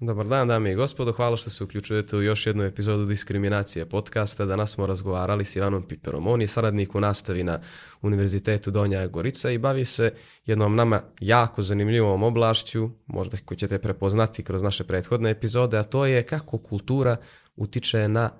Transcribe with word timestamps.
Dobar 0.00 0.26
dan, 0.26 0.48
dame 0.48 0.72
i 0.72 0.74
gospodo. 0.74 1.12
Hvala 1.12 1.36
što 1.36 1.50
se 1.50 1.64
uključujete 1.64 2.16
u 2.16 2.22
još 2.22 2.46
jednu 2.46 2.62
epizodu 2.62 3.04
Diskriminacije 3.04 3.86
podcasta. 3.86 4.44
Danas 4.44 4.70
smo 4.70 4.86
razgovarali 4.86 5.44
s 5.44 5.56
Ivanom 5.56 5.82
Piperom. 5.88 6.26
On 6.26 6.40
je 6.40 6.46
saradnik 6.46 6.94
u 6.94 7.00
nastavi 7.00 7.44
na 7.44 7.60
Univerzitetu 8.02 8.70
Donja 8.70 9.06
Gorica 9.06 9.50
i 9.50 9.58
bavi 9.58 9.84
se 9.84 10.14
jednom 10.46 10.76
nama 10.76 11.02
jako 11.20 11.62
zanimljivom 11.62 12.22
oblašću, 12.22 12.90
možda 13.06 13.36
koju 13.44 13.58
ćete 13.58 13.78
prepoznati 13.78 14.42
kroz 14.42 14.62
naše 14.62 14.84
prethodne 14.84 15.30
epizode, 15.30 15.78
a 15.78 15.82
to 15.82 16.06
je 16.06 16.22
kako 16.22 16.58
kultura 16.58 17.16
utiče 17.56 18.08
na 18.08 18.30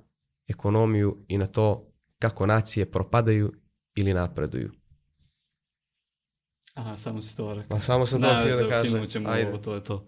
ekonomiju 0.49 1.25
i 1.29 1.39
na 1.39 1.47
to 1.47 1.93
kako 2.19 2.47
nacije 2.47 2.91
propadaju 2.91 3.53
ili 3.95 4.15
napreduju. 4.15 4.71
Aha, 6.75 6.97
samo 6.97 7.23
si 7.23 7.37
to 7.37 7.55
rekao. 7.55 7.77
A 7.77 7.81
samo 7.81 8.07
sam 8.07 8.23
to 8.23 8.27
Ne, 8.27 8.41
htio 8.41 8.57
da 8.57 8.69
kažem. 8.69 9.27
Ajde. 9.27 9.49
ovo, 9.49 9.59
to 9.59 9.75
je 9.75 9.85
to. 9.85 10.07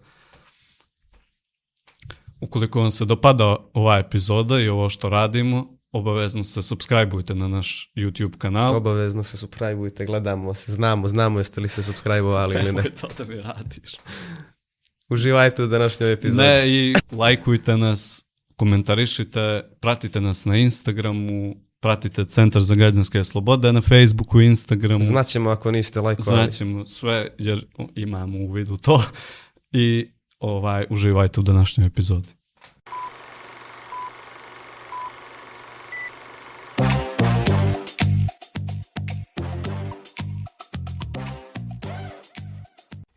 Ukoliko 2.41 2.81
vam 2.81 2.91
se 2.91 3.05
dopada 3.05 3.55
ova 3.73 3.97
epizoda 3.97 4.59
i 4.59 4.69
ovo 4.69 4.89
što 4.89 5.09
radimo, 5.09 5.77
obavezno 5.91 6.43
se 6.43 6.61
subscribeujte 6.61 7.35
na 7.35 7.47
naš 7.47 7.91
YouTube 7.95 8.37
kanal. 8.37 8.75
Obavezno 8.75 9.23
se 9.23 9.37
subscribeujte, 9.37 10.05
gledamo 10.05 10.53
se, 10.53 10.71
znamo, 10.71 11.07
znamo 11.07 11.39
jeste 11.39 11.61
li 11.61 11.67
se 11.67 11.81
subscribe-ovali 11.81 12.53
ili 12.55 12.63
ne. 12.63 12.71
Nemoj 12.71 12.95
to 13.01 13.07
da 13.17 13.25
mi 13.25 13.41
radiš. 13.41 13.91
Uživajte 15.09 15.63
u 15.63 15.67
današnjoj 15.67 16.13
epizodi. 16.13 16.47
Ne, 16.47 16.69
i 16.69 16.95
lajkujte 17.11 17.77
nas, 17.77 18.31
komentarišite, 18.55 19.61
pratite 19.79 20.21
nas 20.21 20.45
na 20.45 20.57
Instagramu, 20.57 21.55
pratite 21.79 22.25
Centar 22.25 22.61
za 22.61 22.75
građanske 22.75 23.23
slobode 23.23 23.73
na 23.73 23.81
Facebooku 23.81 24.41
i 24.41 24.45
Instagramu. 24.45 25.03
Znaćemo 25.03 25.49
ako 25.49 25.71
niste 25.71 26.01
lajkovali. 26.01 26.43
Znaćemo 26.43 26.87
sve 26.87 27.27
jer 27.37 27.65
imamo 27.95 28.37
u 28.37 28.51
vidu 28.51 28.77
to 28.77 29.03
i 29.71 30.11
ovaj 30.41 30.85
uživajte 30.89 31.39
u 31.39 31.43
današnjoj 31.43 31.87
epizodi. 31.87 32.27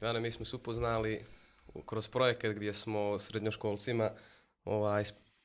Ivane, 0.00 0.20
mi 0.20 0.30
smo 0.30 0.44
se 0.44 0.56
upoznali 0.56 1.24
kroz 1.86 2.08
projekat 2.08 2.56
gdje 2.56 2.72
smo 2.72 3.18
srednjoškolcima 3.18 4.10
ovaj, 4.64 5.04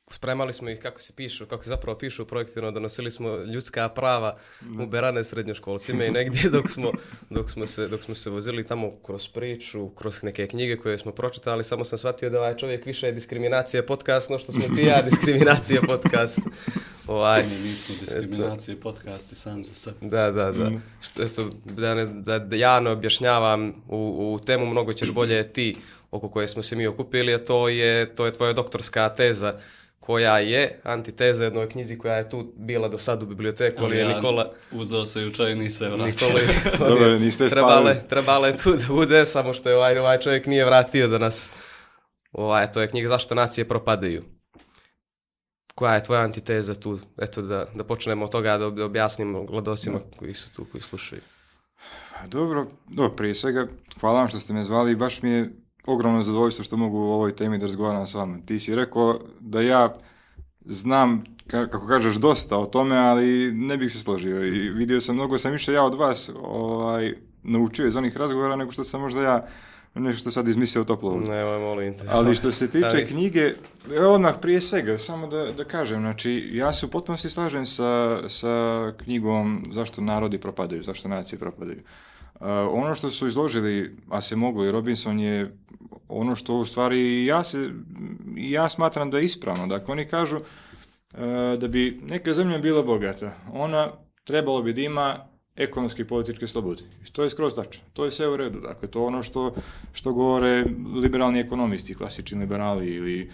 spremali 0.10 0.54
smo 0.54 0.70
ih 0.70 0.80
kako 0.80 1.02
se 1.02 1.14
pišu, 1.14 1.46
kako 1.46 1.64
se 1.64 1.70
zapravo 1.70 1.98
pišu 1.98 2.24
u 2.24 2.26
projektima, 2.26 2.72
donosili 2.72 3.12
smo 3.12 3.38
ljudska 3.38 3.90
prava 3.90 4.38
u 4.84 4.86
berane 4.86 5.24
srednjoškolcima 5.24 6.06
i 6.06 6.12
negdje 6.12 6.50
dok 6.50 6.70
smo, 6.70 6.92
dok, 7.30 7.50
smo 7.50 7.68
se, 7.68 7.88
dok 7.88 8.04
smo 8.04 8.16
se 8.16 8.30
vozili 8.30 8.64
tamo 8.64 8.92
kroz 9.06 9.28
priču, 9.28 9.90
kroz 9.90 10.24
neke 10.24 10.48
knjige 10.48 10.78
koje 10.78 10.98
smo 10.98 11.12
pročitali, 11.12 11.64
samo 11.64 11.84
sam 11.84 11.98
shvatio 11.98 12.30
da 12.30 12.40
ovaj 12.40 12.58
čovjek 12.58 12.86
više 12.86 13.06
je 13.06 13.12
diskriminacija 13.12 13.84
podcast, 13.84 14.30
no 14.30 14.40
što 14.40 14.52
smo 14.52 14.76
ti 14.76 14.82
ja 14.82 15.02
diskriminacija 15.02 15.82
podcast. 15.88 16.40
Ovaj, 17.08 17.44
Mi 17.44 17.70
nismo 17.70 17.96
diskriminacije 18.00 18.80
podcasti 18.80 19.36
sam 19.36 19.64
za 19.64 19.74
sebe. 19.74 19.98
Da, 20.02 20.32
da, 20.32 20.52
da. 20.52 20.72
Što, 21.02 21.24
eto, 21.24 21.50
da, 21.66 21.96
ne, 21.96 22.06
da, 22.06 22.40
da 22.40 22.56
ja 22.56 22.80
ne 22.80 22.90
objašnjavam 22.90 23.84
u, 23.88 24.34
u 24.34 24.40
temu, 24.46 24.66
mnogo 24.66 24.94
ćeš 24.94 25.12
bolje 25.12 25.54
ti 25.54 25.76
oko 26.12 26.30
koje 26.30 26.48
smo 26.48 26.64
se 26.64 26.76
mi 26.76 26.88
okupili, 26.88 27.34
a 27.34 27.38
to 27.38 27.70
je, 27.70 28.16
to 28.16 28.26
je 28.26 28.34
tvoja 28.34 28.54
doktorska 28.54 29.10
teza 29.10 29.60
koja 30.10 30.40
je 30.40 30.80
antiteza 30.84 31.44
jednoj 31.44 31.70
knjizi 31.70 31.98
koja 31.98 32.16
je 32.16 32.30
tu 32.30 32.54
bila 32.56 32.88
do 32.88 32.98
sad 32.98 33.24
u 33.24 33.26
biblioteku, 33.26 33.84
ali 33.84 33.98
je 33.98 34.08
Nikola... 34.08 34.52
uzeo 34.72 35.06
se 35.06 35.22
jučer 35.22 35.48
i 35.48 35.56
nisam 35.56 35.92
vratio. 35.92 36.28
Nikoli, 36.28 36.48
Dobro, 36.90 37.20
niste 37.20 37.50
trebale, 37.50 37.96
trebale 38.10 38.58
tu 38.58 38.72
da 38.72 38.84
bude, 38.88 39.26
samo 39.26 39.54
što 39.54 39.70
je 39.70 39.76
ovaj, 39.76 39.98
ovaj 39.98 40.20
čovjek 40.20 40.46
nije 40.46 40.66
vratio 40.66 41.08
da 41.08 41.18
nas... 41.18 41.52
Ovaj, 42.32 42.72
to 42.72 42.82
je 42.82 42.88
knjiga 42.88 43.10
Zašto 43.10 43.36
nacije 43.36 43.68
propadaju. 43.68 44.24
Koja 45.76 45.94
je 45.94 46.04
tvoja 46.04 46.22
antiteza 46.22 46.76
tu? 46.76 47.00
Eto, 47.22 47.42
da, 47.42 47.66
da 47.76 47.84
počnemo 47.84 48.26
od 48.26 48.32
toga 48.32 48.58
da 48.58 48.70
da 48.70 48.86
objasnimo 48.86 49.44
gledocima 49.44 50.00
koji 50.18 50.34
su 50.34 50.54
tu, 50.54 50.66
koji 50.72 50.82
slušaju. 50.82 51.22
Dobro, 52.28 52.68
dobro, 52.88 53.16
prije 53.16 53.36
svega, 53.36 53.68
hvala 54.00 54.20
vam 54.20 54.28
što 54.28 54.40
ste 54.40 54.54
me 54.54 54.66
zvali 54.66 54.92
i 54.92 54.96
baš 54.96 55.22
mi 55.22 55.30
je 55.30 55.50
ogromno 55.90 56.24
zadovoljstvo 56.24 56.64
što 56.64 56.78
mogu 56.78 56.98
u 56.98 57.12
ovoj 57.12 57.36
temi 57.36 57.58
da 57.58 57.66
razgovaram 57.66 58.08
s 58.08 58.14
vama. 58.14 58.38
Ti 58.46 58.60
si 58.60 58.76
rekao 58.76 59.20
da 59.40 59.62
ja 59.62 59.94
znam, 60.66 61.24
ka- 61.48 61.70
kako 61.70 61.88
kažeš, 61.88 62.16
dosta 62.16 62.58
o 62.58 62.66
tome, 62.66 62.98
ali 62.98 63.52
ne 63.52 63.78
bih 63.78 63.92
se 63.92 64.00
složio 64.00 64.46
i 64.46 64.70
vidio 64.70 65.02
sam, 65.02 65.16
mnogo 65.16 65.38
sam 65.38 65.52
više 65.52 65.74
ja 65.74 65.84
od 65.84 65.94
vas 65.96 66.30
ovaj, 66.42 67.14
naučio 67.44 67.88
iz 67.88 67.96
onih 67.96 68.18
razgovora 68.18 68.56
nego 68.56 68.72
što 68.72 68.84
sam 68.84 69.02
možda 69.02 69.22
ja 69.22 69.46
nešto 69.96 70.32
sad 70.32 70.48
izmislio 70.48 70.84
toplo. 70.84 71.20
Nemoj, 71.20 71.60
molim 71.60 71.94
te. 71.94 72.04
Ali 72.12 72.36
što 72.36 72.52
se 72.52 72.68
tiče 72.68 72.86
Ali- 72.94 73.06
knjige, 73.06 73.54
odmah 74.00 74.36
prije 74.42 74.62
svega, 74.62 74.98
samo 74.98 75.28
da, 75.28 75.52
da 75.52 75.64
kažem, 75.64 76.02
znači, 76.02 76.50
ja 76.54 76.74
se 76.74 76.86
u 76.86 76.90
potpunosti 76.90 77.30
slažem 77.30 77.66
sa, 77.66 78.20
sa 78.30 78.54
knjigom 78.98 79.66
Zašto 79.72 80.02
narodi 80.02 80.38
propadaju, 80.38 80.84
zašto 80.84 81.08
nacije 81.08 81.40
propadaju. 81.40 81.80
Uh, 82.40 82.46
ono 82.72 82.96
što 82.96 83.10
su 83.10 83.28
izložili 83.28 83.98
Ase 84.10 84.36
Moglo 84.36 84.66
i 84.66 84.72
Robinson 84.72 85.20
je 85.20 85.58
ono 86.08 86.36
što 86.36 86.56
u 86.56 86.66
stvari 86.66 87.26
ja, 87.26 87.44
se, 87.44 87.70
ja 88.36 88.70
smatram 88.70 89.12
da 89.12 89.18
je 89.18 89.26
ispravno. 89.26 89.68
Dakle, 89.68 89.92
oni 89.92 90.06
kažu 90.06 90.38
uh, 90.38 91.20
da 91.60 91.68
bi 91.68 92.00
neka 92.04 92.34
zemlja 92.34 92.58
bila 92.58 92.84
bogata, 92.84 93.32
ona 93.54 93.92
trebalo 94.24 94.62
bi 94.62 94.74
da 94.74 94.82
ima 94.82 95.30
ekonomske 95.56 96.02
i 96.02 96.08
političke 96.08 96.48
slobode. 96.48 96.84
I 97.08 97.12
to 97.12 97.24
je 97.24 97.30
skroz 97.30 97.56
tačno. 97.56 97.84
To 97.94 98.06
je 98.06 98.12
sve 98.12 98.30
u 98.30 98.38
redu. 98.38 98.60
Dakle, 98.60 98.88
to 98.88 99.00
je 99.00 99.06
ono 99.06 99.24
što, 99.24 99.54
što 99.94 100.14
govore 100.14 100.66
liberalni 100.96 101.40
ekonomisti, 101.40 101.96
klasični 101.96 102.40
liberali 102.40 102.96
ili 102.96 103.32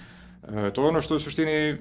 to 0.74 0.82
je 0.82 0.88
ono 0.88 1.02
što 1.02 1.16
u 1.16 1.20
suštini 1.20 1.78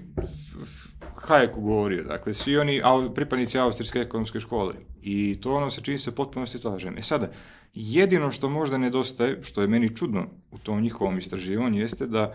Hayek 1.15 1.55
govorio. 1.55 2.05
Dakle, 2.05 2.35
svi 2.35 2.59
oni 2.59 2.83
pripadnici 3.15 3.59
austrijske 3.59 3.99
ekonomske 3.99 4.41
škole. 4.41 4.75
I 5.03 5.41
to 5.41 5.55
ono 5.55 5.71
sa 5.71 5.81
čim 5.81 5.99
se 5.99 6.15
potpuno 6.15 6.47
slažem. 6.47 6.99
E 6.99 7.03
sada, 7.03 7.31
jedino 7.75 8.31
što 8.31 8.49
možda 8.49 8.79
nedostaje, 8.79 9.43
što 9.43 9.61
je 9.61 9.69
meni 9.69 9.97
čudno 9.97 10.27
u 10.51 10.59
tom 10.59 10.81
njihovom 10.81 11.19
istraživanju, 11.19 11.81
jeste 11.81 12.07
da 12.07 12.35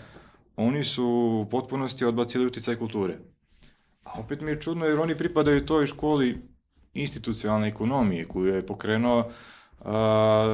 oni 0.56 0.84
su 0.84 1.06
u 1.06 1.50
potpunosti 1.50 2.06
odbacili 2.06 2.46
utjecaj 2.46 2.76
kulture. 2.76 3.18
A 4.04 4.20
opet 4.20 4.42
mi 4.42 4.52
je 4.52 4.62
čudno 4.62 4.86
jer 4.86 5.00
oni 5.00 5.18
pripadaju 5.18 5.66
toj 5.66 5.88
školi 5.88 6.38
institucionalne 6.94 7.68
ekonomije 7.68 8.26
koju 8.26 8.56
je 8.56 8.66
pokrenuo 8.66 9.20
uh, 9.20 9.86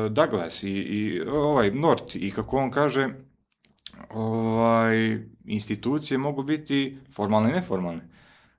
Douglas 0.10 0.64
i, 0.64 0.70
i 0.70 1.22
ovaj 1.22 1.72
Nort 1.72 2.16
i 2.16 2.32
kako 2.32 2.58
on 2.58 2.72
kaže 2.72 3.10
ovaj, 4.10 5.20
institucije 5.46 6.18
mogu 6.18 6.44
biti 6.44 6.98
formalne 7.14 7.50
i 7.50 7.54
neformalne. 7.54 8.02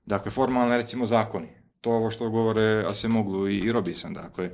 Dakle, 0.05 0.31
formalne 0.31 0.77
recimo 0.77 1.05
zakoni. 1.05 1.47
To 1.81 1.91
ovo 1.91 2.09
što 2.09 2.29
govore 2.29 2.85
Asemoglu 2.89 3.49
i, 3.49 3.57
i 3.57 3.71
Robinson. 3.71 4.13
Dakle, 4.13 4.45
e, 4.45 4.53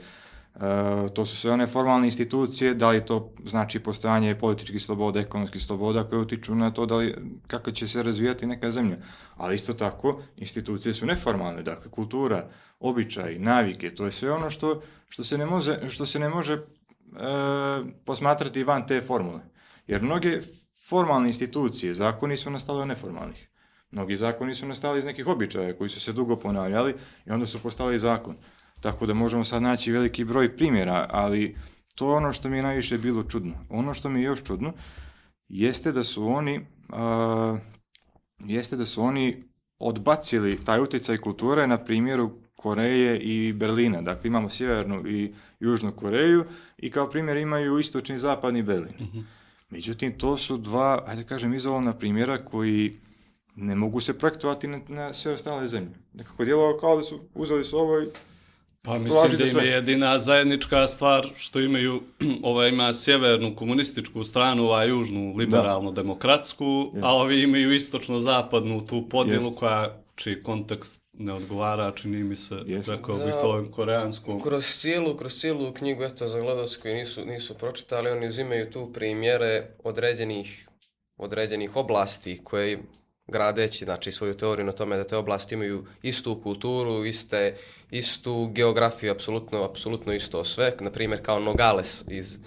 to 1.14 1.26
su 1.26 1.36
sve 1.36 1.52
one 1.52 1.68
formalne 1.68 2.08
institucije, 2.08 2.74
da 2.74 2.90
li 2.90 3.06
to 3.06 3.34
znači 3.46 3.80
postojanje 3.80 4.36
političkih 4.36 4.82
sloboda, 4.82 5.20
ekonomskih 5.20 5.64
sloboda 5.64 6.04
koje 6.04 6.20
utiču 6.20 6.56
na 6.56 6.72
to 6.72 6.86
da 6.86 6.96
li, 6.96 7.16
kako 7.48 7.72
će 7.72 7.88
se 7.88 8.04
razvijati 8.04 8.46
neka 8.46 8.72
zemlja. 8.72 8.98
Ali 9.36 9.56
isto 9.56 9.74
tako, 9.74 10.22
institucije 10.38 10.94
su 10.94 11.06
neformalne, 11.06 11.64
dakle, 11.64 11.92
kultura, 11.92 12.50
običaj, 12.80 13.40
navike, 13.40 13.96
to 13.96 14.06
je 14.06 14.12
sve 14.12 14.32
ono 14.32 14.50
što, 14.50 14.82
što 15.10 15.24
se 15.24 15.38
ne 15.38 15.46
može, 15.46 15.90
što 15.90 16.06
se 16.06 16.20
ne 16.20 16.30
može 16.30 16.54
e, 16.54 16.60
posmatrati 18.06 18.64
van 18.64 18.88
te 18.88 19.02
formule. 19.02 19.40
Jer 19.88 20.02
mnoge 20.02 20.42
formalne 20.88 21.28
institucije, 21.28 21.94
zakoni 21.94 22.38
su 22.38 22.52
nastali 22.52 22.82
od 22.82 22.88
neformalnih. 22.88 23.50
Mnogi 23.92 24.16
zakoni 24.16 24.56
su 24.56 24.68
nastali 24.68 25.00
iz 25.00 25.06
nekih 25.06 25.28
običaja 25.28 25.78
koji 25.78 25.90
su 25.90 26.00
se 26.00 26.14
dugo 26.14 26.36
ponavljali 26.36 26.96
i 27.26 27.32
onda 27.32 27.46
su 27.46 27.62
postali 27.62 28.00
zakon. 28.00 28.36
Tako 28.82 29.06
da 29.06 29.14
možemo 29.14 29.44
sad 29.44 29.62
naći 29.62 29.92
veliki 29.92 30.24
broj 30.24 30.58
primjera, 30.58 31.08
ali 31.12 31.58
to 31.96 32.10
je 32.10 32.16
ono 32.16 32.34
što 32.34 32.50
mi 32.50 32.58
je 32.58 32.64
najviše 32.64 32.98
bilo 32.98 33.24
čudno. 33.24 33.54
Ono 33.70 33.94
što 33.94 34.10
mi 34.10 34.20
je 34.20 34.24
još 34.24 34.44
čudno 34.44 34.74
jeste 35.48 35.92
da 35.92 36.04
su 36.04 36.28
oni 36.28 36.66
a, 36.90 37.58
jeste 38.40 38.76
da 38.76 38.86
su 38.86 39.02
oni 39.02 39.44
odbacili 39.80 40.64
taj 40.66 40.82
utjecaj 40.82 41.18
kulture 41.18 41.68
na 41.68 41.78
primjeru 41.78 42.32
Koreje 42.56 43.20
i 43.20 43.54
Berlina. 43.54 44.02
Dakle, 44.02 44.28
imamo 44.28 44.50
Sjevernu 44.50 45.08
i 45.08 45.34
Južnu 45.60 45.92
Koreju 45.92 46.46
i 46.78 46.92
kao 46.92 47.10
primjer 47.10 47.38
imaju 47.38 47.80
istočni 47.80 48.18
zapadni 48.18 48.62
Berlin. 48.62 49.26
Međutim, 49.74 50.18
to 50.18 50.38
su 50.38 50.58
dva, 50.58 51.04
ajde 51.08 51.22
da 51.24 51.28
kažem, 51.28 51.54
izolovna 51.54 51.94
primjera 51.94 52.46
koji 52.46 52.94
ne 53.56 53.76
mogu 53.76 54.02
se 54.02 54.18
projektovati 54.20 54.68
na, 54.68 54.80
na 54.88 55.14
sve 55.14 55.34
ostale 55.34 55.68
zemlje. 55.68 55.94
Nekako 56.14 56.46
djelovao 56.46 56.78
kao 56.78 56.98
da 56.98 57.04
su 57.04 57.20
uzeli 57.34 57.64
su 57.64 57.78
ovo 57.78 58.00
i 58.00 58.08
Pa 58.82 59.00
mislim 59.00 59.38
da 59.38 59.46
im 59.46 59.68
je 59.68 59.74
jedina 59.74 60.20
zajednička 60.20 60.88
stvar 60.88 61.28
što 61.36 61.60
imaju, 61.60 62.02
ova 62.44 62.68
ima 62.68 62.94
sjevernu 62.94 63.56
komunističku 63.56 64.24
stranu, 64.24 64.64
ova 64.64 64.84
južnu 64.84 65.36
liberalno-demokratsku, 65.36 66.92
a 67.02 67.16
ovi 67.16 67.42
imaju 67.42 67.72
istočno-zapadnu 67.72 68.88
tu 68.88 69.10
podjelu 69.10 69.52
koja, 69.52 69.98
čiji 70.16 70.44
kontekst 70.44 71.03
ne 71.14 71.34
odgovara, 71.34 71.92
čini 71.96 72.24
mi 72.24 72.36
se, 72.36 72.56
Jest. 72.66 72.90
rekao 72.90 73.16
bih 73.16 73.26
Da. 73.26 73.42
to 73.42 73.68
koreanskom. 73.72 74.42
Kroz 74.42 74.66
cijelu, 74.66 75.18
kroz 75.18 75.40
cijelu 75.40 75.74
knjigu, 75.74 76.04
eto, 76.04 76.28
za 76.28 76.40
gledalce 76.40 76.80
koji 76.82 76.94
nisu, 76.94 77.26
nisu 77.26 77.54
pročitali, 77.54 78.10
oni 78.12 78.28
uzimaju 78.28 78.72
tu 78.72 78.92
primjere 78.94 79.68
određenih 79.84 80.68
određenih 81.18 81.76
oblasti 81.76 82.42
koje 82.44 82.80
gradeći 83.28 83.86
znači, 83.86 84.12
svoju 84.12 84.34
teoriju 84.34 84.66
na 84.66 84.72
tome 84.72 84.98
da 84.98 85.04
te 85.04 85.18
oblasti 85.18 85.56
imaju 85.56 85.86
istu 86.02 86.42
kulturu, 86.44 87.06
iste, 87.06 87.56
istu 87.92 88.48
geografiju, 88.48 89.12
apsolutno, 89.12 89.64
apsolutno 89.64 90.14
isto 90.14 90.44
sve. 90.44 90.74
Na 90.80 90.92
primjer, 90.92 91.26
kao 91.26 91.40
Nogales, 91.40 92.04
iz, 92.08 92.38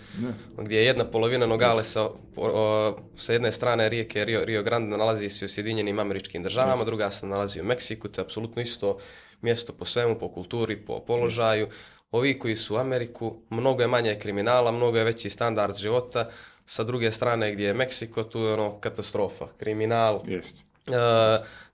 gdje 0.59 0.77
je 0.77 0.85
jedna 0.85 1.05
polovina 1.05 1.47
Nogalesa 1.47 2.03
o, 2.03 2.13
o, 2.37 2.99
sa 3.17 3.33
jedne 3.33 3.53
strane 3.53 3.89
rijeke 3.89 4.25
Rio, 4.25 4.45
Rio 4.45 4.63
Grande 4.63 4.97
nalazi 4.97 5.29
se 5.29 5.45
u 5.45 5.49
Sjedinjenim 5.49 5.99
američkim 5.99 6.43
državama, 6.43 6.85
druga 6.85 7.11
se 7.11 7.27
nalazi 7.27 7.61
u 7.61 7.65
Meksiku, 7.65 8.09
to 8.09 8.21
je 8.21 8.25
apsolutno 8.25 8.63
isto 8.63 8.99
mjesto 9.43 9.73
po 9.73 9.85
svemu, 9.85 10.19
po 10.19 10.29
kulturi, 10.29 10.77
po 10.77 11.01
položaju. 11.01 11.69
Ovi 12.11 12.39
koji 12.39 12.57
su 12.57 12.75
u 12.75 12.79
Ameriku, 12.79 13.37
mnogo 13.51 13.83
je 13.83 13.89
manje 13.89 14.19
kriminala, 14.19 14.73
mnogo 14.73 14.99
je 14.99 15.05
veći 15.05 15.31
standard 15.31 15.77
života, 15.77 16.31
sa 16.67 16.85
druge 16.85 17.13
strane 17.13 17.53
gdje 17.53 17.65
je 17.65 17.75
Meksiko, 17.75 18.23
tu 18.23 18.39
je 18.39 18.53
ono 18.53 18.71
katastrofa, 18.73 19.47
kriminal, 19.59 20.21
Jest. 20.27 20.57
e, 20.87 20.91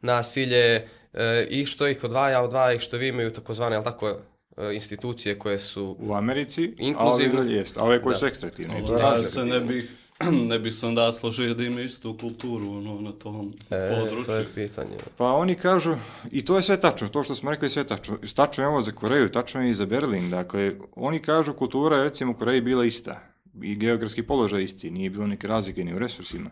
nasilje 0.03 0.87
e, 1.15 1.47
i 1.51 1.67
što 1.67 1.89
ih 1.89 2.05
odvaja, 2.05 2.43
odvaja 2.43 2.73
ih 2.73 2.81
što 2.81 2.97
vi 2.97 3.09
imaju 3.09 3.31
takozvane, 3.31 3.77
jel 3.77 3.83
tako, 3.83 4.09
e, 4.57 4.75
institucije 4.75 5.39
koje 5.39 5.59
su 5.59 5.97
U 6.01 6.15
Americi, 6.15 6.75
Inkluzivno. 6.79 7.01
a 7.35 7.39
ove 7.39 7.45
dalje 7.45 7.57
jest. 7.57 7.77
A 7.77 7.83
ove 7.83 8.03
koje 8.03 8.13
Da. 8.13 8.19
su 8.19 8.27
ekstraktivne. 8.27 8.75
je 8.77 8.83
Da 8.83 9.15
se 9.15 9.45
ne 9.45 9.61
bi, 9.61 9.89
ne 10.49 10.59
bi 10.59 10.73
se 10.73 10.87
onda 10.87 11.13
složio 11.13 11.55
da 11.55 11.65
imaju 11.65 11.87
istu 11.87 12.17
kulturu 12.19 12.71
ono, 12.71 13.01
na 13.01 13.13
tom 13.13 13.53
e, 13.71 13.91
području. 13.91 14.25
to 14.25 14.35
je 14.35 14.47
pitanje. 14.55 14.97
Pa 15.17 15.25
oni 15.27 15.55
kažu, 15.55 15.97
i 16.31 16.45
to 16.45 16.57
je 16.57 16.63
sve 16.63 16.81
tačno, 16.81 17.09
to 17.09 17.23
što 17.23 17.35
smo 17.35 17.51
rekli 17.51 17.67
je 17.67 17.71
sve 17.71 17.87
tačno. 17.87 18.19
Tačno 18.35 18.65
je 18.65 18.69
ovo 18.69 18.81
za 18.81 18.93
Koreju, 18.93 19.29
tačno 19.29 19.63
je 19.63 19.71
i 19.71 19.75
za 19.75 19.87
Berlin. 19.87 20.31
Dakle, 20.31 20.73
oni 20.97 21.19
kažu 21.21 21.55
kultura 21.55 21.97
je 21.97 22.05
recimo 22.05 22.33
u 22.33 22.37
Koreji 22.37 22.61
bila 22.61 22.85
ista. 22.85 23.21
I 23.63 23.75
geografski 23.77 24.23
položaj 24.23 24.63
isti, 24.63 24.91
nije 24.91 25.11
bilo 25.11 25.27
neke 25.27 25.47
razlike 25.47 25.85
ni 25.85 25.95
u 25.95 25.99
resursima. 25.99 26.51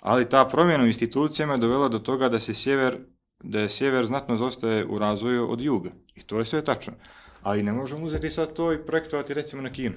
Ali 0.00 0.28
ta 0.28 0.44
promjena 0.44 0.84
u 0.84 0.86
institucijama 0.86 1.52
je 1.52 1.58
dovela 1.58 1.88
do 1.88 1.98
toga 1.98 2.28
da 2.28 2.40
se 2.40 2.54
sjever, 2.54 2.96
da 3.44 3.60
je 3.60 3.68
sjever 3.68 4.06
znatno 4.06 4.36
zostaje 4.36 4.86
u 4.86 4.98
razvoju 4.98 5.52
od 5.52 5.60
juga. 5.60 5.90
I 6.14 6.22
to 6.22 6.38
je 6.38 6.44
sve 6.44 6.64
tačno. 6.64 6.92
Ali 7.42 7.62
ne 7.62 7.72
možemo 7.72 8.04
uzeti 8.04 8.30
sad 8.30 8.52
to 8.52 8.72
i 8.72 8.86
projektovati 8.86 9.34
recimo 9.34 9.62
na 9.62 9.72
Kinu. 9.72 9.94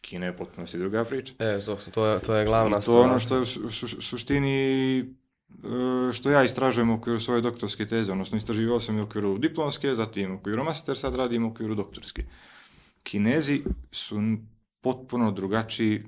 Kina 0.00 0.26
je 0.26 0.36
potpuno 0.36 0.66
si 0.66 0.78
druga 0.78 1.04
priča. 1.04 1.32
E, 1.38 1.58
to, 1.66 1.76
to, 1.90 2.06
je, 2.06 2.18
to 2.18 2.34
je 2.34 2.44
glavna 2.44 2.76
I 2.76 2.78
to 2.78 2.82
stvar. 2.82 2.96
je 2.98 3.04
ono 3.04 3.20
što 3.20 3.34
je 3.34 3.40
u 3.40 3.46
su- 3.46 3.70
su- 3.70 4.02
suštini 4.02 4.98
e, 4.98 5.04
što 6.12 6.30
ja 6.30 6.44
istražujem 6.44 6.90
u 6.90 6.94
okviru 6.94 7.20
svoje 7.20 7.40
doktorske 7.40 7.86
teze, 7.86 8.12
odnosno 8.12 8.38
istraživao 8.38 8.80
sam 8.80 8.98
i 8.98 9.00
u 9.00 9.04
okviru 9.04 9.38
diplomske, 9.38 9.94
zatim 9.94 10.32
u 10.32 10.34
okviru 10.34 10.64
master, 10.64 10.98
sad 10.98 11.14
radim 11.14 11.44
u 11.44 11.50
okviru 11.50 11.74
doktorske. 11.74 12.22
Kinezi 13.02 13.62
su 13.90 14.20
potpuno 14.80 15.30
drugačiji 15.30 16.02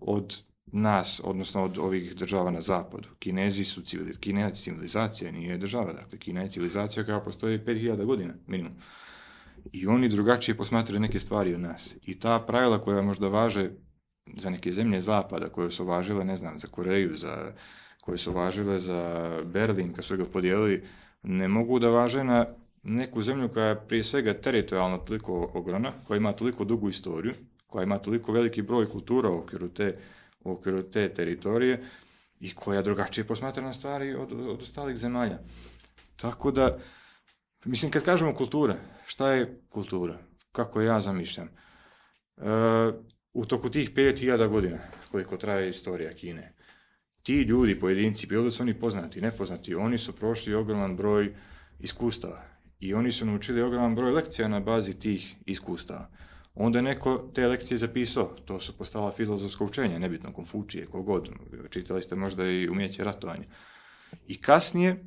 od 0.00 0.42
nas, 0.66 1.20
odnosno 1.24 1.64
od 1.64 1.78
ovih 1.78 2.16
država 2.16 2.50
na 2.50 2.60
zapadu. 2.60 3.08
Kinezi 3.18 3.64
su 3.64 3.82
civili, 3.82 4.16
Kina 4.16 4.50
civilizacija, 4.50 5.32
nije 5.32 5.58
država, 5.58 5.92
dakle 5.92 6.18
Kina 6.18 6.42
je 6.42 6.50
civilizacija 6.50 7.04
koja 7.04 7.20
postoji 7.20 7.58
5000 7.58 8.04
godina, 8.04 8.34
minimum. 8.46 8.72
I 9.72 9.86
oni 9.86 10.08
drugačije 10.08 10.56
posmatraju 10.56 11.00
neke 11.00 11.20
stvari 11.20 11.54
od 11.54 11.60
nas. 11.60 11.96
I 12.06 12.18
ta 12.18 12.38
pravila 12.38 12.78
koja 12.78 13.02
možda 13.02 13.28
važe 13.28 13.70
za 14.36 14.50
neke 14.50 14.72
zemlje 14.72 15.00
zapada, 15.00 15.48
koje 15.48 15.70
su 15.70 15.84
važile, 15.84 16.24
ne 16.24 16.36
znam, 16.36 16.58
za 16.58 16.68
Koreju, 16.68 17.16
za, 17.16 17.52
koje 18.00 18.18
su 18.18 18.32
važile 18.32 18.78
za 18.78 19.30
Berlin, 19.44 19.92
kad 19.92 20.04
su 20.04 20.16
ga 20.16 20.24
podijelili, 20.24 20.84
ne 21.22 21.48
mogu 21.48 21.78
da 21.78 21.88
važe 21.88 22.24
na 22.24 22.46
neku 22.82 23.22
zemlju 23.22 23.48
koja 23.48 23.66
je 23.66 23.80
prije 23.88 24.04
svega 24.04 24.34
teritorijalno 24.34 24.98
toliko 24.98 25.50
ogromna, 25.54 25.92
koja 26.06 26.16
ima 26.16 26.32
toliko 26.32 26.64
dugu 26.64 26.88
istoriju, 26.88 27.34
koja 27.66 27.82
ima 27.82 27.98
toliko 27.98 28.32
veliki 28.32 28.62
broj 28.62 28.86
kultura 28.88 29.30
u 29.30 29.38
okviru 29.38 29.68
te, 29.68 29.98
u 30.44 30.52
okviru 30.52 30.82
te 30.82 31.08
teritorije 31.08 31.84
i 32.40 32.54
koja 32.54 32.82
drugačije 32.82 33.24
posmatra 33.24 33.62
na 33.62 33.72
stvari 33.72 34.14
od, 34.14 34.32
od 34.32 34.62
ostalih 34.62 34.96
zemalja. 34.96 35.38
Tako 36.16 36.50
da, 36.50 36.78
mislim, 37.64 37.90
kad 37.90 38.02
kažemo 38.02 38.34
kultura, 38.34 38.76
šta 39.06 39.32
je 39.32 39.60
kultura? 39.68 40.18
Kako 40.52 40.80
ja 40.80 41.00
zamišljam? 41.00 41.48
E, 41.48 42.42
u 43.32 43.46
toku 43.46 43.70
tih 43.70 43.94
5000 43.94 44.48
godina, 44.48 44.78
koliko 45.10 45.36
traje 45.36 45.70
istorija 45.70 46.14
Kine, 46.14 46.54
ti 47.22 47.42
ljudi, 47.42 47.80
pojedinci, 47.80 48.26
bilo 48.26 48.44
da 48.44 48.50
su 48.50 48.62
oni 48.62 48.74
poznati, 48.74 49.20
nepoznati, 49.20 49.74
oni 49.74 49.98
su 49.98 50.12
prošli 50.16 50.54
ogroman 50.54 50.96
broj 50.96 51.34
iskustava 51.78 52.42
i 52.78 52.94
oni 52.94 53.12
su 53.12 53.26
naučili 53.26 53.62
ogroman 53.62 53.94
broj 53.94 54.12
lekcija 54.12 54.48
na 54.48 54.60
bazi 54.60 54.98
tih 54.98 55.34
iskustava. 55.46 56.08
Onda 56.56 56.78
je 56.78 56.82
neko 56.82 57.30
te 57.34 57.46
lekcije 57.46 57.78
zapisao, 57.78 58.24
to 58.44 58.60
su 58.60 58.78
postala 58.78 59.12
filozofska 59.12 59.64
učenja, 59.64 59.98
nebitno 59.98 60.32
Konfučije, 60.32 60.86
kogod, 60.86 61.30
čitali 61.70 62.02
ste 62.02 62.14
možda 62.14 62.46
i 62.46 62.68
umjeće 62.68 63.04
ratovanja. 63.04 63.44
I 64.26 64.40
kasnije, 64.40 65.04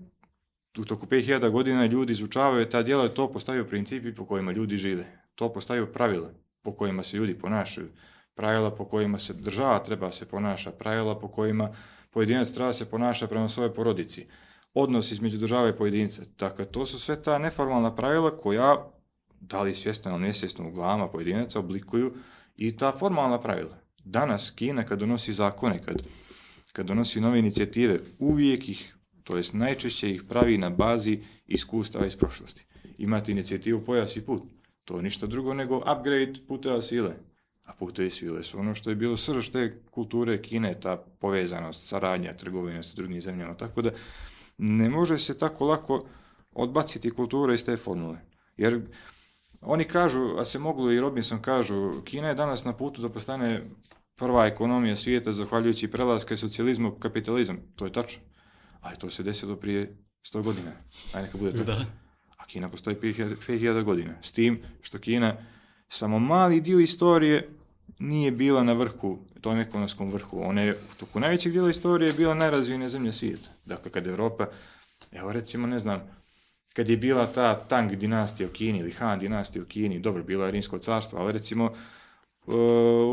u 0.78 0.86
toku 0.86 1.06
5000 1.06 1.50
godina 1.50 1.86
ljudi 1.86 2.14
izučavaju 2.14 2.70
ta 2.70 2.84
djela 2.84 3.06
i 3.06 3.10
to 3.10 3.32
postaju 3.32 3.68
principi 3.68 4.16
po 4.16 4.26
kojima 4.26 4.52
ljudi 4.52 4.78
žive. 4.78 5.06
To 5.36 5.54
postaju 5.54 5.94
pravila 5.94 6.30
po 6.62 6.72
kojima 6.72 7.04
se 7.04 7.18
ljudi 7.18 7.40
ponašaju. 7.40 7.88
Pravila 8.34 8.76
po 8.76 8.86
kojima 8.86 9.20
se 9.20 9.34
država 9.34 9.80
treba 9.80 10.12
se 10.12 10.26
ponaša, 10.26 10.72
pravila 10.72 11.20
po 11.20 11.28
kojima 11.28 11.74
pojedinac 12.12 12.52
treba 12.52 12.74
se 12.74 12.90
ponaša 12.90 13.28
prema 13.28 13.50
svojoj 13.50 13.74
porodici. 13.74 14.28
Odnos 14.74 15.12
između 15.12 15.38
države 15.38 15.70
i 15.70 15.78
pojedinca. 15.78 16.22
Dakle, 16.38 16.66
to 16.66 16.86
su 16.86 17.00
sve 17.00 17.24
ta 17.24 17.38
neformalna 17.38 17.96
pravila 17.96 18.38
koja, 18.38 18.92
da 19.42 19.62
li 19.62 19.76
svjesno 19.76 20.12
ili 20.12 20.20
nesvjesno 20.20 20.68
u 20.68 20.72
glavama 20.72 21.08
pojedinaca, 21.08 21.60
oblikuju 21.60 22.14
i 22.56 22.78
ta 22.78 22.92
formalna 22.92 23.42
pravila. 23.42 23.78
Danas 24.04 24.52
Kina 24.52 24.84
kad 24.84 25.00
donosi 25.00 25.34
zakone, 25.34 25.80
kad, 25.80 26.04
kad 26.74 26.86
donosi 26.86 27.22
nove 27.22 27.40
inicijative, 27.40 28.00
uvijek 28.20 28.70
ih 28.70 28.96
to 29.30 29.38
jest 29.38 29.54
najčešće 29.54 30.12
ih 30.12 30.24
pravi 30.24 30.58
na 30.58 30.70
bazi 30.70 31.20
iskustava 31.48 32.06
iz 32.06 32.16
prošlosti. 32.16 32.66
Imate 32.98 33.32
inicijativu 33.32 33.86
Pojas 33.86 34.16
i 34.16 34.22
put. 34.22 34.44
To 34.86 34.98
je 34.98 35.04
ništa 35.04 35.28
drugo 35.28 35.54
nego 35.54 35.78
upgrade 35.78 36.34
puteva 36.48 36.82
svile. 36.82 37.16
A 37.66 37.74
putevi 37.74 38.10
svile 38.10 38.44
su 38.44 38.60
ono 38.60 38.76
što 38.76 38.90
je 38.90 38.96
bilo 38.96 39.18
srž 39.18 39.50
te 39.50 39.82
kulture 39.92 40.42
Kine, 40.42 40.80
ta 40.80 40.98
povezanost, 40.98 41.88
saradnja, 41.88 42.38
trgovina 42.38 42.84
sa 42.84 42.96
drugim 42.96 43.22
zemljama. 43.22 43.58
Tako 43.58 43.82
da 43.82 43.92
ne 44.58 44.90
može 44.90 45.20
se 45.20 45.38
tako 45.38 45.68
lako 45.68 46.06
odbaciti 46.52 47.10
kultura 47.10 47.54
iz 47.54 47.66
te 47.66 47.78
formule. 47.78 48.18
Jer 48.58 48.82
oni 49.62 49.84
kažu, 49.84 50.38
a 50.38 50.46
se 50.46 50.60
moglo 50.60 50.92
i 50.92 51.00
Robinson 51.00 51.42
kažu, 51.42 52.02
Kina 52.06 52.28
je 52.28 52.36
danas 52.36 52.66
na 52.66 52.74
putu 52.74 53.02
da 53.02 53.10
postane 53.10 53.64
prva 54.16 54.46
ekonomija 54.46 54.96
svijeta 54.96 55.32
zahvaljujući 55.32 55.88
prelaska 55.88 56.34
iz 56.34 56.40
socijalizma 56.40 56.90
u 56.90 57.00
kapitalizam. 57.00 57.58
To 57.76 57.86
je 57.86 57.92
tačno. 57.92 58.22
Ali 58.82 58.98
to 58.98 59.10
se 59.10 59.24
desilo 59.24 59.56
prije 59.56 59.98
100 60.34 60.44
godina. 60.44 60.72
Ajde 61.14 61.26
neka 61.26 61.38
bude 61.38 61.52
tako. 61.52 61.64
Da. 61.64 61.86
A 62.38 62.46
Kina 62.46 62.70
postoji 62.70 62.96
5000 62.96 63.36
5000 63.48 63.84
godina. 63.84 64.14
S 64.22 64.32
tim 64.32 64.62
što 64.82 65.00
Kina 65.00 65.36
samo 65.88 66.20
mali 66.20 66.62
dio 66.62 66.80
istorije 66.80 67.50
nije 68.00 68.32
bila 68.32 68.64
na 68.64 68.74
vrhu, 68.74 69.20
tom 69.42 69.60
ekonomskom 69.60 70.12
vrhu. 70.12 70.42
Ona 70.42 70.62
je 70.62 70.74
u 70.74 71.00
toku 71.00 71.20
najvećeg 71.20 71.52
dijela 71.52 71.70
istorije 71.70 72.14
bila 72.14 72.34
najrazvijenija 72.34 72.90
zemlja 72.90 73.12
svijeta. 73.12 73.50
Dakle, 73.66 73.92
kad 73.92 74.08
Europa, 74.08 74.48
evo 75.12 75.34
recimo, 75.34 75.68
ne 75.68 75.80
znam, 75.80 76.02
kad 76.80 76.90
je 76.90 76.98
bila 76.98 77.26
ta 77.26 77.56
Tang 77.68 77.96
dinastija 77.96 78.48
u 78.48 78.52
Kini 78.52 78.80
ili 78.80 78.92
Han 78.92 79.20
dinastija 79.20 79.64
u 79.64 79.66
Kini, 79.66 80.00
dobro, 80.00 80.24
bila 80.24 80.46
je 80.46 80.52
Rimsko 80.52 80.80
carstvo, 80.80 81.20
ali 81.20 81.34
recimo 81.34 81.66
e, 81.66 81.72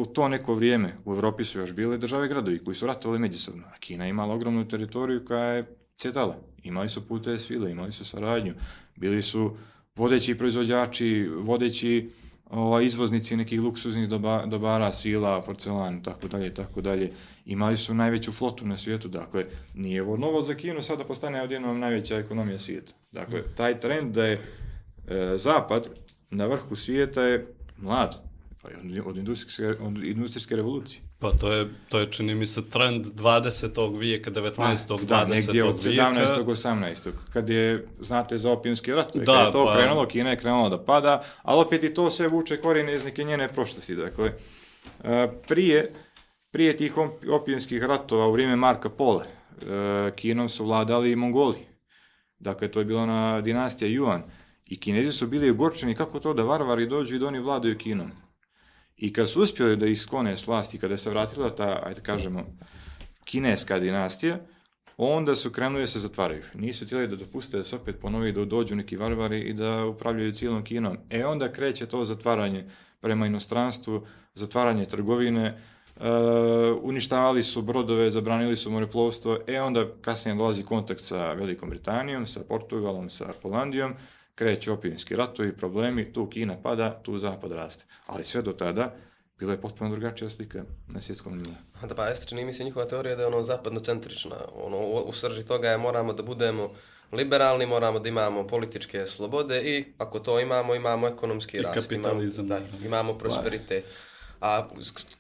u 0.01 0.07
to 0.15 0.29
neko 0.29 0.55
vrijeme 0.55 0.95
u 1.05 1.15
Europi 1.15 1.45
su 1.45 1.59
još 1.59 1.73
bile 1.73 1.99
države 1.99 2.29
gradovi 2.29 2.59
koji 2.59 2.75
su 2.75 2.87
ratovali 2.87 3.19
međusobno, 3.19 3.63
a 3.67 3.79
Kina 3.79 4.05
je 4.05 4.11
imala 4.11 4.35
ogromnu 4.35 4.69
teritoriju 4.69 5.25
koja 5.25 5.45
je 5.45 5.77
cvjetala. 5.97 6.37
Imali 6.63 6.89
su 6.89 7.09
pute 7.09 7.39
svile, 7.39 7.71
imali 7.71 7.93
su 7.93 8.05
saradnju, 8.05 8.55
bili 8.97 9.23
su 9.23 9.57
vodeći 9.97 10.39
proizvođači, 10.39 11.29
vodeći 11.29 12.11
ovaj, 12.51 12.85
izvoznici 12.85 13.37
nekih 13.37 13.61
luksuznih 13.61 14.09
doba, 14.09 14.47
dobara, 14.47 14.93
svila, 14.93 15.43
porcelan, 15.43 16.03
tako 16.03 16.29
dalje, 16.29 16.55
tako 16.55 16.81
dalje. 16.81 17.11
Imali 17.45 17.77
su 17.77 17.95
najveću 17.95 18.33
flotu 18.33 18.67
na 18.67 18.77
svijetu, 18.77 19.09
dakle, 19.09 19.47
nije 19.75 20.03
ovo 20.03 20.17
novo 20.17 20.43
za 20.43 20.55
Kinu 20.55 20.83
sada 20.83 21.05
postane 21.05 21.43
odjednom 21.43 21.81
najveća 21.81 22.19
ekonomija 22.19 22.59
svijeta. 22.59 22.93
Dakle, 23.13 23.43
taj 23.57 23.79
trend 23.81 24.15
da 24.15 24.27
je 24.27 24.33
e, 25.09 25.37
Zapad 25.37 25.89
na 26.31 26.47
vrhu 26.47 26.77
svijeta 26.77 27.23
je 27.23 27.55
mlad, 27.79 28.26
pa 28.67 28.73
je 28.73 29.03
od, 29.03 29.17
industrijske, 29.17 29.67
od 29.67 30.05
industrijske 30.05 30.57
revolucije. 30.57 31.01
Pa 31.19 31.31
to 31.31 31.53
je, 31.53 31.69
to 31.89 31.99
je 31.99 32.07
čini 32.07 32.35
mi 32.35 32.47
se 32.47 32.71
trend 32.71 33.07
20. 33.07 33.99
vijeka, 33.99 34.31
19. 34.31 35.07
da, 35.07 35.17
20. 35.17 35.29
negdje 35.29 35.65
od 35.65 35.77
17. 35.77 35.89
vijeka. 35.89 36.13
18. 36.45 37.11
Kad 37.33 37.49
je, 37.49 37.87
znate, 38.01 38.39
za 38.39 38.51
opijumski 38.51 38.93
rat, 38.93 39.17
Da, 39.17 39.25
kad 39.27 39.47
je 39.47 39.53
to 39.53 39.65
pa- 39.65 39.75
krenulo, 39.75 40.07
Kina 40.07 40.31
je 40.31 40.37
krenula 40.37 40.69
da 40.69 40.85
pada, 40.85 41.23
ali 41.43 41.61
opet 41.61 41.85
i 41.85 41.95
to 41.95 42.11
sve 42.11 42.29
vuče 42.29 42.57
korijene 42.57 42.95
iz 42.95 43.05
neke 43.05 43.25
njene 43.25 43.49
prošlosti. 43.49 43.95
Dakle, 43.95 44.33
e, 45.05 45.29
prije, 45.49 45.93
prije 46.51 46.77
tih 46.77 46.97
op- 46.97 47.31
opijumskih 47.31 47.83
ratova 47.83 48.27
u 48.27 48.33
vrijeme 48.33 48.57
Marka 48.57 48.89
Pole, 48.89 49.25
e, 49.25 50.11
Kinom 50.17 50.49
su 50.49 50.65
vladali 50.65 51.13
i 51.13 51.17
Mongoli. 51.17 51.59
Dakle, 52.39 52.69
to 52.69 52.79
je 52.79 52.85
bila 52.85 53.07
na 53.07 53.41
dinastija 53.41 53.89
Yuan. 53.91 54.21
I 54.67 54.81
Kinezi 54.81 55.13
su 55.13 55.27
bili 55.27 55.51
ogorčeni 55.51 55.95
kako 55.95 56.21
to 56.21 56.35
da 56.35 56.43
varvari 56.43 56.87
dođu 56.87 57.17
i 57.17 57.19
da 57.19 57.27
oni 57.27 57.39
vladaju 57.41 57.79
Kinom. 57.79 58.11
I 58.97 59.13
kad 59.13 59.31
su 59.31 59.43
uspjeli 59.43 59.77
da 59.77 59.87
ih 59.87 60.01
sklone 60.01 60.37
s 60.37 60.47
vlasti, 60.47 60.79
kada 60.79 60.97
se 60.97 61.11
vratila 61.11 61.55
ta, 61.55 61.83
ajde 61.85 62.01
kažemo, 62.01 62.47
kineska 63.25 63.79
dinastija, 63.79 64.39
onda 64.97 65.37
su 65.37 65.51
krenuli 65.51 65.83
da 65.83 65.87
se 65.87 66.01
zatvaraju. 66.01 66.43
Nisu 66.55 66.85
htjeli 66.85 67.09
da 67.09 67.17
dopuste 67.17 67.57
da 67.57 67.65
se 67.65 67.77
opet 67.77 68.01
ponovi 68.01 68.33
da 68.33 68.45
dođu 68.45 68.77
neki 68.77 68.97
varvari 68.97 69.41
i 69.41 69.53
da 69.53 69.85
upravljaju 69.85 70.33
cijelom 70.33 70.65
Kinom. 70.65 70.99
E 71.11 71.27
onda 71.27 71.53
kreće 71.53 71.87
to 71.87 72.05
zatvaranje 72.05 72.65
prema 73.01 73.27
inostranstvu, 73.27 74.07
zatvaranje 74.35 74.85
trgovine, 74.85 75.63
Uh, 75.97 76.05
uništavali 76.83 77.43
su 77.43 77.63
brodove, 77.63 78.11
zabranili 78.11 78.57
su 78.57 78.71
moreplovstvo, 78.71 79.39
e 79.47 79.61
onda 79.61 79.87
kasnije 80.01 80.35
dolazi 80.35 80.63
kontakt 80.63 81.01
sa 81.01 81.33
Velikom 81.33 81.71
Britanijom, 81.71 82.27
sa 82.27 82.41
Portugalom, 82.49 83.11
sa 83.11 83.33
Holandijom, 83.43 83.95
kreću 84.37 84.73
opijinski 84.73 85.17
ratovi, 85.17 85.57
problemi, 85.57 86.13
tu 86.13 86.31
Kina 86.31 86.57
pada, 86.63 86.93
tu 87.03 87.19
Zapad 87.19 87.53
raste. 87.53 87.85
Ali 88.07 88.25
sve 88.25 88.43
do 88.43 88.53
tada 88.53 88.95
bila 89.39 89.53
je 89.53 89.61
potpuno 89.61 89.91
drugačija 89.91 90.31
slika 90.31 90.65
na 90.89 91.01
svjetskom 91.01 91.37
nivou. 91.37 91.55
Da 91.89 91.95
pa 91.95 92.07
jeste, 92.07 92.27
čini 92.27 92.45
mi 92.45 92.53
se 92.53 92.65
njihova 92.65 92.87
teorija 92.87 93.17
da 93.17 93.23
je 93.23 93.27
ono 93.27 93.43
zapadnocentrična. 93.43 94.37
Ono, 94.55 94.77
u, 94.79 95.09
u 95.09 95.13
srži 95.13 95.45
toga 95.45 95.69
je 95.69 95.79
moramo 95.79 96.13
da 96.13 96.23
budemo 96.23 96.71
liberalni, 97.13 97.67
moramo 97.67 97.99
da 97.99 98.09
imamo 98.09 98.47
političke 98.47 99.07
slobode 99.07 99.63
i 99.63 99.85
ako 99.99 100.19
to 100.19 100.41
imamo, 100.41 100.75
imamo 100.75 101.09
ekonomski 101.09 101.57
I 101.57 101.63
rast. 101.63 101.89
kapitalizam, 101.89 102.47
Imamo, 102.47 102.65
da, 102.81 102.87
imamo 102.87 103.19
prosperitet. 103.19 103.85
A 104.41 104.69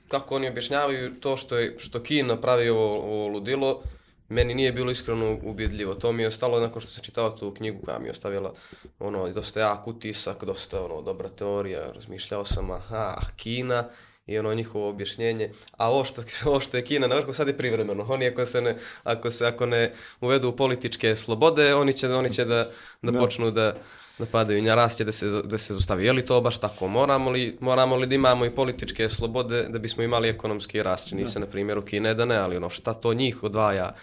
kako 0.08 0.37
oni 0.37 0.49
objašnjavaju 0.49 1.14
to 1.20 1.37
što 1.37 1.56
je 1.56 1.76
što 1.78 2.02
Kina 2.02 2.40
pravi 2.40 2.68
ovo, 2.68 2.94
ovo 2.96 3.28
ludilo, 3.28 3.82
meni 4.28 4.54
nije 4.54 4.73
bilo 4.73 4.90
iskreno 4.90 5.38
ubjedljivo. 5.42 5.95
To 5.95 6.12
mi 6.12 6.23
je 6.23 6.28
ostalo 6.28 6.61
nakon 6.61 6.83
što 6.83 6.90
sam 6.90 7.04
čitao 7.04 7.30
tu 7.30 7.54
knjigu 7.54 7.80
koja 7.85 7.99
mi 7.99 8.06
je 8.06 8.11
ostavila 8.11 8.54
ono, 8.99 9.28
dosta 9.28 9.61
jak 9.61 9.87
utisak, 9.87 10.45
dosta 10.45 10.85
ono, 10.85 11.02
dobra 11.02 11.28
teorija. 11.28 11.92
Razmišljao 11.92 12.45
sam, 12.45 12.71
aha, 12.71 13.16
Kina 13.37 13.88
i 14.26 14.38
ono 14.38 14.54
njihovo 14.54 14.88
objašnjenje. 14.88 15.50
A 15.76 15.90
ovo 15.90 16.04
što, 16.04 16.23
ovo 16.50 16.61
što 16.61 16.76
je 16.76 16.85
Kina 16.85 17.06
na 17.06 17.14
vrhu 17.14 17.33
sad 17.33 17.49
je 17.49 17.56
privremeno. 17.56 18.06
Oni 18.09 18.26
ako 18.26 18.47
se 18.47 18.61
ne, 18.61 18.76
ako 19.02 19.30
se, 19.30 19.47
ako 19.47 19.66
ne 19.66 19.92
uvedu 20.21 20.49
u 20.49 20.56
političke 20.56 21.16
slobode, 21.16 21.75
oni 21.75 21.92
će, 21.92 22.14
oni 22.14 22.30
će 22.30 22.45
da, 22.45 22.71
da, 23.02 23.18
počnu 23.18 23.50
da, 23.50 23.76
da 24.18 24.26
padaju. 24.26 24.62
Nja 24.62 24.75
rast 24.75 25.02
da 25.02 25.12
se, 25.12 25.26
da 25.42 25.58
se 25.58 25.75
zustavi. 25.75 26.04
Je 26.04 26.12
li 26.12 26.25
to 26.25 26.40
baš 26.40 26.58
tako? 26.58 26.88
Moramo 26.88 27.30
li, 27.30 27.56
moramo 27.61 27.96
li 27.96 28.06
da 28.06 28.14
imamo 28.14 28.44
i 28.44 28.50
političke 28.50 29.08
slobode 29.08 29.62
da 29.62 29.78
bismo 29.78 30.02
imali 30.02 30.28
ekonomski 30.28 30.82
rast? 30.82 31.08
Čini 31.08 31.26
se 31.26 31.40
na 31.40 31.46
primjeru 31.46 31.82
Kine 31.82 32.14
da 32.14 32.25
ne, 32.25 32.37
ali 32.37 32.56
ono 32.56 32.70
šta 32.70 32.94
to 32.94 33.14
njih 33.14 33.42
odvaja 33.42 33.94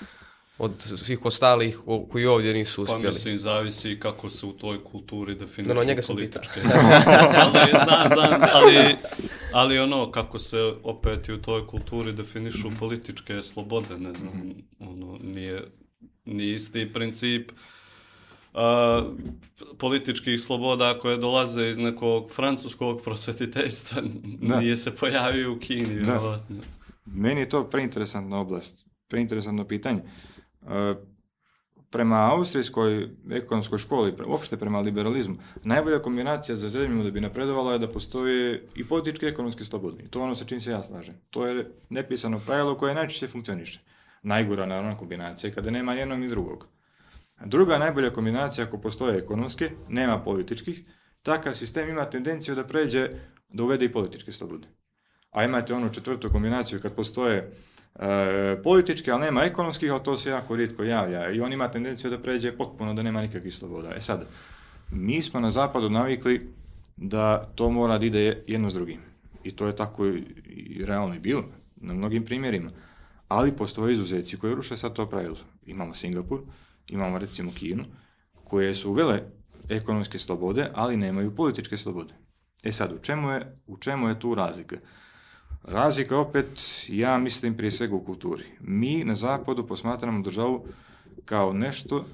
od 0.58 0.72
svih 0.98 1.26
ostalih 1.26 1.78
ko- 1.78 2.06
koji 2.06 2.26
ovdje 2.26 2.54
nisu 2.54 2.76
Pa 2.78 2.82
uspjeli. 2.84 3.08
mislim, 3.08 3.38
zavisi 3.38 4.00
kako 4.00 4.30
se 4.30 4.46
u 4.46 4.52
toj 4.52 4.84
kulturi 4.84 5.36
definišu 5.36 5.68
Da, 5.68 5.74
no, 5.76 6.02
sam 6.02 6.16
političke 6.16 6.60
ali, 7.36 7.72
znam, 7.74 8.10
znam, 8.14 8.42
ali, 8.54 8.96
ali 9.54 9.80
ono, 9.80 10.12
kako 10.12 10.40
se 10.40 10.58
opet 10.84 11.28
i 11.28 11.34
u 11.34 11.42
toj 11.42 11.68
kulturi 11.68 12.12
definišu 12.14 12.72
političke 12.80 13.42
slobode, 13.44 13.98
ne 13.98 14.14
znam, 14.14 14.54
ono, 14.80 15.20
nije, 15.24 15.64
nije 16.26 16.56
isti 16.56 16.94
princip 16.94 17.52
a, 18.54 19.04
političkih 19.78 20.42
sloboda 20.42 20.98
koje 20.98 21.18
dolaze 21.18 21.70
iz 21.70 21.78
nekog 21.80 22.32
francuskog 22.32 23.02
prosvetiteljstva, 23.02 24.02
Da. 24.42 24.60
nije 24.60 24.78
se 24.78 24.96
pojavio 24.96 25.54
u 25.54 25.60
Kini, 25.60 25.96
vjerovatno. 25.96 26.56
Meni 27.06 27.40
je 27.42 27.50
to 27.50 27.64
preinteresantna 27.70 28.40
oblast, 28.40 28.86
preinteresantno 29.08 29.68
pitanje. 29.68 30.02
E, 30.62 30.96
prema 31.90 32.32
austrijskoj 32.32 33.10
ekonomskoj 33.32 33.80
školi, 33.80 34.14
uopšte 34.28 34.58
prema 34.58 34.80
liberalizmu, 34.80 35.36
najbolja 35.64 36.02
kombinacija 36.02 36.56
za 36.56 36.70
zemlju 36.70 37.04
da 37.04 37.12
bi 37.12 37.22
napredovala 37.22 37.74
je 37.74 37.80
da 37.80 37.88
postoje 37.88 38.66
i 38.76 38.84
politički 38.88 39.26
i 39.26 39.30
ekonomski 39.30 39.66
slobodni. 39.66 40.08
To 40.10 40.22
ono 40.22 40.36
sa 40.36 40.46
čim 40.46 40.62
se 40.62 40.72
ja 40.72 40.84
slažem. 40.84 41.16
To 41.30 41.46
je 41.48 41.72
nepisano 41.90 42.40
pravilo 42.40 42.76
koje 42.78 42.96
najčešće 42.96 43.28
funkcioniše. 43.28 43.80
Najgora 44.24 44.66
naravno 44.66 44.98
kombinacija 44.98 45.48
je 45.48 45.54
kada 45.54 45.72
nema 45.72 45.94
jednog 45.94 46.20
ni 46.20 46.28
drugog. 46.28 46.68
Druga 47.46 47.78
najbolja 47.78 48.14
kombinacija 48.14 48.66
ako 48.66 48.78
postoje 48.78 49.18
ekonomske, 49.18 49.72
nema 49.90 50.20
političkih, 50.24 50.84
takav 51.24 51.54
sistem 51.54 51.90
ima 51.90 52.10
tendenciju 52.10 52.56
da 52.56 52.64
pređe 52.64 53.10
da 53.50 53.64
uvede 53.64 53.86
i 53.86 53.92
političke 53.92 54.32
slobode. 54.32 54.68
A 55.32 55.44
imate 55.44 55.74
onu 55.74 55.94
četvrtu 55.94 56.30
kombinaciju 56.30 56.80
kad 56.82 56.96
postoje 56.96 57.52
e, 57.96 58.62
političke, 58.64 59.12
ali 59.12 59.22
nema 59.22 59.44
ekonomskih, 59.44 59.92
ali 59.92 60.04
to 60.04 60.18
se 60.18 60.30
jako 60.30 60.56
rijetko 60.56 60.84
javlja. 60.84 61.32
I 61.32 61.42
on 61.42 61.54
ima 61.54 61.72
tendenciju 61.72 62.12
da 62.12 62.20
pređe 62.20 62.58
potpuno 62.58 62.94
da 62.94 63.04
nema 63.04 63.22
nikakvih 63.22 63.56
sloboda. 63.56 63.96
E 63.96 64.02
sad, 64.02 64.28
mi 64.92 65.22
smo 65.22 65.40
na 65.40 65.52
zapadu 65.52 65.90
navikli 65.90 66.54
da 66.98 67.46
to 67.56 67.70
mora 67.70 67.98
da 67.98 68.06
ide 68.06 68.44
jedno 68.48 68.70
s 68.70 68.74
drugim. 68.74 69.00
I 69.44 69.52
to 69.52 69.68
je 69.68 69.76
tako 69.76 70.08
i, 70.08 70.24
i 70.46 70.86
realno 70.86 71.16
i 71.16 71.20
bilo 71.20 71.44
na 71.76 71.94
mnogim 71.94 72.26
primjerima. 72.26 72.72
Ali 73.28 73.52
postoje 73.52 73.94
izuzeci 73.94 74.38
koji 74.38 74.56
ruše 74.56 74.78
sad 74.78 74.94
to 74.94 75.08
pravilo. 75.08 75.38
Imamo 75.66 75.96
Singapur, 75.96 76.40
imamo 76.88 77.18
recimo 77.18 77.52
Kinu, 77.52 77.86
koje 78.44 78.76
su 78.76 78.90
uvele 78.90 79.24
ekonomske 79.70 80.20
slobode, 80.20 80.70
ali 80.74 80.98
nemaju 80.98 81.36
političke 81.36 81.78
slobode. 81.78 82.14
E 82.64 82.72
sad, 82.72 82.92
u 82.92 83.00
čemu 83.00 83.32
je, 83.32 83.56
u 83.68 83.78
čemu 83.78 84.10
je 84.10 84.20
tu 84.20 84.36
razlika? 84.36 84.76
Razlika 85.64 86.18
opet, 86.18 86.86
ja 86.88 87.18
mislim 87.18 87.58
prije 87.58 87.72
svega 87.72 87.96
u 87.96 88.06
kulturi. 88.06 88.44
Mi 88.60 89.04
na 89.04 89.16
zapadu 89.16 89.68
posmatramo 89.68 90.22
državu 90.22 90.66
kao 91.26 91.54
nešto 91.54 91.98
e, 91.98 92.06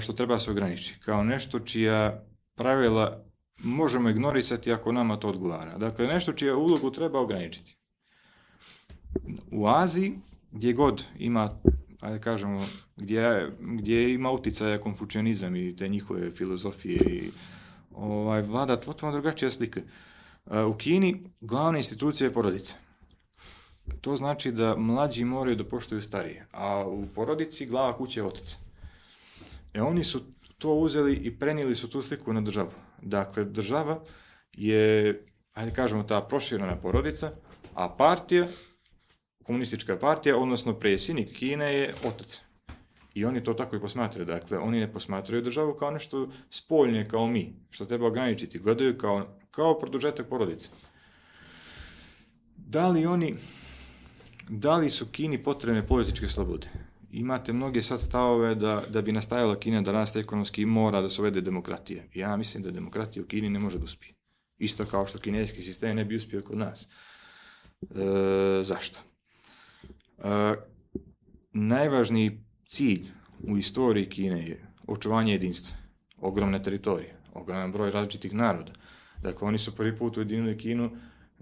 što 0.00 0.12
treba 0.12 0.38
se 0.38 0.50
ograničiti, 0.50 1.00
kao 1.00 1.24
nešto 1.24 1.60
čija 1.60 2.24
pravila 2.54 3.24
možemo 3.58 4.08
ignorisati 4.08 4.72
ako 4.72 4.92
nama 4.92 5.16
to 5.16 5.28
odgovara. 5.28 5.78
Dakle, 5.78 6.06
nešto 6.06 6.32
čija 6.32 6.56
ulogu 6.56 6.90
treba 6.90 7.20
ograničiti. 7.20 7.76
U 9.52 9.66
Aziji, 9.66 10.18
gdje 10.52 10.72
god 10.72 11.04
ima, 11.18 11.50
ajde 12.04 12.20
kažemo, 12.20 12.60
gdje, 12.96 13.50
gdje 13.60 14.14
ima 14.14 14.30
uticaja 14.30 14.80
konfučionizam 14.80 15.56
i 15.56 15.76
te 15.76 15.88
njihove 15.88 16.30
filozofije 16.30 16.96
i 16.96 17.30
ovaj, 17.94 18.42
vlada 18.42 18.76
potpuno 18.76 19.12
drugačija 19.12 19.50
slika. 19.50 19.80
E, 20.50 20.62
U 20.62 20.74
Kini 20.74 21.30
glavna 21.40 21.78
institucija 21.78 22.28
je 22.28 22.34
porodica. 22.34 22.74
To 24.00 24.16
znači 24.16 24.52
da 24.52 24.76
mlađi 24.76 25.24
moraju 25.24 25.56
da 25.56 25.64
poštuju 25.64 26.02
starije, 26.02 26.46
a 26.52 26.86
u 26.86 27.06
porodici 27.14 27.66
glava 27.66 27.96
kuće 27.96 28.20
je 28.20 28.24
otac. 28.24 28.56
E 29.74 29.82
oni 29.82 30.04
su 30.04 30.20
to 30.58 30.74
uzeli 30.74 31.14
i 31.14 31.38
prenijeli 31.38 31.74
su 31.74 31.90
tu 31.90 32.02
sliku 32.02 32.32
na 32.32 32.40
državu. 32.40 32.70
Dakle, 33.02 33.44
država 33.44 34.02
je, 34.52 35.24
ajde 35.54 35.70
kažemo, 35.70 36.02
ta 36.02 36.20
proširena 36.20 36.76
porodica, 36.76 37.30
a 37.74 37.88
partija, 37.88 38.46
komunistička 39.44 39.96
partija, 39.96 40.38
odnosno 40.38 40.74
predsjednik 40.74 41.36
Kine 41.36 41.74
je 41.74 41.94
otac. 42.04 42.40
I 43.14 43.24
oni 43.24 43.44
to 43.44 43.54
tako 43.54 43.76
i 43.76 43.80
posmatraju. 43.80 44.26
Dakle, 44.26 44.58
oni 44.58 44.80
ne 44.80 44.92
posmatraju 44.92 45.42
državu 45.42 45.74
kao 45.74 45.90
nešto 45.90 46.28
spoljnje, 46.50 47.06
kao 47.10 47.26
mi, 47.26 47.52
što 47.70 47.84
treba 47.84 48.06
ograničiti. 48.06 48.58
Gledaju 48.58 48.98
kao, 48.98 49.26
kao 49.50 49.78
produžetak 49.78 50.28
porodice. 50.28 50.68
Da 52.56 52.88
li 52.88 53.06
oni, 53.06 53.34
da 54.48 54.76
li 54.76 54.90
su 54.90 55.06
Kini 55.06 55.42
potrebne 55.42 55.86
političke 55.86 56.28
slobode? 56.28 56.66
Imate 57.10 57.52
mnoge 57.52 57.82
sad 57.82 58.00
stavove 58.00 58.54
da, 58.54 58.82
da 58.88 59.02
bi 59.02 59.12
nastajala 59.12 59.58
Kina 59.58 59.82
da 59.82 59.92
raste 59.92 60.20
ekonomski 60.20 60.66
mora 60.66 61.00
da 61.00 61.08
se 61.08 61.20
uvede 61.20 61.40
demokratija. 61.40 62.02
Ja 62.14 62.36
mislim 62.36 62.62
da 62.62 62.70
demokratija 62.70 63.22
u 63.22 63.26
Kini 63.26 63.50
ne 63.50 63.58
može 63.58 63.78
da 63.78 63.84
uspije. 63.84 64.14
Isto 64.58 64.84
kao 64.84 65.06
što 65.06 65.18
kineski 65.18 65.62
sistem 65.62 65.96
ne 65.96 66.04
bi 66.04 66.16
uspio 66.16 66.42
kod 66.42 66.58
nas. 66.58 66.88
E, 67.82 68.62
zašto? 68.62 68.98
Najvažniji 71.52 72.40
cilj 72.66 73.06
u 73.42 73.58
istoriji 73.58 74.08
Kine 74.08 74.48
je 74.48 74.66
očuvanje 74.86 75.32
jedinstva. 75.32 75.76
Ogromne 76.20 76.62
teritorije, 76.62 77.14
ogroman 77.34 77.72
broj 77.72 77.90
različitih 77.90 78.34
naroda. 78.34 78.72
Dakle, 79.22 79.48
oni 79.48 79.58
su 79.58 79.74
prvi 79.76 79.96
put 79.96 80.16
ujedinili 80.16 80.58
Kinu 80.58 80.90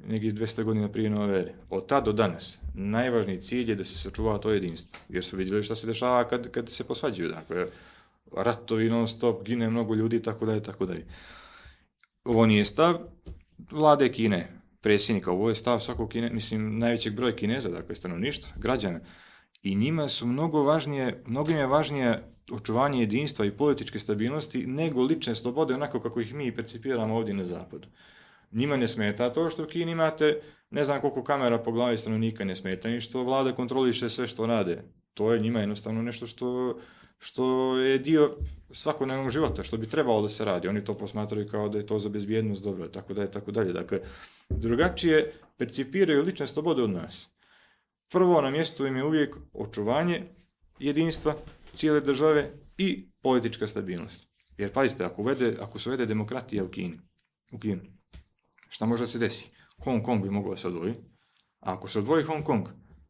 negdje 0.07 0.33
200 0.33 0.63
godina 0.65 0.89
prije 0.89 1.11
nove 1.11 1.39
ere. 1.39 1.55
Od 1.71 1.87
tad 1.87 2.05
do 2.05 2.13
danas, 2.13 2.59
najvažniji 2.75 3.41
cilj 3.41 3.71
je 3.71 3.77
da 3.77 3.85
se 3.85 3.99
sačuva 3.99 4.39
to 4.39 4.51
jedinstvo. 4.51 5.01
Jer 5.09 5.25
su 5.25 5.37
vidjeli 5.37 5.63
šta 5.63 5.75
se 5.75 5.87
dešava 5.87 6.29
kad, 6.29 6.51
kad 6.51 6.71
se 6.71 6.85
posvađaju. 6.85 7.29
Dakle, 7.29 7.67
ratovi 8.37 8.91
non 8.91 9.09
stop, 9.09 9.45
gine 9.45 9.71
mnogo 9.71 9.95
ljudi, 9.95 10.23
tako 10.23 10.47
dalje, 10.47 10.63
tako 10.63 10.87
dalje. 10.87 11.07
Ovo 12.25 12.47
nije 12.47 12.65
stav 12.65 12.99
vlade 13.71 14.13
Kine, 14.13 14.62
predsjednika, 14.83 15.31
ovo 15.31 15.49
je 15.49 15.55
stav 15.55 15.81
svakog 15.81 16.11
Kine, 16.11 16.31
mislim, 16.31 16.79
najvećeg 16.79 17.15
broja 17.15 17.37
Kineza, 17.37 17.71
dakle, 17.71 17.95
stanovništva, 17.95 18.53
građana. 18.57 19.01
I 19.63 19.75
njima 19.75 20.09
su 20.09 20.27
mnogo 20.27 20.63
važnije, 20.63 21.23
mnogo 21.27 21.53
je 21.53 21.67
važnije 21.67 22.19
očuvanje 22.53 23.01
jedinstva 23.01 23.45
i 23.47 23.51
političke 23.51 23.99
stabilnosti 23.99 24.67
nego 24.67 25.03
lične 25.03 25.35
slobode 25.35 25.75
onako 25.75 26.01
kako 26.01 26.21
ih 26.21 26.35
mi 26.35 26.57
percipiramo 26.57 27.17
ovdje 27.17 27.35
na 27.35 27.45
zapadu. 27.45 27.89
Njima 28.53 28.77
ne 28.77 28.89
smeta 28.89 29.33
to 29.33 29.51
što 29.51 29.63
u 29.63 29.67
Kini 29.67 29.93
imate 29.93 30.41
ne 30.71 30.85
znam 30.85 31.01
koliko 31.01 31.25
kamera 31.25 31.59
po 31.59 31.73
glavi 31.73 31.99
stanovnika 31.99 32.45
ne 32.45 32.57
smeta 32.57 32.89
i 32.89 33.01
što 33.01 33.23
vlada 33.23 33.53
kontroliše 33.53 34.11
sve 34.11 34.27
što 34.27 34.47
rade. 34.47 34.83
To 35.15 35.33
je 35.33 35.41
njima 35.41 35.61
jednostavno 35.61 36.03
nešto 36.03 36.27
što, 36.27 36.79
što 37.23 37.77
je 37.77 37.99
dio 37.99 38.37
svakodnevnog 38.71 39.31
života, 39.31 39.63
što 39.63 39.77
bi 39.77 39.87
trebalo 39.87 40.23
da 40.23 40.29
se 40.29 40.45
radi. 40.45 40.69
Oni 40.69 40.85
to 40.85 40.95
posmatraju 40.95 41.49
kao 41.49 41.69
da 41.69 41.79
je 41.79 41.87
to 41.87 41.99
za 41.99 42.09
bezbjednost 42.09 42.63
dobro, 42.63 42.89
tako 42.89 43.15
dalje, 43.15 43.31
tako 43.31 43.51
dalje. 43.51 43.73
Dakle, 43.73 44.01
drugačije 44.51 45.33
percipiraju 45.57 46.25
lične 46.25 46.47
slobode 46.47 46.83
od 46.83 46.91
nas. 46.91 47.29
Prvo 48.11 48.41
na 48.41 48.51
mjestu 48.51 48.87
im 48.87 48.97
je 48.97 49.05
uvijek 49.05 49.37
očuvanje 49.53 50.23
jedinstva 50.79 51.35
cijele 51.75 52.01
države 52.01 52.51
i 52.79 53.07
politička 53.21 53.67
stabilnost. 53.67 54.29
Jer 54.59 54.73
pazite, 54.73 55.05
ako, 55.05 55.23
uvede, 55.23 55.57
ako 55.61 55.79
se 55.79 55.89
uvede 55.89 56.07
demokratija 56.07 56.65
u 56.65 56.69
Kini, 56.69 57.01
u 57.53 57.59
Kinu, 57.59 57.83
šta 58.69 58.87
može 58.87 59.03
da 59.03 59.07
se 59.07 59.19
desi? 59.19 59.51
Hong 59.85 60.05
Kong 60.05 60.23
bi 60.23 60.31
mogao 60.31 60.57
se 60.57 60.69
odvoji, 60.69 60.95
a 61.61 61.73
ako 61.73 61.89
se 61.89 61.99
odvoji 61.99 62.25
Hong 62.25 62.45
Kong, 62.45 62.69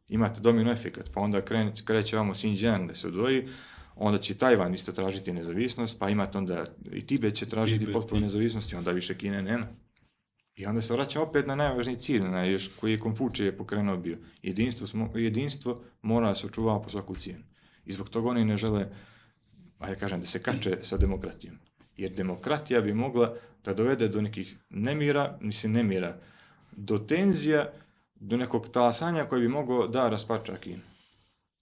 imate 0.09 0.41
domino 0.41 0.73
efekat, 0.73 1.11
pa 1.15 1.21
onda 1.21 1.41
kreće 1.85 2.17
vamo 2.17 2.35
Xinjiang 2.35 2.89
da 2.89 2.95
se 2.95 3.09
odvoji, 3.09 3.49
onda 3.97 4.19
će 4.19 4.35
Tajvan 4.35 4.75
isto 4.75 4.93
tražiti 4.93 5.33
nezavisnost, 5.33 5.99
pa 5.99 6.09
imate 6.09 6.39
onda 6.39 6.65
i 6.93 7.07
Tibet 7.07 7.35
će 7.35 7.47
tražiti 7.47 7.79
Tibet, 7.79 7.93
potpuno 7.93 8.21
nezavisnost 8.21 8.73
i 8.73 8.77
onda 8.77 8.91
više 8.91 9.19
Kine 9.19 9.43
nema. 9.43 9.67
I 10.57 10.67
onda 10.67 10.83
se 10.83 10.95
vraća 10.95 11.23
opet 11.23 11.47
na 11.47 11.55
najvažniji 11.55 11.97
cilj, 11.97 12.23
na 12.23 12.45
još 12.45 12.71
koji 12.81 12.93
je 12.93 13.01
Konfučije 13.01 13.57
pokrenuo 13.57 13.97
bio. 13.97 14.19
Jedinstvo, 14.43 14.87
smo, 14.87 15.11
jedinstvo 15.15 15.83
mora 16.03 16.29
da 16.29 16.35
se 16.35 16.47
očuvava 16.47 16.83
po 16.83 16.91
svaku 16.91 17.15
cijenu. 17.15 17.45
I 17.85 17.93
zbog 17.93 18.09
toga 18.09 18.31
oni 18.31 18.45
ne 18.45 18.57
žele, 18.57 18.89
ajde 19.79 19.99
kažem, 19.99 20.21
da 20.21 20.27
se 20.27 20.43
kače 20.43 20.79
sa 20.83 20.97
demokratijom. 20.97 21.57
Jer 21.97 22.13
demokratija 22.13 22.81
bi 22.81 22.95
mogla 22.95 23.37
da 23.65 23.75
dovede 23.75 24.09
do 24.09 24.21
nekih 24.21 24.57
nemira, 24.71 25.39
mislim 25.41 25.73
nemira, 25.73 26.19
do 26.73 26.99
tenzija, 26.99 27.73
do 28.15 28.37
nekog 28.37 28.69
talasanja 28.69 29.25
koji 29.25 29.43
bi 29.43 29.49
mogao 29.49 29.89
da 29.89 30.09
raspača 30.09 30.57
Kinu. 30.57 30.83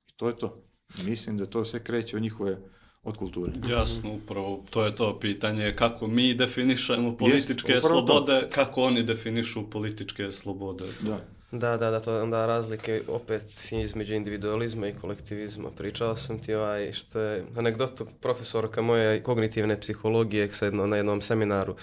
I 0.08 0.12
to 0.16 0.28
je 0.28 0.38
to. 0.38 0.69
Mislim 1.04 1.38
da 1.38 1.46
to 1.46 1.64
sve 1.64 1.84
kreće 1.84 2.16
od 2.16 2.22
njihove, 2.22 2.58
od 3.02 3.16
kulture. 3.16 3.52
Jasno, 3.70 4.12
upravo, 4.12 4.64
to 4.70 4.86
je 4.86 4.96
to 4.96 5.18
pitanje, 5.18 5.74
kako 5.76 6.06
mi 6.06 6.34
definišemo 6.34 7.16
političke 7.16 7.80
to. 7.80 7.88
slobode, 7.88 8.48
kako 8.52 8.82
oni 8.82 9.02
definišu 9.02 9.70
političke 9.70 10.32
slobode. 10.32 10.84
Da. 11.00 11.20
Da, 11.52 11.76
da, 11.76 11.90
da, 11.90 12.00
to 12.00 12.22
onda 12.22 12.46
razlike 12.46 13.02
opet 13.08 13.72
između 13.72 14.14
individualizma 14.14 14.88
i 14.88 14.94
kolektivizma. 14.94 15.70
Pričao 15.70 16.16
sam 16.16 16.38
ti 16.38 16.54
ovaj, 16.54 16.92
što 16.92 17.20
je 17.20 17.44
anegdotu 17.56 18.06
profesorka 18.20 18.82
moje 18.82 19.22
kognitivne 19.22 19.80
psihologije 19.80 20.52
sa 20.52 20.64
jedno, 20.64 20.86
na 20.86 20.96
jednom 20.96 21.20
seminaru 21.20 21.74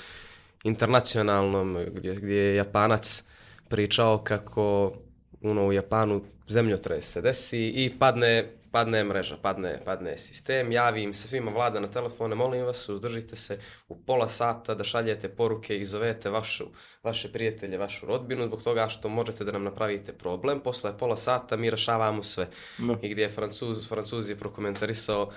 internacionalnom 0.64 1.78
gdje, 1.94 2.16
gdje 2.16 2.36
je 2.36 2.56
Japanac 2.56 3.24
pričao 3.70 4.18
kako 4.18 4.94
ono, 5.42 5.68
u 5.68 5.74
Japanu 5.74 6.22
zemljotres 6.48 7.12
se 7.12 7.22
desi 7.22 7.68
i 7.68 7.92
padne 8.00 8.57
padne 8.72 9.04
mreža, 9.04 9.38
padne, 9.42 9.80
padne 9.86 10.18
sistem, 10.18 10.72
javi 10.72 11.04
im 11.04 11.14
se 11.14 11.28
svima 11.28 11.52
vlada 11.52 11.80
na 11.80 11.88
telefone, 11.88 12.36
molim 12.36 12.66
vas, 12.66 12.90
uzdržite 12.90 13.36
se 13.36 13.60
u 13.88 13.98
pola 13.98 14.28
sata 14.28 14.76
da 14.76 14.84
šaljete 14.84 15.30
poruke 15.30 15.78
i 15.78 15.86
zovete 15.86 16.30
vašu, 16.30 16.68
vaše 17.04 17.32
prijatelje, 17.32 17.78
vašu 17.78 18.06
rodbinu, 18.06 18.46
zbog 18.46 18.64
toga 18.64 18.88
što 18.90 19.10
možete 19.10 19.44
da 19.44 19.52
nam 19.52 19.64
napravite 19.64 20.14
problem. 20.14 20.60
Posle 20.60 20.98
pola 20.98 21.16
sata 21.16 21.58
mi 21.58 21.70
rešavamo 21.70 22.24
sve. 22.24 22.48
Da. 22.78 22.96
I 23.02 23.10
gdje 23.10 23.22
je 23.22 23.30
Francuz, 23.30 23.88
Francuz 23.88 24.30
je 24.30 24.36
prokomentarisao 24.36 25.32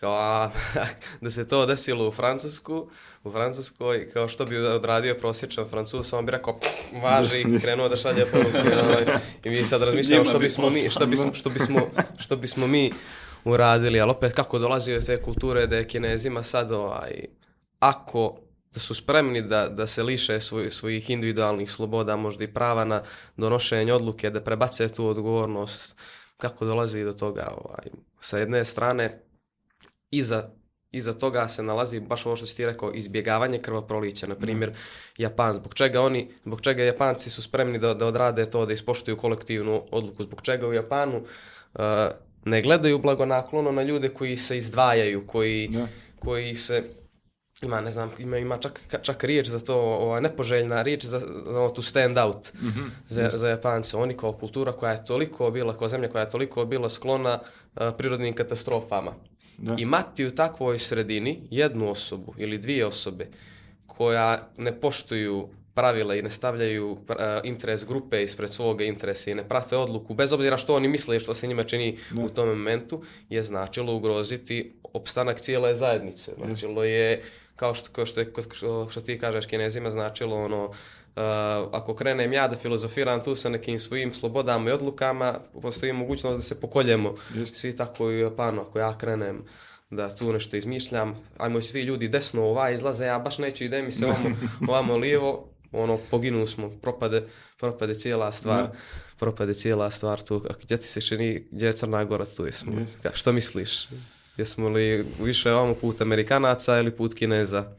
kao 0.00 0.14
a, 0.14 0.50
da 1.20 1.30
se 1.30 1.48
to 1.48 1.66
desilo 1.66 2.08
u 2.08 2.12
Francusku, 2.12 2.88
u 3.24 3.30
Francuskoj, 3.30 4.10
kao 4.12 4.28
što 4.28 4.44
bi 4.44 4.58
odradio 4.58 5.14
prosječan 5.14 5.68
Francuz, 5.68 6.08
samo 6.08 6.22
bi 6.22 6.32
rekao 6.32 6.60
važi 7.02 7.40
i 7.40 7.60
krenuo 7.60 7.88
da 7.88 7.96
šalje 7.96 8.26
poruke. 8.26 8.58
ovaj, 8.84 9.04
I 9.44 9.50
mi 9.50 9.64
sad 9.64 9.82
razmišljamo 9.82 10.24
što 10.24 10.38
bi 10.38 10.44
bismo 10.44 10.70
mi, 10.70 10.90
što 10.90 11.06
bismo, 11.06 11.34
što 11.34 11.50
bismo, 11.50 11.80
što 12.18 12.36
bismo 12.36 12.66
mi 12.66 12.92
uradili, 13.44 14.00
ali 14.00 14.10
opet 14.10 14.32
kako 14.32 14.58
dolazi 14.58 14.94
od 14.94 15.06
te 15.06 15.22
kulture 15.22 15.66
da 15.66 15.76
je 15.76 15.88
kinezima 15.88 16.42
sad 16.42 16.72
ovaj, 16.72 17.24
ako 17.78 18.36
da 18.74 18.80
su 18.80 18.94
spremni 18.94 19.42
da, 19.42 19.68
da 19.68 19.86
se 19.86 20.02
liše 20.02 20.40
svoj, 20.40 20.70
svojih 20.70 21.10
individualnih 21.10 21.70
sloboda, 21.70 22.16
možda 22.16 22.44
i 22.44 22.54
prava 22.54 22.84
na 22.84 23.02
donošenje 23.36 23.92
odluke, 23.92 24.30
da 24.30 24.40
prebace 24.40 24.88
tu 24.88 25.06
odgovornost, 25.06 25.96
kako 26.36 26.64
dolazi 26.64 27.04
do 27.04 27.12
toga. 27.12 27.48
Ovaj. 27.64 27.86
Sa 28.20 28.38
jedne 28.38 28.64
strane, 28.64 29.25
iza, 30.10 30.48
iza 30.92 31.12
toga 31.12 31.48
se 31.48 31.62
nalazi 31.62 32.00
baš 32.00 32.26
ovo 32.26 32.36
što 32.36 32.46
si 32.46 32.56
ti 32.56 32.66
rekao, 32.66 32.92
izbjegavanje 32.94 33.58
krvoprolića, 33.58 34.26
na 34.26 34.34
primjer 34.34 34.72
Japan, 35.18 35.52
zbog 35.52 35.74
čega 35.74 36.00
oni, 36.00 36.28
zbog 36.44 36.60
čega 36.60 36.82
Japanci 36.82 37.30
su 37.30 37.42
spremni 37.42 37.78
da, 37.78 37.94
da 37.94 38.06
odrade 38.06 38.50
to, 38.50 38.66
da 38.66 38.72
ispoštuju 38.72 39.16
kolektivnu 39.16 39.82
odluku, 39.90 40.22
zbog 40.22 40.42
čega 40.42 40.68
u 40.68 40.72
Japanu 40.72 41.16
uh, 41.18 41.80
ne 42.44 42.62
gledaju 42.62 42.98
blagonaklono 42.98 43.72
na 43.72 43.82
ljude 43.82 44.08
koji 44.08 44.36
se 44.36 44.58
izdvajaju, 44.58 45.26
koji, 45.26 45.68
Da. 45.68 45.86
koji 46.18 46.56
se 46.56 46.84
ima, 47.62 47.80
ne 47.80 47.90
znam, 47.90 48.10
ima, 48.18 48.38
ima 48.38 48.58
čak, 48.58 48.80
čak 49.02 49.24
riječ 49.24 49.46
za 49.48 49.60
to, 49.60 49.76
ova 49.80 50.20
nepoželjna 50.20 50.82
riječ 50.82 51.04
za, 51.04 51.18
za 51.46 51.68
to 51.74 51.82
stand 51.82 52.18
out 52.18 52.52
za, 53.06 53.30
za 53.34 53.48
Japance. 53.48 53.96
Oni 53.96 54.14
kao 54.14 54.32
kultura 54.32 54.72
koja 54.72 54.92
je 54.92 55.04
toliko 55.04 55.50
bila, 55.50 55.78
kao 55.78 55.88
zemlja 55.88 56.08
koja 56.08 56.22
je 56.22 56.30
toliko 56.30 56.64
bila 56.64 56.88
sklona 56.90 57.40
uh, 57.40 57.82
prirodnim 57.98 58.34
katastrofama. 58.34 59.14
Da. 59.58 59.76
Imati 59.78 60.26
u 60.26 60.34
takvoj 60.34 60.78
sredini 60.78 61.40
jednu 61.50 61.90
osobu 61.90 62.34
ili 62.38 62.58
dvije 62.58 62.86
osobe 62.86 63.26
koja 63.86 64.48
ne 64.56 64.80
poštuju 64.80 65.48
pravila 65.74 66.14
i 66.14 66.22
ne 66.22 66.30
stavljaju 66.30 66.90
uh, 66.90 66.98
interes 67.44 67.86
grupe 67.86 68.22
ispred 68.22 68.52
svoga 68.52 68.84
interesa 68.84 69.30
i 69.30 69.34
ne 69.34 69.48
prate 69.48 69.76
odluku, 69.76 70.14
bez 70.14 70.32
obzira 70.32 70.56
što 70.56 70.74
oni 70.74 70.88
misle 70.88 71.16
i 71.16 71.20
što 71.20 71.34
se 71.34 71.46
njima 71.46 71.62
čini 71.62 71.98
u 72.22 72.28
tom 72.28 72.48
momentu, 72.48 73.02
je 73.28 73.42
značilo 73.42 73.94
ugroziti 73.94 74.72
opstanak 74.92 75.40
cijele 75.40 75.74
zajednice. 75.74 76.32
Značilo 76.44 76.84
je, 76.84 77.22
kao 77.56 77.74
što, 77.74 77.90
kao 77.92 78.06
što, 78.06 78.20
je, 78.20 78.32
što, 78.54 78.88
što 78.88 79.00
ti 79.00 79.18
kažeš 79.18 79.46
kinezima, 79.46 79.90
značilo 79.90 80.36
ono, 80.36 80.70
uh, 81.16 81.22
ako 81.72 81.94
krenem 81.94 82.32
ja 82.32 82.48
da 82.48 82.56
filozofiram 82.56 83.24
tu 83.24 83.34
sa 83.34 83.48
nekim 83.48 83.78
svojim 83.78 84.14
slobodama 84.14 84.70
i 84.70 84.72
odlukama, 84.72 85.38
postoji 85.62 85.92
mogućnost 85.92 86.36
da 86.36 86.42
se 86.42 86.60
pokoljemo. 86.60 87.14
Svi 87.52 87.76
tako 87.76 88.10
i 88.10 88.16
u 88.16 88.18
Japanu, 88.18 88.60
ako 88.60 88.78
ja 88.78 88.98
krenem 88.98 89.44
da 89.90 90.16
tu 90.16 90.32
nešto 90.32 90.56
izmišljam, 90.56 91.14
ajmo 91.38 91.60
svi 91.60 91.82
ljudi 91.82 92.08
desno 92.08 92.44
ovaj 92.44 92.74
izlaze, 92.74 93.04
ja 93.04 93.18
baš 93.18 93.38
neću 93.38 93.64
ide 93.64 93.82
mi 93.82 93.90
se 93.90 94.06
ovamo, 94.10 94.36
ovamo 94.68 94.96
lijevo, 94.96 95.48
ono, 95.72 95.98
poginu 96.10 96.46
smo, 96.46 96.70
propade, 96.70 97.22
propade 97.58 97.94
cijela 97.94 98.32
stvar, 98.32 98.68
propade 99.18 99.54
cijela 99.54 99.90
stvar 99.90 100.22
tu, 100.22 100.42
a 100.50 100.52
gdje 100.62 100.76
ti 100.76 100.86
se 100.86 101.00
čini, 101.00 101.46
gdje 101.50 101.66
je 101.66 101.72
Crna 101.72 102.04
Gora, 102.04 102.24
tu 102.24 102.46
jesmo. 102.46 102.72
Ka, 103.02 103.10
što 103.14 103.32
misliš? 103.32 103.88
Jesmo 104.36 104.68
li 104.68 105.06
više 105.20 105.52
ovamo 105.52 105.74
put 105.74 106.00
Amerikanaca 106.00 106.78
ili 106.78 106.96
put 106.96 107.14
Kineza? 107.14 107.76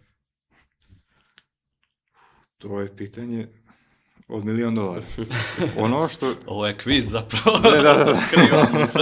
To 2.58 2.80
je 2.80 2.96
pitanje 2.96 3.48
od 4.28 4.46
milion 4.46 4.76
dolara. 4.76 5.02
Ono 5.78 6.08
što... 6.08 6.34
Ovo 6.46 6.68
je 6.68 6.78
kviz 6.78 7.10
zapravo. 7.10 7.58
da, 7.58 7.72
da, 7.72 7.94
da. 7.94 8.22
Krivamo 8.32 8.86
se. 8.86 9.00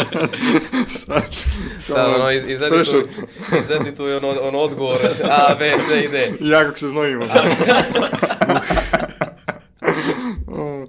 Sad, 1.79 2.15
ono, 2.15 2.31
iz, 2.31 2.49
izedi 2.49 2.83
tu, 2.85 3.07
izedi 3.59 3.95
tu 3.95 4.03
ono, 4.03 4.29
ono 4.41 4.59
odgovor, 4.59 4.97
A, 5.23 5.55
B, 5.59 5.71
C 5.81 6.03
i 6.03 6.07
D. 6.07 6.31
Ja 6.39 6.63
kako 6.63 6.77
se 6.77 6.87
znojimo. 6.87 7.25
o, 10.47 10.85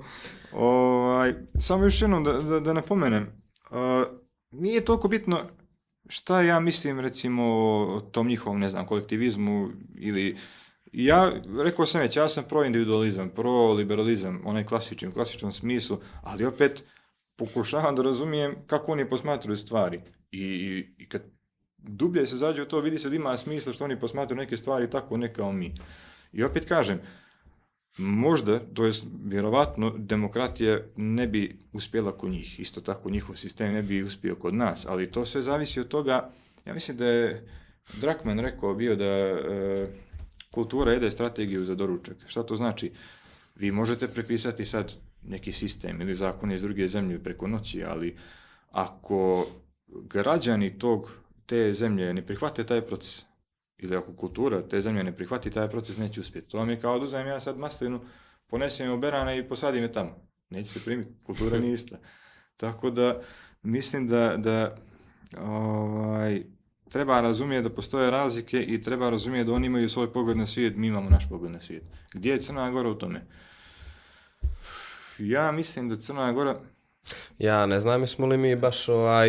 ovaj, 0.53 1.35
samo 1.59 1.85
još 1.85 2.03
jednom 2.03 2.25
da, 2.25 2.33
da, 2.33 2.61
da 2.61 2.73
napomenem. 2.73 3.31
A, 3.71 4.05
nije 4.51 4.85
toliko 4.85 5.09
bitno 5.09 5.45
šta 6.09 6.43
ja 6.43 6.61
mislim 6.61 7.01
recimo 7.01 7.45
o 7.89 8.01
tom 8.01 8.29
njihovom, 8.29 8.61
ne 8.61 8.69
znam, 8.69 8.87
kolektivizmu 8.87 9.69
ili 9.95 10.37
ja, 11.05 11.33
rekao 11.65 11.87
sam 11.87 12.01
već, 12.01 12.17
ja 12.17 12.29
sam 12.29 12.45
pro-individualizam, 12.45 13.29
pro-liberalizam, 13.29 14.43
onaj 14.45 14.65
klasični, 14.65 15.09
u 15.09 15.13
klasičnom 15.13 15.53
smislu, 15.53 15.99
ali 16.23 16.45
opet 16.45 16.85
pokušavam 17.37 17.97
da 17.97 18.03
razumijem 18.03 18.55
kako 18.67 18.93
oni 18.93 19.09
posmatruju 19.09 19.57
stvari. 19.57 20.01
I, 20.31 20.41
i, 20.41 20.95
i 20.99 21.09
kad 21.09 21.23
dublje 21.79 22.27
se 22.27 22.37
zađe 22.37 22.63
u 22.63 22.67
to, 22.67 22.81
vidi 22.81 22.99
se 22.99 23.11
da 23.11 23.17
ima 23.17 23.37
smisla 23.37 23.73
što 23.73 23.85
oni 23.85 24.01
posmatruju 24.01 24.39
neke 24.39 24.57
stvari 24.57 24.91
tako, 24.91 25.17
ne 25.17 25.33
kao 25.33 25.53
mi. 25.53 25.75
I 26.33 26.45
opet 26.45 26.65
kažem, 26.65 27.01
možda, 27.99 28.59
to 28.59 28.85
je 28.85 28.93
vjerovatno, 29.25 29.95
demokratija 29.99 30.81
ne 30.97 31.27
bi 31.27 31.59
uspjela 31.73 32.13
kod 32.13 32.31
njih. 32.31 32.61
Isto 32.61 32.81
tako 32.81 33.11
njihov 33.11 33.37
sistem 33.37 33.73
ne 33.73 33.83
bi 33.83 34.03
uspio 34.03 34.35
kod 34.35 34.55
nas, 34.55 34.87
ali 34.87 35.11
to 35.11 35.25
sve 35.25 35.43
zavisi 35.43 35.81
od 35.81 35.89
toga, 35.89 36.31
ja 36.65 36.75
mislim 36.75 36.97
da 36.97 37.07
je 37.07 37.49
Drakman 38.01 38.41
rekao 38.41 38.75
bio 38.75 38.97
da 38.97 39.05
e, 39.05 39.87
kultura 40.57 40.93
jede 40.93 41.11
strategiju 41.11 41.65
za 41.65 41.75
doručak. 41.75 42.17
Šta 42.27 42.43
to 42.43 42.57
znači? 42.57 42.93
Vi 43.57 43.71
možete 43.71 44.09
prepisati 44.09 44.65
sad 44.65 44.93
neki 45.23 45.53
sistem 45.53 46.01
ili 46.01 46.15
zakon 46.15 46.53
iz 46.53 46.63
druge 46.63 46.89
zemlje 46.89 47.23
preko 47.23 47.47
noći, 47.47 47.85
ali 47.85 48.17
ako 48.71 49.47
građani 49.87 50.79
tog 50.79 51.13
te 51.47 51.73
zemlje 51.73 52.15
ne 52.15 52.27
prihvate 52.27 52.65
taj 52.65 52.81
proces, 52.87 53.25
ili 53.79 53.97
ako 53.97 54.15
kultura 54.17 54.63
te 54.63 54.81
zemlje 54.81 55.05
ne 55.05 55.13
prihvati 55.17 55.51
taj 55.51 55.69
proces, 55.69 55.99
neće 55.99 56.21
uspjeti. 56.21 56.49
To 56.49 56.59
vam 56.59 56.71
je 56.71 56.81
kao 56.81 56.99
da 56.99 57.05
uzmem 57.05 57.27
ja 57.27 57.41
sad 57.41 57.59
maslinu, 57.59 58.01
ponesem 58.47 58.87
je 58.87 58.93
u 58.93 58.99
berana 58.99 59.35
i 59.35 59.49
posadim 59.49 59.83
je 59.83 59.93
tamo. 59.93 60.17
Neće 60.51 60.73
se 60.73 60.85
primiti, 60.85 61.11
kultura 61.23 61.59
nije 61.59 61.75
ista. 61.75 61.99
Tako 62.63 62.91
da, 62.91 63.21
mislim 63.63 64.09
da, 64.09 64.37
da 64.37 64.77
ovaj, 65.39 66.45
treba 66.91 67.21
razumjeti 67.21 67.69
da 67.69 67.75
postoje 67.75 68.11
razlike 68.11 68.63
i 68.63 68.83
treba 68.83 69.11
razumjeti 69.11 69.49
da 69.51 69.55
oni 69.55 69.67
imaju 69.67 69.89
svoj 69.89 70.13
pogled 70.13 70.37
na 70.37 70.47
svijet, 70.47 70.77
mi 70.77 70.87
imamo 70.87 71.11
naš 71.11 71.29
pogled 71.29 71.53
na 71.53 71.61
svijet. 71.61 71.83
Gdje 72.13 72.31
je 72.33 72.41
Crna 72.41 72.71
Gora 72.71 72.89
u 72.89 72.95
tome? 72.95 73.27
Ja 75.19 75.53
mislim 75.53 75.89
da 75.89 75.97
Crna 75.97 76.33
Gora 76.33 76.61
Ja 77.39 77.67
ne 77.67 77.81
znam 77.81 78.01
jesmo 78.01 78.27
li 78.27 78.37
mi 78.37 78.57
baš 78.57 78.89
ovaj 78.89 79.29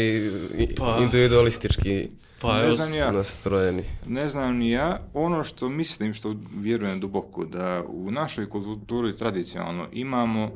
Pa- 0.78 0.98
individualistički 1.02 2.10
Pa 2.42 2.62
Ne 2.62 2.72
znam 2.72 2.94
ja. 2.94 3.12
nastrojeni. 3.12 3.84
Ne 4.06 4.28
znam 4.28 4.58
ni 4.58 4.72
ja. 4.72 5.00
Ono 5.14 5.44
što 5.44 5.70
mislim, 5.70 6.14
što 6.14 6.36
vjerujem 6.58 7.00
duboko, 7.00 7.46
da 7.46 7.84
u 7.88 8.12
našoj 8.12 8.50
kulturi 8.50 9.18
tradicionalno 9.18 9.88
imamo 9.92 10.52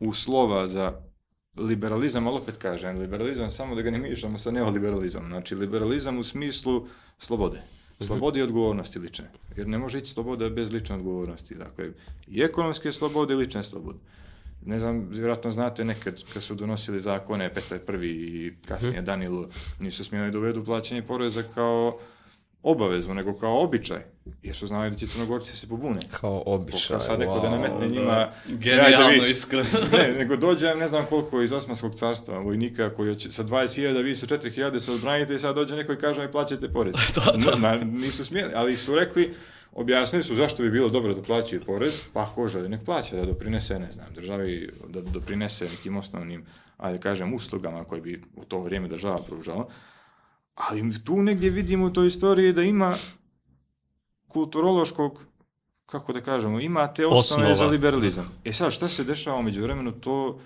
uslova 0.00 0.66
za 0.66 0.92
liberalizam, 1.56 2.26
ali 2.26 2.36
opet 2.36 2.56
kažem, 2.56 2.98
liberalizam 2.98 3.50
samo 3.50 3.74
da 3.74 3.82
ga 3.82 3.90
ne 3.90 3.98
miješamo 3.98 4.38
sa 4.38 4.50
neoliberalizmom. 4.50 5.26
Znači, 5.26 5.54
liberalizam 5.54 6.18
u 6.18 6.24
smislu 6.24 6.86
slobode. 7.18 7.62
Slobode 8.00 8.40
i 8.40 8.42
odgovornosti 8.42 8.98
lične. 8.98 9.30
Jer 9.56 9.68
ne 9.68 9.78
može 9.78 9.98
ići 9.98 10.12
sloboda 10.12 10.48
bez 10.48 10.72
lične 10.72 10.96
odgovornosti. 10.96 11.54
Dakle, 11.54 11.90
i 12.28 12.42
ekonomske 12.42 12.92
slobode 12.92 13.34
i 13.34 13.36
lične 13.36 13.64
slobode. 13.64 13.98
Ne 14.66 14.78
znam, 14.78 15.08
vjerojatno 15.10 15.50
znate 15.50 15.84
nekad 15.84 16.14
kad 16.32 16.42
su 16.42 16.54
donosili 16.54 17.00
zakone 17.00 17.54
Petar 17.54 18.04
I 18.04 18.08
i 18.08 18.54
kasnije 18.68 19.02
Danilo, 19.02 19.48
nisu 19.80 20.04
smjeli 20.04 20.30
da 20.30 20.38
uvedu 20.38 20.64
plaćanje 20.64 21.02
poreza 21.02 21.42
kao 21.54 21.98
obavezu, 22.66 23.14
nego 23.14 23.36
kao 23.36 23.62
običaj. 23.62 23.98
Jer 24.42 24.56
su 24.56 24.66
znali 24.66 24.90
da 24.90 24.96
će 24.96 25.06
crnogorci 25.06 25.56
se 25.56 25.68
pobune. 25.68 26.00
Kao 26.20 26.42
običaj. 26.46 26.96
Pa 26.96 27.02
sad 27.02 27.18
neko 27.18 27.40
da 27.40 27.48
wow. 27.48 27.50
nametne 27.50 27.88
njima... 27.88 28.12
Ajde 28.12 28.58
genijalno 28.58 29.08
vi- 29.08 29.30
iskreno. 29.30 29.64
ne, 29.92 30.14
nego 30.18 30.36
dođe, 30.36 30.74
ne 30.74 30.88
znam 30.88 31.06
koliko 31.06 31.42
iz 31.42 31.52
Osmanskog 31.52 31.94
carstva, 31.94 32.38
vojnika 32.38 32.90
koji 32.94 33.16
će 33.16 33.32
sa 33.32 33.44
20.000, 33.44 34.04
vi 34.04 34.16
su 34.16 34.26
4.000 34.26 34.80
se 34.80 34.92
odbranite 34.92 35.34
i 35.34 35.38
sad 35.38 35.54
dođe 35.54 35.76
neko 35.76 35.92
i 35.92 35.98
kaže 35.98 36.22
mi 36.22 36.32
plaćate 36.32 36.68
porez. 36.68 36.94
Na- 37.60 37.76
na- 37.76 37.84
nisu 37.84 38.24
smjeli, 38.24 38.52
ali 38.54 38.76
su 38.76 38.94
rekli, 38.94 39.34
objasnili 39.72 40.24
su 40.24 40.34
zašto 40.34 40.62
bi 40.62 40.70
bilo 40.70 40.88
dobro 40.88 41.14
da 41.14 41.22
plaćaju 41.22 41.62
porez, 41.66 42.08
pa 42.12 42.22
ako 42.22 42.48
želi 42.48 42.68
nek 42.68 42.84
plaća, 42.84 43.16
da 43.16 43.24
doprinese, 43.26 43.78
ne 43.78 43.92
znam, 43.92 44.06
državi, 44.14 44.70
da 44.88 45.00
doprinese 45.00 45.64
nekim 45.64 45.96
osnovnim, 45.96 46.44
ajde 46.76 46.98
kažem, 46.98 47.34
uslugama 47.34 47.84
koje 47.84 48.00
bi 48.00 48.22
u 48.36 48.44
to 48.44 48.60
vrijeme 48.60 48.88
država 48.88 49.18
pružala. 49.28 49.66
Ali 50.56 51.04
tu 51.04 51.22
negdje 51.22 51.50
vidimo 51.50 51.86
u 51.86 51.90
toj 51.90 52.06
istoriji 52.06 52.52
da 52.52 52.62
ima 52.62 52.94
kulturološkog, 54.28 55.26
kako 55.86 56.12
da 56.12 56.20
kažemo, 56.20 56.60
ima 56.60 56.86
te 56.92 57.06
osnove 57.06 57.20
Osnova. 57.20 57.54
za 57.54 57.66
liberalizam. 57.66 58.28
E 58.44 58.52
sad, 58.52 58.72
šta 58.72 58.88
se 58.88 59.04
dešava 59.04 59.42
među 59.42 59.62
vremenu, 59.62 59.92
to, 59.92 60.40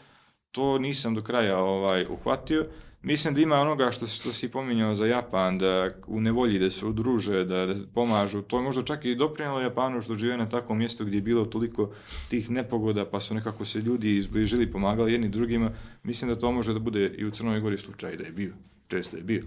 to 0.51 0.79
nisam 0.79 1.14
do 1.14 1.23
kraja 1.23 1.59
ovaj, 1.59 2.07
uhvatio. 2.07 2.66
Mislim 3.03 3.35
da 3.35 3.40
ima 3.40 3.57
onoga 3.57 3.90
što, 3.90 4.07
što 4.07 4.33
si 4.33 4.49
pominjao 4.49 4.94
za 4.94 5.07
Japan, 5.07 5.59
da 5.59 5.88
u 6.07 6.20
nevolji 6.20 6.59
da 6.59 6.70
se 6.70 6.87
udruže, 6.87 7.44
da, 7.44 7.66
da 7.66 7.75
pomažu. 7.94 8.42
To 8.42 8.59
je 8.59 8.62
možda 8.62 8.83
čak 8.83 9.05
i 9.05 9.14
doprinjelo 9.14 9.61
Japanu 9.61 10.03
što 10.03 10.14
žive 10.14 10.37
na 10.37 10.49
takvom 10.49 10.79
mjestu 10.79 11.05
gdje 11.05 11.16
je 11.16 11.23
bilo 11.23 11.44
toliko 11.44 11.90
tih 12.29 12.51
nepogoda, 12.51 13.05
pa 13.05 13.20
su 13.20 13.35
nekako 13.35 13.64
se 13.64 13.79
ljudi 13.79 14.16
izbližili, 14.16 14.73
pomagali 14.73 15.12
jedni 15.12 15.29
drugima. 15.29 15.70
Mislim 16.03 16.29
da 16.29 16.38
to 16.38 16.53
može 16.53 16.73
da 16.73 16.79
bude 16.79 17.14
i 17.18 17.25
u 17.25 17.31
Crnoj 17.31 17.61
Gori 17.61 17.79
slučaj, 17.79 18.16
da 18.16 18.25
je 18.25 18.33
bio. 18.33 18.53
Često 18.88 19.16
je 19.16 19.23
bio. 19.23 19.42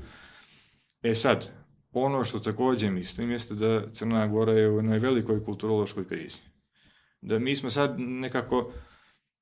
E 1.03 1.15
sad, 1.15 1.51
ono 1.93 2.23
što 2.23 2.39
također 2.39 2.91
mislim 2.91 3.31
jeste 3.31 3.53
da 3.53 3.91
Crna 3.91 4.27
Gora 4.27 4.51
je 4.51 4.69
u 4.69 4.75
jednoj 4.75 4.99
velikoj 4.99 5.43
kulturološkoj 5.43 6.07
krizi. 6.07 6.37
Da 7.21 7.39
mi 7.39 7.55
smo 7.55 7.71
sad 7.71 7.99
nekako 7.99 8.71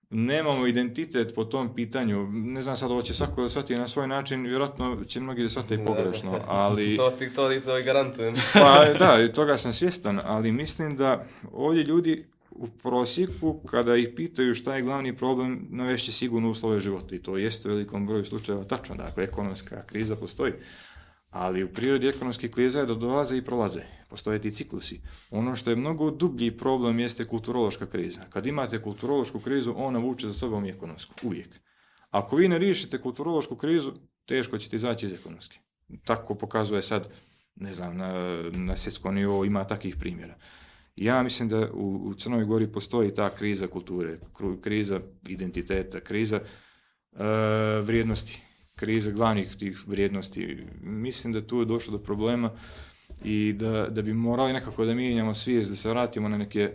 nemamo 0.09 0.67
identitet 0.67 1.35
po 1.35 1.45
tom 1.45 1.75
pitanju. 1.75 2.27
Ne 2.31 2.61
znam 2.61 2.77
sad, 2.77 2.91
ovo 2.91 3.01
će 3.01 3.13
svako 3.13 3.41
da 3.41 3.49
shvati 3.49 3.75
na 3.75 3.87
svoj 3.87 4.07
način, 4.07 4.45
vjerojatno 4.45 5.03
će 5.07 5.19
mnogi 5.19 5.43
da 5.43 5.49
shvate 5.49 5.75
i 5.75 5.85
pogrešno, 5.85 6.39
ali... 6.47 6.95
To 6.97 7.11
ti 7.11 7.33
to, 7.33 7.49
to 7.49 7.85
garantujem. 7.85 8.35
Pa 8.53 8.85
da, 8.99 9.33
toga 9.33 9.57
sam 9.57 9.73
svjestan, 9.73 10.19
ali 10.23 10.51
mislim 10.51 10.97
da 10.97 11.25
ovdje 11.51 11.83
ljudi 11.83 12.25
u 12.51 12.67
prosjeku, 12.67 13.59
kada 13.65 13.95
ih 13.95 14.09
pitaju 14.15 14.55
šta 14.55 14.75
je 14.75 14.81
glavni 14.81 15.17
problem, 15.17 15.67
navešće 15.69 16.11
sigurno 16.11 16.49
uslove 16.49 16.79
života 16.79 17.15
i 17.15 17.21
to 17.21 17.37
jeste 17.37 17.69
u 17.69 17.71
velikom 17.71 18.07
broju 18.07 18.25
slučajeva 18.25 18.63
tačno, 18.63 18.95
dakle 18.95 19.23
ekonomska 19.23 19.83
kriza 19.85 20.15
postoji. 20.15 20.53
Ali 21.31 21.63
u 21.63 21.73
prirodi 21.73 22.07
ekonomske 22.07 22.47
krize 22.47 22.79
je 22.79 22.85
da 22.85 22.95
dolaze 22.95 23.37
i 23.37 23.41
prolaze. 23.41 23.81
Postoje 24.09 24.41
ti 24.41 24.51
ciklusi. 24.51 25.01
Ono 25.31 25.55
što 25.55 25.69
je 25.69 25.75
mnogo 25.75 26.11
dublji 26.11 26.57
problem 26.57 26.99
jeste 26.99 27.27
kulturološka 27.27 27.85
kriza. 27.85 28.21
Kad 28.29 28.45
imate 28.45 28.81
kulturološku 28.81 29.39
krizu, 29.39 29.73
ona 29.77 29.99
vuče 29.99 30.27
za 30.27 30.33
sobom 30.33 30.65
i 30.65 30.69
ekonomsku. 30.69 31.13
Uvijek. 31.23 31.59
Ako 32.09 32.35
vi 32.35 32.47
ne 32.47 32.57
riješite 32.57 32.97
kulturološku 32.97 33.55
krizu, 33.55 33.93
teško 34.25 34.57
ćete 34.57 34.75
izaći 34.75 35.05
iz 35.05 35.13
ekonomske. 35.13 35.59
Tako 36.05 36.35
pokazuje 36.35 36.81
sad, 36.81 37.09
ne 37.55 37.73
znam, 37.73 37.97
na, 37.97 38.41
na 38.51 38.75
svjetskom 38.75 39.15
nivou 39.15 39.45
ima 39.45 39.67
takvih 39.67 39.95
primjera. 39.95 40.35
Ja 40.95 41.23
mislim 41.23 41.49
da 41.49 41.71
u, 41.73 42.09
u 42.09 42.13
Crnoj 42.13 42.45
Gori 42.45 42.71
postoji 42.71 43.13
ta 43.13 43.29
kriza 43.29 43.67
kulture, 43.67 44.17
kriza 44.61 44.99
identiteta, 45.27 45.99
kriza 45.99 46.39
e, 46.39 47.23
vrijednosti, 47.81 48.41
kriza 48.81 49.11
glavnih 49.11 49.55
tih 49.55 49.87
vrijednosti. 49.87 50.65
Mislim 50.81 51.33
da 51.33 51.47
tu 51.47 51.59
je 51.59 51.65
došlo 51.65 51.97
do 51.97 52.03
problema 52.03 52.51
i 53.23 53.53
da, 53.53 53.87
da 53.89 54.01
bi 54.01 54.13
morali 54.13 54.53
nekako 54.53 54.85
da 54.85 54.93
mijenjamo 54.93 55.33
svijest, 55.33 55.69
da 55.69 55.75
se 55.75 55.89
vratimo 55.89 56.29
na 56.29 56.37
neke 56.37 56.71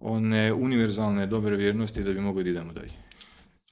one 0.00 0.52
univerzalne 0.52 1.26
dobre 1.26 1.56
vrijednosti 1.56 2.02
da 2.02 2.12
bi 2.12 2.20
mogli 2.20 2.44
da 2.44 2.50
idemo 2.50 2.72
dalje. 2.72 2.92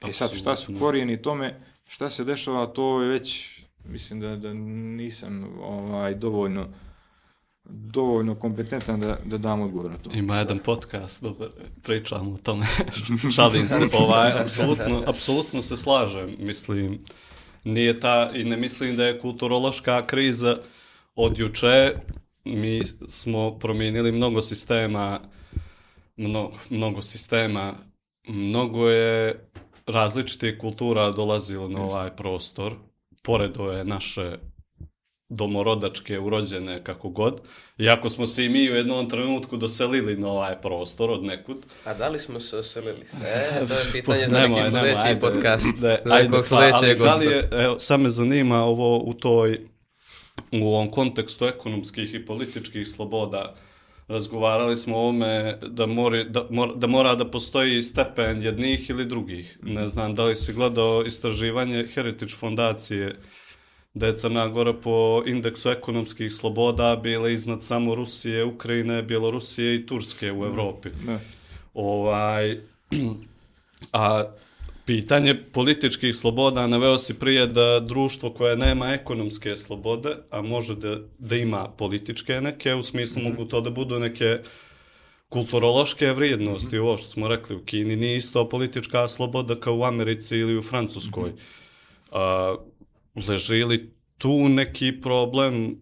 E 0.09 0.13
sad, 0.13 0.33
šta 0.33 0.55
su 0.55 0.73
korijeni 0.79 1.21
tome, 1.21 1.59
šta 1.87 2.09
se 2.09 2.23
dešava, 2.23 2.65
to 2.65 3.01
je 3.01 3.09
već, 3.09 3.61
mislim 3.85 4.19
da, 4.19 4.35
da 4.35 4.53
nisam 4.53 5.59
ovaj, 5.59 6.15
dovoljno 6.15 6.67
dovoljno 7.71 8.35
kompetentan 8.35 8.99
da, 8.99 9.17
da 9.25 9.37
dam 9.37 9.61
odgovor 9.61 9.91
na 9.91 9.97
to. 9.97 10.09
Ima 10.13 10.35
jedan 10.35 10.59
podcast, 10.59 11.23
dobar, 11.23 11.47
pričamo 11.83 12.31
o 12.31 12.37
tome, 12.37 12.65
šalim 13.35 13.67
se, 13.67 13.97
ovaj, 13.97 14.31
apsolutno, 14.41 15.03
apsolutno 15.05 15.61
se 15.61 15.77
slažem, 15.77 16.35
mislim, 16.39 16.99
nije 17.63 17.99
ta, 17.99 18.31
i 18.33 18.43
ne 18.43 18.57
mislim 18.57 18.95
da 18.95 19.05
je 19.05 19.19
kulturološka 19.19 20.05
kriza 20.05 20.57
od 21.15 21.39
juče, 21.39 21.93
mi 22.45 22.81
smo 23.09 23.59
promijenili 23.59 24.11
mnogo 24.11 24.41
sistema, 24.41 25.19
mnogo, 26.17 26.57
mnogo 26.69 27.01
sistema, 27.01 27.73
mnogo 28.27 28.89
je 28.89 29.49
različitih 29.87 30.57
kultura 30.57 31.11
dolazilo 31.11 31.67
na 31.67 31.81
ovaj 31.81 32.15
prostor, 32.15 32.75
pored 33.23 33.57
ove 33.57 33.83
naše 33.83 34.37
domorodačke, 35.31 36.19
urođene, 36.19 36.83
kako 36.83 37.09
god. 37.09 37.41
Iako 37.77 38.09
smo 38.09 38.27
se 38.27 38.45
i 38.45 38.49
mi 38.49 38.71
u 38.71 38.75
jednom 38.75 39.09
trenutku 39.09 39.57
doselili 39.57 40.15
na 40.15 40.31
ovaj 40.31 40.61
prostor 40.61 41.11
od 41.11 41.23
nekud. 41.23 41.57
A 41.85 41.93
da 41.93 42.09
li 42.09 42.19
smo 42.19 42.39
se 42.39 42.57
oselili? 42.57 43.05
E, 43.25 43.67
to 43.67 43.73
je 43.73 43.85
pitanje 44.01 44.27
za 44.27 44.39
neki 44.39 44.53
nemoj, 44.53 44.65
sljedeći 44.65 45.07
ajde, 45.07 45.19
podcast. 45.19 45.81
ne, 45.81 45.99
ajde, 46.05 46.29
nekog 46.29 46.45
pa, 46.49 46.55
ali 46.55 46.73
sljedećeg 46.79 46.97
da 46.97 47.15
li 47.15 47.25
gosta. 47.25 47.55
je, 47.55 47.63
evo, 47.63 47.79
sad 47.79 47.99
me 47.99 48.09
zanima 48.09 48.63
ovo 48.63 48.97
u 48.97 49.13
toj, 49.13 49.59
u 50.51 50.67
ovom 50.67 50.91
kontekstu 50.91 51.45
ekonomskih 51.45 52.13
i 52.13 52.25
političkih 52.25 52.87
sloboda, 52.87 53.55
razgovarali 54.07 54.77
smo 54.77 54.97
o 54.97 54.99
ovome 54.99 55.57
da, 55.61 55.85
mori, 55.85 56.23
da, 56.29 56.47
mora, 56.49 56.73
da 56.75 56.87
mora 56.87 57.15
da 57.15 57.31
postoji 57.31 57.83
stepen 57.83 58.43
jednih 58.43 58.89
ili 58.89 59.05
drugih. 59.05 59.57
Ne 59.63 59.87
znam 59.87 60.15
da 60.15 60.25
li 60.25 60.35
si 60.35 60.53
gledao 60.53 61.03
istraživanje 61.05 61.85
Heritage 61.93 62.33
fondacije 62.33 63.15
da 63.93 64.07
je 64.07 64.17
Crna 64.17 64.47
Gora 64.47 64.73
po 64.73 65.23
indeksu 65.25 65.69
ekonomskih 65.69 66.33
sloboda 66.33 66.95
bila 66.95 67.29
iznad 67.29 67.63
samo 67.63 67.95
Rusije, 67.95 68.45
Ukrajine, 68.45 69.01
Bjelorusije 69.01 69.75
i 69.75 69.85
Turske 69.85 70.31
u 70.31 70.45
Evropi. 70.45 70.89
Da. 71.05 71.19
Ovaj, 71.73 72.59
a 73.93 74.23
pitanje 74.85 75.35
političkih 75.51 76.15
sloboda 76.15 76.67
naveo 76.67 76.97
si 76.97 77.19
prije 77.19 77.47
da 77.47 77.79
društvo 77.79 78.29
koje 78.29 78.57
nema 78.57 78.93
ekonomske 78.93 79.57
slobode, 79.57 80.15
a 80.29 80.41
može 80.41 80.75
da, 80.75 80.99
da 81.19 81.35
ima 81.35 81.69
političke 81.77 82.41
neke, 82.41 82.75
u 82.75 82.83
smislu 82.83 83.21
mogu 83.21 83.45
to 83.45 83.61
da 83.61 83.69
budu 83.69 83.99
neke 83.99 84.39
kulturološke 85.29 86.11
vrijednosti, 86.11 86.77
ovo 86.77 86.97
što 86.97 87.09
smo 87.09 87.27
rekli 87.27 87.55
u 87.55 87.59
Kini, 87.65 87.95
nije 87.95 88.17
isto 88.17 88.49
politička 88.49 89.07
sloboda 89.07 89.55
kao 89.55 89.75
u 89.75 89.83
Americi 89.83 90.37
ili 90.37 90.57
u 90.57 90.61
Francuskoj. 90.61 91.31
A, 92.11 92.55
leži 93.15 93.63
li 93.63 93.91
tu 94.17 94.49
neki 94.49 95.01
problem 95.01 95.75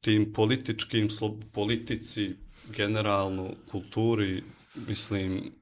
tim 0.00 0.32
političkim, 0.32 1.08
politici, 1.52 2.34
generalno, 2.76 3.50
kulturi, 3.70 4.42
mislim, 4.86 5.52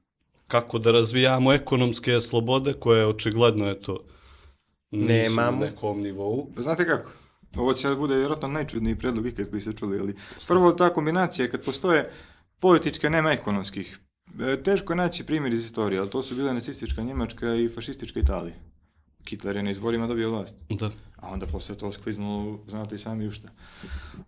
kako 0.46 0.78
da 0.78 0.92
razvijamo 0.92 1.52
ekonomske 1.52 2.20
slobode 2.20 2.72
koje 2.72 3.06
očigledno, 3.06 3.70
eto, 3.70 4.04
nisu 4.90 5.10
Nemamo. 5.10 5.58
na 5.60 5.66
nekom 5.66 6.00
nivou. 6.00 6.50
Pa 6.56 6.62
Znate 6.62 6.86
kako? 6.86 7.10
Ovo 7.56 7.74
će 7.74 7.82
sad 7.82 7.98
bude 7.98 8.16
vjerojatno 8.16 8.48
najčudniji 8.48 8.98
predlog 8.98 9.26
ikad 9.26 9.50
koji 9.50 9.62
ste 9.62 9.72
čuli, 9.72 10.00
ali 10.00 10.14
prvo 10.48 10.72
ta 10.72 10.92
kombinacija 10.92 11.50
kad 11.50 11.64
postoje 11.64 12.10
političke, 12.60 13.10
nema 13.10 13.32
ekonomskih. 13.32 13.98
E, 14.40 14.62
Teško 14.62 14.92
je 14.92 14.96
naći 14.96 15.26
primjer 15.26 15.52
iz 15.52 15.64
istorije, 15.64 16.00
ali 16.00 16.10
to 16.10 16.22
su 16.22 16.34
bile 16.34 16.54
nacistička 16.54 17.02
Njemačka 17.02 17.54
i 17.54 17.68
fašistička 17.68 18.20
Italija. 18.20 18.54
Hitler 19.28 19.56
je 19.56 19.62
na 19.62 19.70
izborima 19.70 20.06
dobio 20.06 20.30
vlast. 20.30 20.56
Da. 20.68 20.90
A 21.16 21.32
onda 21.32 21.46
poslije 21.46 21.78
to 21.78 21.92
skliznulo, 21.92 22.58
znate 22.68 22.94
i 22.94 22.98
sami 22.98 23.26
u 23.26 23.30
šta. 23.30 23.48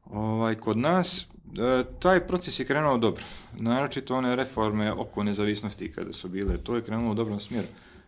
Ovaj, 0.04 0.54
kod 0.54 0.78
nas, 0.78 1.20
e, 1.22 1.84
taj 2.00 2.26
proces 2.26 2.60
je 2.60 2.66
krenuo 2.66 2.98
dobro. 2.98 3.22
Naročito 3.56 4.16
one 4.16 4.36
reforme 4.36 4.92
oko 4.92 5.22
nezavisnosti 5.22 5.92
kada 5.92 6.12
su 6.12 6.28
bile, 6.28 6.58
to 6.58 6.76
je 6.76 6.84
krenulo 6.84 7.10
u 7.10 7.14
dobrom 7.14 7.40
smjeru. 7.40 7.66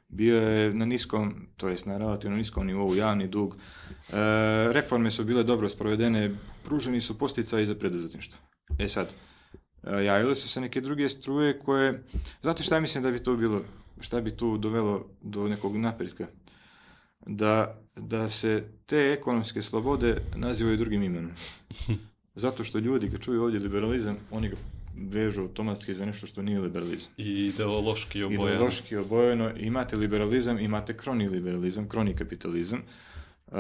bio 0.09 0.41
je 0.41 0.75
na 0.75 0.85
niskom, 0.85 1.47
to 1.57 1.69
jest 1.69 1.87
na 1.87 1.99
relativno 1.99 2.37
niskom 2.37 2.67
nivou 2.67 2.95
javni 2.95 3.29
dug, 3.29 3.55
e, 3.55 4.17
reforme 4.73 5.11
su 5.11 5.25
bile 5.25 5.43
dobro 5.45 5.69
sprovedene, 5.69 6.31
pruženi 6.65 7.01
su 7.01 7.19
posticaji 7.19 7.67
za 7.67 7.75
preduzetništvo. 7.75 8.39
E 8.79 8.89
sad, 8.89 9.11
e, 9.83 10.05
javile 10.05 10.35
su 10.35 10.49
se 10.49 10.61
neke 10.61 10.81
druge 10.81 11.09
struje 11.09 11.59
koje, 11.59 12.03
znate 12.43 12.63
šta 12.63 12.81
mislim 12.81 13.05
da 13.05 13.11
bi 13.11 13.19
to 13.19 13.37
bilo, 13.37 13.63
šta 14.01 14.21
bi 14.21 14.31
tu 14.31 14.59
dovelo 14.59 15.07
do 15.23 15.49
nekog 15.49 15.77
napretka? 15.77 16.27
Da, 17.27 17.81
da 17.97 18.29
se 18.29 18.65
te 18.87 19.17
ekonomske 19.19 19.63
slobode 19.63 20.23
nazivaju 20.37 20.77
drugim 20.77 21.03
imenom. 21.03 21.33
Zato 22.35 22.65
što 22.65 22.79
ljudi 22.79 23.11
kad 23.11 23.21
čuju 23.21 23.43
ovdje 23.43 23.61
liberalizam, 23.61 24.17
oni 24.31 24.49
ga 24.49 24.57
vežu 24.97 25.41
automatski 25.41 25.95
za 25.95 26.05
nešto 26.05 26.27
što 26.27 26.43
nije 26.43 26.61
liberalizam. 26.61 27.13
I 27.17 27.45
ideološki 27.45 28.23
obojeno. 28.23 28.49
Ideološki 28.49 28.97
obojeno. 28.97 29.51
Imate 29.57 29.97
liberalizam, 29.97 30.59
imate 30.59 30.97
kroni 30.97 31.29
liberalizam, 31.29 31.89
kroni 31.89 32.17
kapitalizam. 32.17 32.83
Uh, 33.47 33.55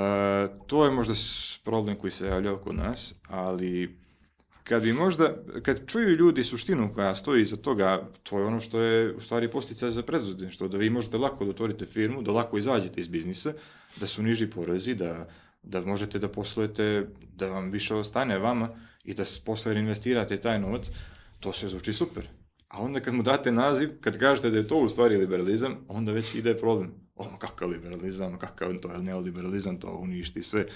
to 0.67 0.85
je 0.85 0.91
možda 0.91 1.15
problem 1.65 1.97
koji 1.97 2.11
se 2.11 2.27
javlja 2.27 2.53
oko 2.53 2.73
nas, 2.73 3.15
ali 3.29 4.00
kad 4.71 4.83
bi 4.83 4.93
možda, 4.93 5.35
kad 5.63 5.87
čuju 5.87 6.17
ljudi 6.17 6.45
suštinu 6.45 6.91
koja 6.95 7.15
stoji 7.15 7.43
iza 7.43 7.57
toga, 7.57 8.09
to 8.23 8.39
je 8.39 8.45
ono 8.45 8.61
što 8.61 8.81
je 8.81 9.15
u 9.15 9.21
stvari 9.21 9.49
posticaj 9.51 9.91
za 9.91 10.03
preduzetništvo, 10.03 10.69
da 10.69 10.79
vi 10.79 10.91
možete 10.91 11.19
lako 11.19 11.45
da 11.45 11.51
otvorite 11.51 11.87
firmu, 11.87 12.23
da 12.23 12.33
lako 12.33 12.59
izađete 12.59 13.01
iz 13.01 13.09
biznisa, 13.09 13.53
da 14.01 14.07
su 14.07 14.23
niži 14.23 14.47
porezi, 14.47 14.95
da, 14.95 15.29
da 15.63 15.81
možete 15.81 16.19
da 16.19 16.29
poslujete, 16.29 17.07
da 17.35 17.49
vam 17.51 17.71
više 17.71 17.95
ostane 17.95 18.39
vama 18.39 18.69
i 19.05 19.15
da 19.15 19.25
posle 19.45 19.75
investirate 19.75 20.41
taj 20.41 20.61
novac, 20.61 20.91
to 21.41 21.53
sve 21.53 21.69
zvuči 21.69 21.93
super. 21.93 22.29
A 22.69 22.79
onda 22.79 23.01
kad 23.01 23.15
mu 23.15 23.23
date 23.23 23.53
naziv, 23.53 23.91
kad 24.01 24.19
kažete 24.19 24.51
da 24.51 24.59
je 24.59 24.69
to 24.69 24.79
u 24.79 24.89
stvari 24.89 25.17
liberalizam, 25.17 25.77
onda 25.89 26.13
već 26.13 26.35
ide 26.35 26.55
problem. 26.59 26.95
Ono, 27.17 27.37
kakav 27.37 27.69
liberalizam, 27.69 28.39
kakav 28.39 28.79
to 28.79 28.93
je 28.93 29.03
neoliberalizam, 29.03 29.81
to 29.81 29.97
uništi 29.97 30.43
sve. 30.43 30.67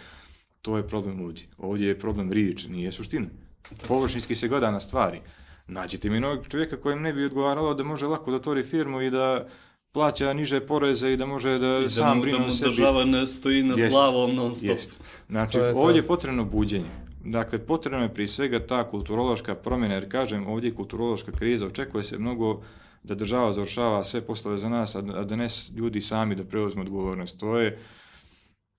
To 0.62 0.76
je 0.76 0.88
problem 0.88 1.20
ovdje. 1.20 1.46
Ovdje 1.58 1.88
je 1.88 1.98
problem 1.98 2.32
riječ, 2.32 2.66
nije 2.66 2.92
suština. 2.92 3.43
Površinski 3.88 4.34
se 4.34 4.48
gleda 4.48 4.70
na 4.70 4.80
stvari. 4.80 5.20
Nađite 5.66 6.10
mi 6.10 6.20
novog 6.20 6.46
čovjeka 6.48 6.76
kojem 6.76 7.02
ne 7.02 7.12
bi 7.12 7.24
odgovaralo 7.24 7.74
da 7.74 7.84
može 7.84 8.06
lako 8.06 8.30
da 8.30 8.36
otvori 8.36 8.62
firmu 8.62 9.00
i 9.02 9.10
da 9.10 9.46
plaća 9.92 10.32
niže 10.32 10.60
poreze 10.60 11.12
i 11.12 11.16
da 11.16 11.26
može 11.26 11.58
da, 11.58 11.78
I 11.78 11.82
da 11.82 11.90
sam 11.90 12.16
mu, 12.16 12.22
brine 12.22 12.38
da 12.38 12.44
o 12.44 12.46
mu 12.46 12.52
sebi. 12.52 12.70
država 12.70 13.04
ne 13.04 13.26
stoji 13.26 13.62
nad 13.62 13.78
Jest. 13.78 13.90
glavom 13.96 14.34
non 14.34 14.54
stop. 14.54 14.70
Jest. 14.70 15.00
Znači, 15.28 15.58
je 15.58 15.74
ovdje 15.76 15.98
je 15.98 16.06
potrebno 16.06 16.44
buđenje. 16.44 16.90
Dakle, 17.24 17.58
potrebno 17.58 18.02
je 18.02 18.14
prije 18.14 18.28
svega 18.28 18.66
ta 18.66 18.90
kulturološka 18.90 19.54
promjena, 19.54 19.94
jer 19.94 20.10
kažem, 20.10 20.46
ovdje 20.46 20.68
je 20.68 20.74
kulturološka 20.74 21.32
kriza, 21.32 21.66
očekuje 21.66 22.04
se 22.04 22.18
mnogo 22.18 22.62
da 23.02 23.14
država 23.14 23.52
završava 23.52 24.04
sve 24.04 24.20
poslove 24.20 24.58
za 24.58 24.68
nas, 24.68 24.94
a 24.94 25.00
da 25.00 25.24
da 25.24 25.36
ne 25.36 25.48
ljudi 25.76 26.00
sami 26.00 26.34
da 26.34 26.44
preuzmu 26.44 26.82
odgovornost. 26.82 27.40
To 27.40 27.58
je 27.58 27.78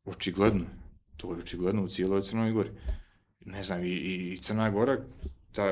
očigledno. 0.05 0.65
To 1.17 1.33
je 1.33 1.39
očigledno 1.39 1.83
u 1.83 1.87
cijeloj 1.87 2.21
Crnoj 2.21 2.51
Gori. 2.51 2.69
Ne 3.45 3.63
znam, 3.63 3.83
i, 3.83 3.87
i 3.87 4.39
Crna 4.41 4.69
Gora, 4.69 4.97
ta, 5.51 5.65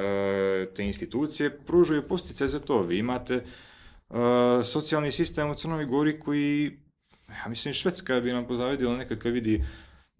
te 0.76 0.86
institucije 0.86 1.58
pružaju 1.58 2.08
postice 2.08 2.48
za 2.48 2.60
to. 2.60 2.82
Vi 2.82 2.98
imate 2.98 3.36
uh, 4.10 4.18
socijalni 4.64 5.12
sistem 5.12 5.50
u 5.50 5.56
Crnoj 5.56 5.86
Gori 5.86 6.20
koji, 6.20 6.78
ja 7.30 7.50
mislim, 7.50 7.74
Švedska 7.74 8.20
bi 8.20 8.34
nam 8.34 8.48
pozavidila 8.48 8.98
nekad 8.98 9.20
kad 9.20 9.34
vidi 9.34 9.64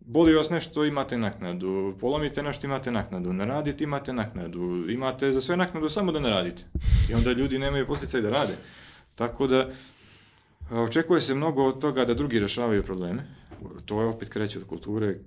boli 0.06 0.34
vas 0.34 0.50
nešto, 0.50 0.86
imate 0.86 1.18
naknadu, 1.18 1.96
polomite 2.00 2.44
nešto, 2.44 2.68
imate 2.68 2.92
naknadu, 2.92 3.34
ne 3.34 3.46
radite, 3.46 3.84
imate 3.84 4.14
naknadu, 4.14 4.84
imate 4.90 5.32
za 5.32 5.42
sve 5.42 5.58
naknadu, 5.58 5.90
samo 5.90 6.12
da 6.12 6.20
ne 6.20 6.30
radite. 6.30 6.64
I 7.10 7.14
onda 7.14 7.32
ljudi 7.32 7.60
nemaju 7.60 7.88
posticaj 7.88 8.22
da 8.22 8.30
rade. 8.30 8.54
Tako 9.16 9.48
da, 9.48 9.70
a, 10.72 10.82
očekuje 10.82 11.22
se 11.22 11.36
mnogo 11.36 11.66
od 11.66 11.82
toga 11.82 12.06
da 12.06 12.14
drugi 12.14 12.40
rešavaju 12.40 12.84
probleme. 12.84 13.26
To 13.86 14.02
je 14.02 14.08
opet 14.08 14.30
kreće 14.30 14.60
od 14.60 14.66
kulture. 14.66 15.08
E, 15.08 15.18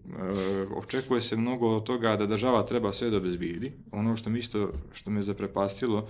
Očekuje 0.77 1.23
se 1.23 1.37
mnogo 1.37 1.77
od 1.77 1.85
toga 1.85 2.17
da 2.17 2.27
država 2.27 2.67
treba 2.67 2.93
sve 2.93 3.11
da 3.11 3.17
obezbijedi. 3.17 3.73
Ono 3.93 4.17
što 4.17 4.31
mi 4.31 4.39
isto, 4.39 4.73
što 4.93 5.11
me 5.11 5.23
zaprepastilo, 5.23 6.09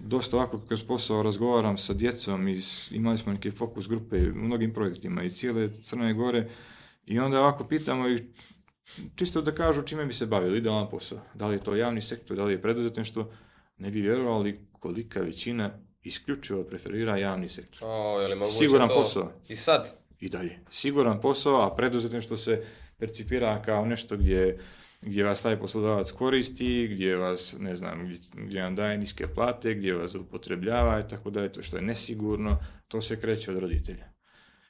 dosta 0.00 0.36
ovako 0.36 0.58
kroz 0.58 0.82
posao 0.82 1.22
razgovaram 1.22 1.78
sa 1.78 1.94
djecom, 1.94 2.48
iz, 2.48 2.88
imali 2.90 3.18
smo 3.18 3.32
neke 3.32 3.50
fokus 3.50 3.88
grupe 3.88 4.30
u 4.30 4.34
mnogim 4.34 4.74
projektima 4.74 5.22
i 5.22 5.30
cijele 5.30 5.72
Crne 5.74 6.14
Gore, 6.14 6.48
i 7.06 7.18
onda 7.18 7.40
ovako 7.40 7.64
pitamo 7.64 8.08
ih 8.08 8.22
čisto 9.14 9.42
da 9.42 9.54
kažu 9.54 9.82
čime 9.82 10.06
bi 10.06 10.12
se 10.12 10.26
bavili, 10.26 10.58
idealan 10.58 10.90
posao. 10.90 11.18
Da 11.34 11.46
li 11.46 11.54
je 11.54 11.64
to 11.64 11.76
javni 11.76 12.02
sektor, 12.02 12.36
da 12.36 12.44
li 12.44 12.52
je 12.52 12.62
preduzetništvo, 12.62 13.30
ne 13.78 13.90
bi 13.90 14.00
vjerovali 14.00 14.66
kolika 14.72 15.20
većina 15.20 15.70
isključivo 16.02 16.64
preferira 16.64 17.16
javni 17.16 17.48
sektor. 17.48 17.78
O, 17.82 18.20
je 18.20 18.28
li 18.28 18.34
moguće 18.34 18.58
Siguran 18.58 18.88
to? 18.88 18.94
posao. 18.94 19.32
I 19.48 19.56
sad? 19.56 20.01
I 20.22 20.28
dalje. 20.28 20.58
Siguran 20.70 21.20
posao, 21.20 21.62
a 21.62 21.74
preduzetništvo 21.76 22.36
se 22.36 22.62
percipira 22.98 23.62
kao 23.62 23.86
nešto 23.86 24.16
gdje, 24.16 24.58
gdje 25.00 25.24
vas 25.24 25.42
taj 25.42 25.58
poslodavac 25.58 26.12
koristi, 26.12 26.88
gdje 26.92 27.16
vas, 27.16 27.56
ne 27.58 27.76
znam, 27.76 28.04
gdje, 28.04 28.18
gdje 28.34 28.62
vam 28.62 28.76
daje 28.76 28.98
niske 28.98 29.26
plate, 29.26 29.74
gdje 29.74 29.94
vas 29.94 30.14
upotrebljava 30.14 31.00
i 31.00 31.08
tako 31.08 31.30
dalje, 31.30 31.52
to 31.52 31.62
što 31.62 31.76
je 31.76 31.82
nesigurno, 31.82 32.58
to 32.88 33.02
se 33.02 33.20
kreće 33.20 33.50
od 33.50 33.58
roditelja. 33.58 34.12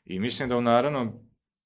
I 0.04 0.20
mislim 0.20 0.48
da 0.48 0.56
u 0.56 0.60
naravnom 0.60 1.12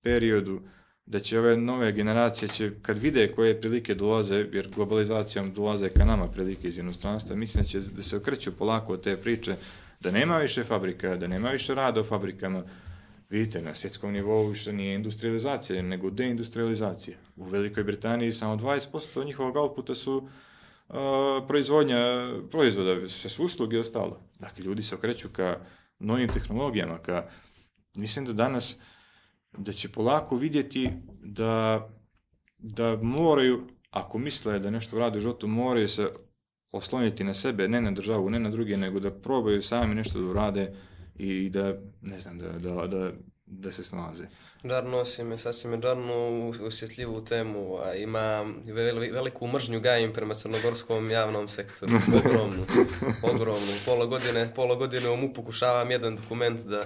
periodu 0.03 0.61
da 1.07 1.21
će 1.21 1.39
ove 1.39 1.57
nove 1.57 1.93
generacije, 1.93 2.49
će, 2.49 2.71
kad 2.83 2.99
vide 2.99 3.33
koje 3.33 3.61
prilike 3.61 3.95
dolaze, 3.95 4.47
jer 4.53 4.69
globalizacijom 4.75 5.53
dolaze 5.53 5.89
ka 5.89 6.05
nama 6.05 6.29
prilike 6.29 6.69
iz 6.69 6.79
inostranstva, 6.79 7.37
mislim 7.37 7.63
da 7.63 7.69
će 7.69 7.81
da 7.81 8.03
se 8.03 8.17
okreću 8.17 8.57
polako 8.57 8.93
od 8.93 9.03
te 9.03 9.17
priče, 9.17 9.57
da 10.01 10.11
nema 10.11 10.39
više 10.39 10.65
fabrika, 10.65 11.17
da 11.17 11.27
nema 11.27 11.51
više 11.51 11.75
rada 11.75 12.01
u 12.01 12.05
fabrikama, 12.05 12.65
Vidite, 13.31 13.63
na 13.63 13.75
svjetskom 13.75 14.13
nivou 14.13 14.47
više 14.47 14.73
nije 14.73 14.95
industrializacija, 14.95 15.83
nego 15.83 16.11
deindustrializacija. 16.11 17.17
U 17.37 17.45
Velikoj 17.45 17.85
Britaniji 17.85 18.33
samo 18.33 18.57
20% 18.57 19.25
njihovog 19.25 19.57
outputa 19.57 19.95
su 19.95 20.17
uh, 20.17 20.97
proizvodnja 21.49 21.99
proizvoda, 22.51 23.09
sve 23.09 23.31
su 23.31 23.45
usluge 23.45 23.77
i 23.77 23.81
ostalo. 23.81 24.21
Dakle, 24.39 24.65
ljudi 24.65 24.83
se 24.83 24.95
okreću 24.95 25.29
ka 25.29 25.59
novim 25.99 26.29
tehnologijama, 26.29 26.99
ka... 26.99 27.29
Mislim 27.97 28.25
da 28.25 28.33
danas, 28.33 28.79
da 29.59 29.73
će 29.73 29.89
polako 29.89 30.37
vidjeti 30.37 30.91
da, 31.23 31.89
da 32.59 32.97
moraju, 33.03 33.67
ako 33.91 34.19
misle 34.19 34.59
da 34.59 34.71
nešto 34.71 34.99
rade 34.99 35.19
u 35.19 35.21
životu, 35.21 35.49
moraju 35.49 35.89
se 35.89 36.11
osloniti 36.73 37.25
na 37.25 37.35
sebe, 37.35 37.69
ne 37.69 37.81
na 37.81 37.91
državu, 37.91 38.31
ne 38.31 38.41
na 38.41 38.51
druge, 38.51 38.77
nego 38.77 39.01
da 39.01 39.11
probaju 39.11 39.63
sami 39.63 39.95
nešto 39.95 40.21
da 40.21 40.29
urade 40.29 40.75
i 41.19 41.51
da, 41.51 41.75
ne 42.03 42.19
znam, 42.19 42.39
da, 42.39 42.49
da, 42.49 42.87
da, 42.87 43.13
da 43.47 43.73
se 43.73 43.85
snalaze. 43.85 44.25
Džarno 44.65 45.05
si 45.05 45.25
me, 45.25 45.39
sad 45.39 45.57
si 45.57 45.69
me 45.69 45.79
džarno 45.79 46.15
osjetljivu 46.63 47.25
temu, 47.25 47.79
a 47.79 47.95
ima 47.95 48.45
vel- 48.67 49.13
veliku 49.13 49.47
mržnju 49.47 49.81
gajim 49.81 50.13
prema 50.13 50.35
crnogorskom 50.35 51.11
javnom 51.11 51.49
sektoru, 51.49 51.93
ogromnu, 52.17 52.65
ogromnu. 53.33 53.73
Pola 53.85 54.07
godine, 54.07 54.53
pola 54.55 54.75
godine 54.75 55.11
u 55.11 55.17
MUP 55.17 55.35
pokušavam 55.35 55.91
jedan 55.91 56.17
dokument 56.17 56.61
da, 56.61 56.85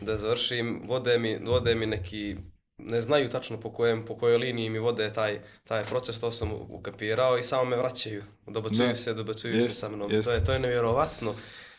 da 0.00 0.16
završim, 0.16 0.82
vode 0.84 1.18
mi, 1.18 1.38
vode 1.38 1.74
mi 1.74 1.86
neki, 1.86 2.36
ne 2.78 3.00
znaju 3.00 3.28
tačno 3.28 3.60
po, 3.60 3.70
kojem, 3.70 4.02
po 4.02 4.16
kojoj 4.16 4.38
liniji 4.38 4.70
mi 4.70 4.78
vode 4.78 5.12
taj, 5.12 5.38
taj 5.64 5.84
proces, 5.84 6.20
to 6.20 6.30
sam 6.30 6.52
ukapirao 6.52 7.38
i 7.38 7.42
samo 7.42 7.64
me 7.64 7.76
vraćaju, 7.76 8.22
dobacuju 8.46 8.88
Ne, 8.88 8.94
se, 8.94 9.14
dobacuju 9.14 9.54
jest, 9.54 9.68
se 9.68 9.74
sa 9.74 9.88
mnom, 9.88 10.10
jest. 10.10 10.28
to 10.28 10.34
je, 10.34 10.44
to 10.44 10.52
je 10.52 10.58
nevjerovatno. 10.58 11.34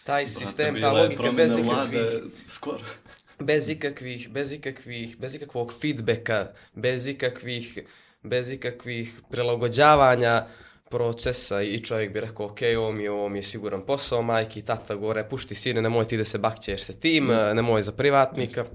Taj 0.09 0.27
sistem, 0.27 0.73
ta 0.73 0.79
Bila 0.79 0.87
je 0.87 1.03
logika 1.03 1.31
bez 1.31 1.51
ikakvih 1.51 1.71
vlade 1.71 2.21
skoro. 2.47 2.83
bez 3.49 3.69
ikakvih, 3.69 4.29
bez 4.29 4.53
ikakvih, 4.53 5.17
bez 5.17 5.35
ikakvog 5.35 5.73
feedbacka, 5.73 6.47
bez 6.73 7.07
ikakvih, 7.07 7.79
bez 8.23 8.51
ikakvih 8.51 9.21
prilagođavanja 9.29 10.47
procesa 10.89 11.61
i 11.61 11.79
čovjek 11.79 12.13
bi 12.13 12.19
rekao, 12.19 12.45
ok, 12.45 12.59
ovo 12.77 12.91
mi 12.91 13.03
je, 13.03 13.11
ovo 13.11 13.29
mi 13.29 13.39
je 13.39 13.43
siguran 13.43 13.81
posao, 13.81 14.21
majki 14.21 14.59
i 14.59 14.65
tata 14.65 14.95
gore, 14.95 15.29
pušti 15.29 15.55
sine, 15.55 15.81
nemoj 15.81 16.07
ti 16.07 16.17
da 16.17 16.25
se 16.25 16.37
bakćeš 16.37 16.83
sa 16.83 16.93
tim, 16.93 17.27
nemoj 17.53 17.81
za 17.81 17.91
privatnika. 17.91 18.65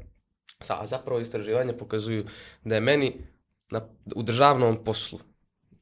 Sa, 0.61 0.87
zapravo 0.87 1.20
istraživanja 1.20 1.73
pokazuju 1.73 2.25
da 2.64 2.75
je 2.75 2.81
meni 2.81 3.12
na, 3.70 3.81
u 4.14 4.23
državnom 4.23 4.85
poslu 4.85 5.18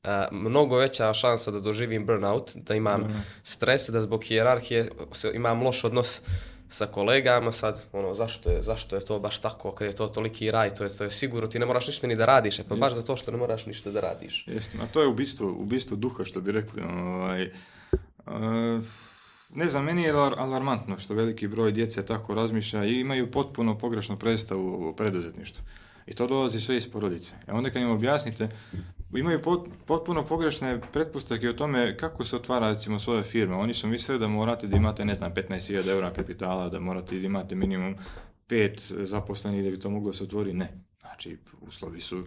a, 0.04 0.28
mnogo 0.32 0.76
veća 0.76 1.14
šansa 1.14 1.50
da 1.50 1.60
doživim 1.60 2.06
burnout, 2.06 2.52
da 2.54 2.74
imam 2.74 3.24
stres, 3.42 3.88
da 3.88 4.00
zbog 4.00 4.24
hijerarhije 4.24 4.90
imam 5.34 5.62
loš 5.62 5.84
odnos 5.84 6.22
sa 6.68 6.86
kolegama, 6.86 7.52
sad, 7.52 7.86
ono, 7.92 8.14
zašto 8.14 8.50
je, 8.50 8.62
zašto 8.62 8.96
je 8.96 9.04
to 9.04 9.18
baš 9.18 9.38
tako, 9.38 9.72
kad 9.72 9.86
je 9.86 9.94
to 9.94 10.08
toliki 10.08 10.50
raj, 10.50 10.74
to 10.74 10.84
je, 10.84 10.96
to 10.96 11.04
je 11.04 11.10
sigurno, 11.10 11.46
ti 11.46 11.58
ne 11.58 11.66
moraš 11.66 11.86
ništa 11.86 12.06
ni 12.06 12.16
da 12.16 12.26
radiš, 12.26 12.58
e 12.58 12.64
pa 12.68 12.76
baš 12.76 12.92
zato 12.92 13.16
što 13.16 13.30
ne 13.30 13.38
moraš 13.38 13.66
ništa 13.66 13.90
da 13.90 14.00
radiš. 14.00 14.44
Jeste, 14.48 14.78
a 14.82 14.86
to 14.86 15.02
je 15.02 15.08
ubistvo, 15.08 15.52
ubistvo 15.52 15.96
duha, 15.96 16.24
što 16.24 16.40
bi 16.40 16.52
rekli. 16.52 16.82
Ovaj, 16.82 17.50
uh, 18.26 18.84
ne 19.54 19.68
znam, 19.68 19.84
meni 19.84 20.02
je 20.02 20.12
alar- 20.12 20.38
alarmantno 20.38 20.98
što 20.98 21.14
veliki 21.14 21.48
broj 21.48 21.72
djece 21.72 22.06
tako 22.06 22.34
razmišlja 22.34 22.84
i 22.84 23.00
imaju 23.00 23.30
potpuno 23.30 23.78
pogrešnu 23.78 24.18
predstavu 24.18 24.88
o 24.88 24.92
preduzetništvu. 24.92 25.62
I 26.06 26.14
to 26.14 26.26
dolazi 26.26 26.60
sve 26.60 26.76
iz 26.76 26.90
porodice. 26.90 27.34
A 27.46 27.54
onda 27.54 27.70
kad 27.70 27.82
im 27.82 27.90
objasnite, 27.90 28.48
imaju 29.18 29.38
pot- 29.38 29.68
potpuno 29.86 30.24
pogrešne 30.24 30.80
pretpostavke 30.92 31.50
o 31.50 31.52
tome 31.52 31.96
kako 31.96 32.24
se 32.24 32.36
otvara 32.36 32.70
recimo 32.70 32.98
svoje 32.98 33.22
firme. 33.22 33.54
Oni 33.54 33.74
su 33.74 33.86
mislili 33.86 34.20
da 34.20 34.28
morate 34.28 34.66
da 34.66 34.76
imate, 34.76 35.04
ne 35.04 35.14
znam, 35.14 35.34
15.000 35.34 35.90
eura 35.90 36.10
kapitala, 36.10 36.68
da 36.68 36.80
morate 36.80 37.18
da 37.18 37.26
imate 37.26 37.54
minimum 37.54 37.94
pet 38.46 38.92
zaposlenih 39.02 39.64
da 39.64 39.70
bi 39.70 39.80
to 39.80 39.90
moglo 39.90 40.12
se 40.12 40.24
otvoriti. 40.24 40.56
Ne. 40.56 40.84
Znači, 41.00 41.38
uslovi 41.60 42.00
su 42.00 42.24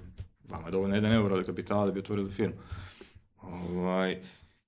vama 0.50 0.72
dovoljno 0.72 0.96
jedan 0.96 1.14
euro 1.14 1.36
od 1.36 1.46
kapitala 1.46 1.86
da 1.86 1.92
bi 1.92 2.00
otvorili 2.00 2.32
firmu. 2.32 2.56
Ovaj, 3.42 4.22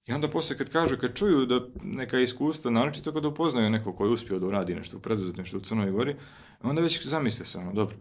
I 0.05 0.13
onda 0.13 0.27
poslije 0.27 0.57
kad 0.57 0.69
kažu, 0.69 0.97
kad 0.97 1.13
čuju 1.13 1.45
da 1.45 1.59
neka 1.83 2.19
iskustva, 2.19 2.71
naročito 2.71 3.13
kad 3.13 3.25
upoznaju 3.25 3.69
neko 3.69 3.93
koji 3.93 4.07
je 4.07 4.13
uspio 4.13 4.39
da 4.39 4.45
uradi 4.45 4.75
nešto 4.75 4.97
u 4.97 4.99
preduzetništvu 4.99 5.57
u 5.57 5.61
Crnoj 5.61 5.91
Gori, 5.91 6.15
onda 6.61 6.81
već 6.81 7.07
zamisle 7.07 7.45
se 7.45 7.57
ono, 7.57 7.73
dobro. 7.73 7.95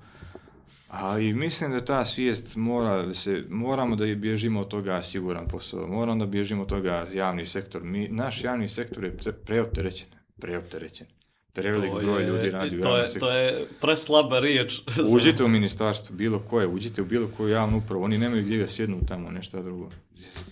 A 0.88 1.18
i 1.18 1.32
mislim 1.32 1.70
da 1.70 1.84
ta 1.84 2.04
svijest 2.04 2.56
mora 2.56 3.02
da 3.02 3.14
se, 3.14 3.42
moramo 3.48 3.96
da 3.96 4.04
bježimo 4.06 4.60
od 4.60 4.68
toga 4.68 5.02
siguran 5.02 5.48
posao, 5.48 5.86
moramo 5.86 6.18
da 6.18 6.30
bježimo 6.30 6.62
od 6.62 6.68
toga 6.68 7.06
javni 7.14 7.46
sektor. 7.46 7.82
Mi, 7.84 8.08
naš 8.08 8.44
javni 8.44 8.68
sektor 8.68 9.04
je 9.04 9.16
pre, 9.16 9.32
preopterećen, 9.34 10.08
preopterećen. 10.40 11.06
Prevelik 11.52 11.90
To 11.90 11.98
broj 11.98 12.22
je- 12.22 12.28
ljudi 12.28 12.50
radi 12.50 12.78
u 12.78 12.82
to 12.82 12.96
je, 12.96 13.08
to 13.10 13.30
je 13.30 13.54
preslaba 13.80 14.40
riječ. 14.40 14.80
Uđite 15.16 15.44
u 15.44 15.48
ministarstvo, 15.48 16.16
bilo 16.16 16.38
koje, 16.40 16.66
uđite 16.66 17.02
u 17.02 17.06
bilo 17.06 17.28
koju 17.28 17.48
javnu 17.48 17.78
upravu, 17.78 18.02
oni 18.02 18.18
nemaju 18.18 18.42
gdje 18.42 18.58
da 18.58 18.66
sjednu 18.66 19.00
tamo, 19.08 19.30
nešto 19.30 19.62
drugo. 19.62 19.88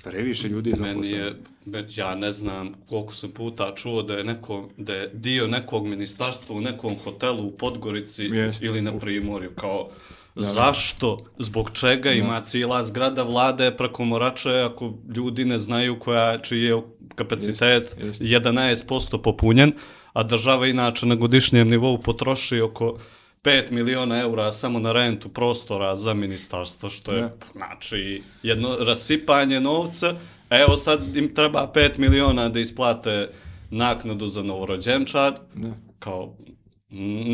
Previše 0.02 0.48
ljudi 0.48 0.70
je 0.70 0.76
Meni 0.76 0.92
zaposleno. 0.94 1.24
je, 1.24 1.34
već 1.66 1.98
ja 1.98 2.14
ne 2.14 2.32
znam 2.32 2.72
koliko 2.88 3.14
sam 3.14 3.30
puta 3.30 3.72
čuo 3.74 4.02
da 4.02 4.14
je, 4.14 4.24
neko, 4.24 4.68
da 4.76 4.94
je 4.94 5.08
dio 5.08 5.46
nekog 5.46 5.86
ministarstva 5.86 6.56
u 6.56 6.60
nekom 6.60 6.96
hotelu 6.96 7.46
u 7.46 7.50
Podgorici 7.52 8.24
Jest. 8.24 8.62
ili 8.62 8.82
na 8.82 8.98
Primorju, 8.98 9.50
kao 9.50 9.90
zašto, 10.34 11.18
zbog 11.38 11.70
čega 11.70 12.12
ima 12.12 12.40
cijela 12.40 12.82
zgrada 12.84 13.22
vlade 13.22 13.70
preko 13.76 14.04
Morače 14.04 14.50
ako 14.50 14.94
ljudi 15.16 15.44
ne 15.44 15.58
znaju 15.58 15.98
koja, 15.98 16.38
čiji 16.38 16.62
je 16.62 16.82
kapacitet 17.14 17.96
Jest, 18.02 18.20
jest. 18.20 18.20
11% 18.20 19.22
popunjen, 19.22 19.72
a 20.12 20.22
država 20.22 20.66
inače 20.66 21.06
na 21.06 21.14
godišnjem 21.14 21.68
nivou 21.68 21.98
potroši 21.98 22.60
oko 22.60 22.98
5 23.42 23.70
miliona 23.70 24.20
eura 24.20 24.52
samo 24.52 24.78
na 24.78 24.92
rentu 24.92 25.28
prostora 25.28 25.96
za 25.96 26.14
ministarstvo, 26.14 26.90
što 26.90 27.12
je, 27.12 27.20
Da. 27.20 27.32
znači, 27.52 28.22
jedno 28.42 28.76
rasipanje 28.80 29.60
novca. 29.60 30.14
Evo 30.50 30.76
sad 30.76 31.16
im 31.16 31.34
treba 31.34 31.70
5 31.74 31.98
miliona 31.98 32.48
da 32.48 32.60
isplate 32.60 33.28
naknadu 33.70 34.26
za 34.28 34.42
novorođenčad. 34.42 35.40
Da. 35.54 35.68
Kao, 35.98 36.36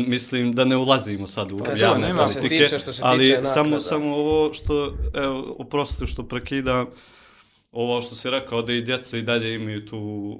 mislim 0.07 0.51
da 0.51 0.65
ne 0.65 0.77
ulazimo 0.77 1.27
sad 1.27 1.51
u 1.51 1.59
se- 1.67 1.81
javne 1.81 2.07
nema- 2.07 2.19
što 2.19 2.27
se 2.27 2.33
politike, 2.35 2.63
tiče- 2.63 2.79
što 2.79 2.93
se 2.93 3.01
ali 3.05 3.19
tiče 3.19 3.35
samo, 3.35 3.63
naknada. 3.63 3.81
samo 3.81 4.15
ovo 4.15 4.53
što, 4.53 4.93
evo, 5.15 5.55
oprostite 5.59 6.07
što 6.07 6.23
prekidam, 6.23 6.85
ovo 7.71 8.01
što 8.01 8.15
si 8.15 8.29
rekao 8.29 8.61
da 8.61 8.73
i 8.73 8.81
djeca 8.81 9.17
i 9.17 9.21
dalje 9.21 9.55
imaju 9.55 9.85
tu 9.85 10.37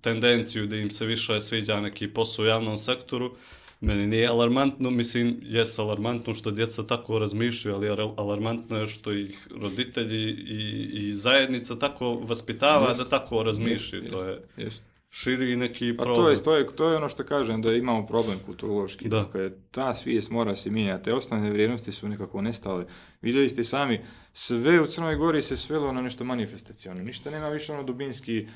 tendenciju 0.00 0.66
da 0.66 0.76
im 0.76 0.90
se 0.90 1.06
više 1.06 1.40
sviđa 1.40 1.80
neki 1.80 2.08
posao 2.08 2.42
u 2.42 2.48
javnom 2.48 2.78
sektoru, 2.78 3.32
meni 3.80 4.06
nije 4.06 4.26
alarmantno, 4.26 4.90
mislim, 4.90 5.40
jes 5.42 5.78
alarmantno 5.78 6.34
što 6.34 6.50
djeca 6.50 6.82
tako 6.84 7.18
razmišljaju, 7.18 7.76
ali 7.76 7.88
al- 7.88 8.14
alarmantno 8.16 8.78
je 8.78 8.86
što 8.86 9.12
ih 9.12 9.48
roditelji 9.52 10.30
i, 10.30 10.60
i 10.92 11.14
zajednica 11.14 11.76
tako 11.76 12.14
vaspitava 12.14 12.94
da 12.94 13.04
tako 13.06 13.42
razmišljaju, 13.42 14.10
to 14.10 14.24
je 14.24 14.38
Jest. 14.56 14.82
Širi 15.10 15.56
neki 15.56 15.96
Pa 15.96 16.04
problem. 16.04 16.24
to 16.24 16.30
je, 16.30 16.42
to, 16.42 16.56
je, 16.56 16.76
to 16.76 16.90
je 16.90 16.96
ono 16.96 17.08
što 17.08 17.24
kažem, 17.24 17.62
da 17.62 17.72
imamo 17.72 18.06
problem 18.06 18.38
kulturološki. 18.46 19.08
Da. 19.08 19.20
Dakle, 19.22 19.50
ta 19.70 19.94
svijest 19.94 20.30
mora 20.30 20.56
se 20.56 20.70
mijenjati. 20.70 21.04
Te 21.04 21.14
osnovne 21.14 21.50
vrijednosti 21.50 21.92
su 21.92 22.08
nekako 22.08 22.42
nestale. 22.42 22.84
Vidjeli 23.22 23.48
ste 23.48 23.64
sami, 23.64 24.00
sve 24.32 24.80
u 24.80 24.86
Crnoj 24.86 25.16
Gori 25.16 25.42
se 25.42 25.56
svelo 25.56 25.92
na 25.92 26.02
nešto 26.02 26.24
manifestacijono. 26.24 27.02
Ništa 27.02 27.30
nema 27.30 27.48
više 27.48 27.72
ono 27.72 27.82
dubinski, 27.82 28.46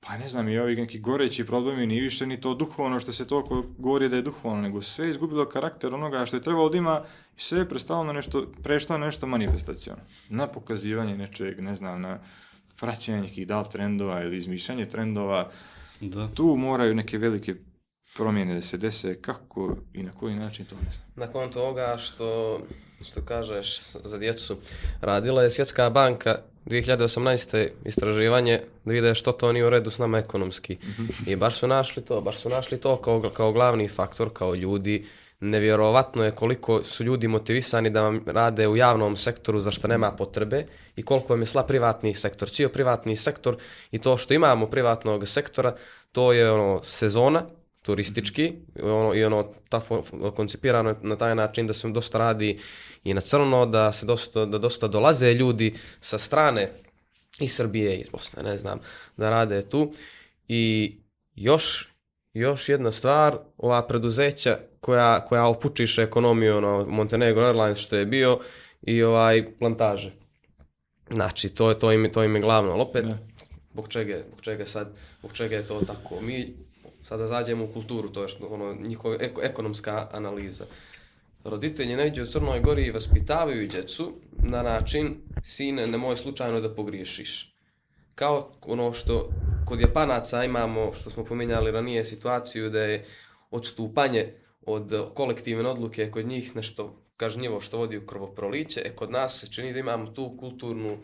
pa 0.00 0.16
ne 0.16 0.28
znam, 0.28 0.48
i 0.48 0.58
ovi 0.58 0.76
neki 0.76 0.98
goreći 0.98 1.46
problemi, 1.46 1.86
ni 1.86 2.00
više 2.00 2.26
ni 2.26 2.40
to 2.40 2.54
duhovno 2.54 3.00
što 3.00 3.12
se 3.12 3.26
toliko 3.26 3.64
govori 3.78 4.08
da 4.08 4.16
je 4.16 4.22
duhovno, 4.22 4.62
nego 4.62 4.82
sve 4.82 5.06
je 5.06 5.10
izgubilo 5.10 5.48
karakter 5.48 5.94
onoga 5.94 6.26
što 6.26 6.36
je 6.36 6.42
trebalo 6.42 6.68
da 6.68 6.78
ima 6.78 7.02
i 7.36 7.40
sve 7.40 7.58
je 7.58 7.68
prestalo 7.68 8.04
na 8.04 8.12
nešto, 8.12 8.52
prešlo 8.62 8.98
na 8.98 9.06
nešto 9.06 9.26
manifestacijono. 9.26 10.02
Na 10.28 10.46
pokazivanje 10.46 11.16
nečeg, 11.16 11.60
ne 11.60 11.76
znam, 11.76 12.00
na 12.00 12.18
praćenje 12.80 13.20
nekih 13.20 13.46
dal 13.46 13.70
trendova 13.70 14.22
ili 14.22 14.36
izmišljanje 14.36 14.86
trendova, 14.86 15.50
Da. 16.08 16.28
tu 16.34 16.56
moraju 16.56 16.94
neke 16.94 17.18
velike 17.18 17.54
promjene 18.16 18.54
da 18.54 18.60
se 18.60 18.76
dese, 18.76 19.14
kako 19.20 19.76
i 19.94 20.02
na 20.02 20.12
koji 20.12 20.34
način 20.34 20.64
to 20.64 20.74
ne 20.74 20.92
znam. 20.92 21.06
Nakon 21.16 21.50
toga 21.50 21.96
što, 21.98 22.60
što 23.04 23.22
kažeš 23.22 23.78
za 24.04 24.18
djecu, 24.18 24.56
radila 25.00 25.42
je 25.42 25.50
Svjetska 25.50 25.90
banka 25.90 26.38
2018. 26.66 27.68
istraživanje 27.84 28.60
da 28.84 28.92
vide 28.92 29.14
što 29.14 29.32
to 29.32 29.52
nije 29.52 29.66
u 29.66 29.70
redu 29.70 29.90
s 29.90 29.98
nama 29.98 30.18
ekonomski. 30.18 30.78
I 31.26 31.36
baš 31.36 31.58
su 31.58 31.66
našli 31.66 32.04
to, 32.04 32.20
baš 32.20 32.36
su 32.36 32.48
našli 32.48 32.80
to 32.80 32.96
kao, 32.96 33.30
kao 33.34 33.52
glavni 33.52 33.88
faktor, 33.88 34.30
kao 34.32 34.54
ljudi. 34.54 35.06
Nevjerovatno 35.44 36.24
je 36.24 36.30
koliko 36.30 36.84
su 36.84 37.04
ljudi 37.04 37.28
motivisani 37.28 37.90
da 37.90 38.02
vam 38.02 38.24
rade 38.26 38.68
u 38.68 38.76
javnom 38.76 39.16
sektoru 39.16 39.60
za 39.60 39.70
što 39.70 39.88
nema 39.88 40.12
potrebe 40.12 40.66
i 40.96 41.02
koliko 41.02 41.32
vam 41.32 41.42
je 41.42 41.46
sla 41.46 41.66
privatni 41.66 42.14
sektor. 42.14 42.50
Cijel 42.50 42.70
privatni 42.70 43.16
sektor 43.16 43.56
i 43.90 43.98
to 43.98 44.16
što 44.16 44.34
imamo 44.34 44.66
privatnog 44.66 45.28
sektora, 45.28 45.74
to 46.12 46.32
je 46.32 46.50
ono 46.50 46.82
sezona, 46.82 47.42
turistički 47.82 48.52
ono, 48.82 49.14
i 49.14 49.24
ono 49.24 49.48
ta 49.68 49.80
koncipirano 50.36 50.94
na 51.02 51.16
taj 51.16 51.34
način 51.34 51.66
da 51.66 51.72
se 51.72 51.88
dosta 51.88 52.18
radi 52.18 52.58
i 53.04 53.14
na 53.14 53.20
crno, 53.20 53.66
da 53.66 53.92
se 53.92 54.06
dosta, 54.06 54.44
da 54.44 54.58
dosta 54.58 54.88
dolaze 54.88 55.34
ljudi 55.34 55.74
sa 56.00 56.18
strane 56.18 56.72
iz 57.40 57.54
Srbije, 57.54 58.00
iz 58.00 58.08
Bosne, 58.08 58.42
ne 58.42 58.56
znam, 58.56 58.80
da 59.16 59.30
rade 59.30 59.68
tu. 59.68 59.92
I 60.48 60.92
još, 61.34 61.91
još 62.34 62.68
jedna 62.68 62.92
stvar, 62.92 63.38
ova 63.58 63.86
preduzeća 63.86 64.58
koja, 64.80 65.20
koja 65.20 65.46
opučiše 65.46 66.02
ekonomiju, 66.02 66.56
ono, 66.56 66.86
Montenegro 66.88 67.44
Airlines 67.44 67.78
što 67.78 67.96
je 67.96 68.06
bio 68.06 68.38
i 68.82 69.02
ovaj 69.02 69.58
plantaže. 69.58 70.12
Znači, 71.10 71.48
to 71.48 71.68
je, 71.68 71.78
to 71.78 71.92
im, 71.92 72.04
je- 72.04 72.12
to 72.12 72.24
im 72.24 72.34
je 72.34 72.40
glavno, 72.40 72.72
ali 72.72 72.80
opet, 72.82 73.04
zbog 73.72 73.88
čega, 73.88 74.18
zbog 74.28 74.40
čega 74.40 74.66
sad, 74.66 74.88
zbog 75.18 75.32
čega 75.32 75.56
je 75.56 75.66
to 75.66 75.80
tako? 75.80 76.20
Mi 76.20 76.54
sada 77.02 77.26
zađemo 77.26 77.64
u 77.64 77.68
kulturu, 77.68 78.08
to 78.08 78.22
je 78.22 78.28
što, 78.28 78.46
ono, 78.46 78.74
njihova 78.74 79.16
eko, 79.20 79.42
ekonomska 79.42 80.08
analiza. 80.12 80.64
Roditelji 81.44 81.96
neđe 81.96 82.22
u 82.22 82.26
Crnoj 82.26 82.60
Gori 82.60 82.90
vaspitavaju 82.90 83.68
djecu 83.68 84.12
na 84.38 84.62
način, 84.62 85.14
sine, 85.44 85.86
nemoj 85.86 86.16
slučajno 86.16 86.60
da 86.60 86.74
pogriješiš. 86.74 87.51
Kao 88.14 88.50
ono 88.62 88.92
što 88.92 89.28
kod 89.66 89.80
Japanaca 89.80 90.44
imamo, 90.44 90.92
što 90.92 91.10
smo 91.10 91.24
pominjali 91.24 91.70
ranije, 91.70 92.04
situaciju 92.04 92.70
da 92.70 92.80
je 92.80 93.04
odstupanje 93.50 94.34
od 94.66 95.10
kolektivne 95.14 95.68
odluke 95.68 96.10
kod 96.10 96.26
njih 96.26 96.56
nešto 96.56 96.98
kažnjivo 97.16 97.60
što 97.60 97.78
vodi 97.78 97.96
u 97.96 98.06
krvoproliće, 98.06 98.82
e 98.84 98.96
kod 98.96 99.10
nas 99.10 99.40
se 99.40 99.46
čini 99.46 99.72
da 99.72 99.78
imamo 99.78 100.06
tu 100.06 100.36
kulturnu 100.40 100.98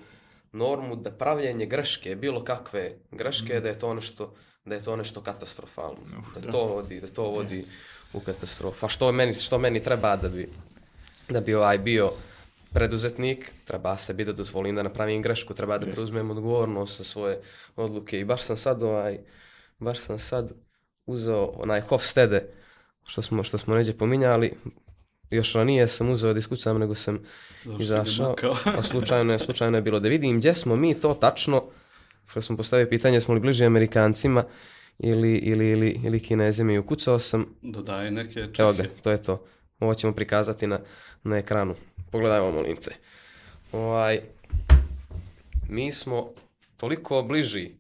normu 0.53 0.97
da 0.97 1.11
pravljenje 1.11 1.67
greške, 1.67 2.17
bilo 2.17 2.45
kakve 2.45 2.97
greške, 3.11 3.61
da 3.61 3.69
je 3.69 3.79
to 3.79 3.95
nešto 3.95 4.35
da 4.69 4.75
je 4.75 4.83
to 4.83 4.97
nešto 4.97 5.21
katastrofalno. 5.21 5.99
da, 6.41 6.51
to 6.51 6.65
vodi, 6.65 7.01
da 7.01 7.07
to 7.07 7.23
vodi 7.23 7.65
u 8.13 8.21
katastrofu. 8.21 8.87
A 8.87 8.89
što 8.89 9.13
meni, 9.13 9.35
što 9.35 9.59
meni 9.59 9.83
treba 9.83 10.17
da 10.17 10.29
bi 10.29 10.49
da 11.29 11.41
bi 11.41 11.55
ovaj 11.55 11.79
bio 11.79 12.13
preduzetnik, 12.73 13.53
treba 13.65 13.97
sebi 13.97 14.25
da 14.25 14.33
dozvolim 14.33 14.77
da 14.77 14.83
napravim 14.83 15.23
grešku, 15.23 15.55
treba 15.55 15.79
da 15.79 15.87
preuzmem 15.87 16.31
odgovornost 16.31 16.99
za 16.99 17.05
svoje 17.05 17.41
odluke. 17.77 18.21
I 18.21 18.25
baš 18.25 18.43
sam 18.43 18.57
sad 18.57 18.83
ovaj, 18.83 19.19
baš 19.79 19.99
sam 19.99 20.19
sad 20.19 20.53
uzeo 21.07 21.45
onaj 21.45 21.81
Hofstede, 21.81 22.49
što 23.07 23.23
smo, 23.23 23.43
što 23.43 23.59
smo 23.59 23.75
neđe 23.75 23.93
pominjali, 23.93 24.53
još 25.31 25.53
ranije 25.53 25.89
sam 25.89 26.11
uzeo 26.11 26.33
da 26.33 26.39
iskucam, 26.39 26.79
nego 26.79 26.95
sam 26.95 27.19
Zašto 27.65 27.83
izašao, 27.83 28.37
a 28.65 28.83
slučajno 28.83 29.33
je, 29.33 29.39
slučajno 29.39 29.79
je 29.79 29.83
bilo 29.83 30.01
da 30.01 30.09
vidim 30.09 30.39
gdje 30.39 30.55
smo 30.55 30.77
mi 30.77 30.95
to 30.95 31.15
tačno, 31.15 31.65
što 32.27 32.43
sam 32.43 32.57
postavio 32.57 32.87
pitanje, 32.91 33.21
smo 33.21 33.35
li 33.35 33.41
bliži 33.41 33.65
Amerikancima 33.65 34.45
ili, 34.99 35.37
ili, 35.37 35.71
ili, 35.71 36.01
ili 36.05 36.21
Kinezima. 36.21 36.73
I 36.73 36.79
ukucao 36.79 37.19
sam. 37.19 37.47
Dodaj 37.63 38.11
neke 38.11 38.41
Evo 38.59 38.73
ga, 38.73 38.83
čehe. 38.83 38.95
to 39.03 39.11
je 39.11 39.23
to. 39.23 39.45
Ovo 39.81 39.95
ćemo 39.95 40.13
prikazati 40.13 40.67
na, 40.67 40.81
na 41.25 41.37
ekranu. 41.39 41.75
Pogledajmo, 42.11 42.51
molim 42.51 42.77
te. 42.77 42.91
Ovaj, 43.73 44.21
mi 45.69 45.93
smo 45.93 46.31
toliko 46.77 47.23
bliži 47.23 47.71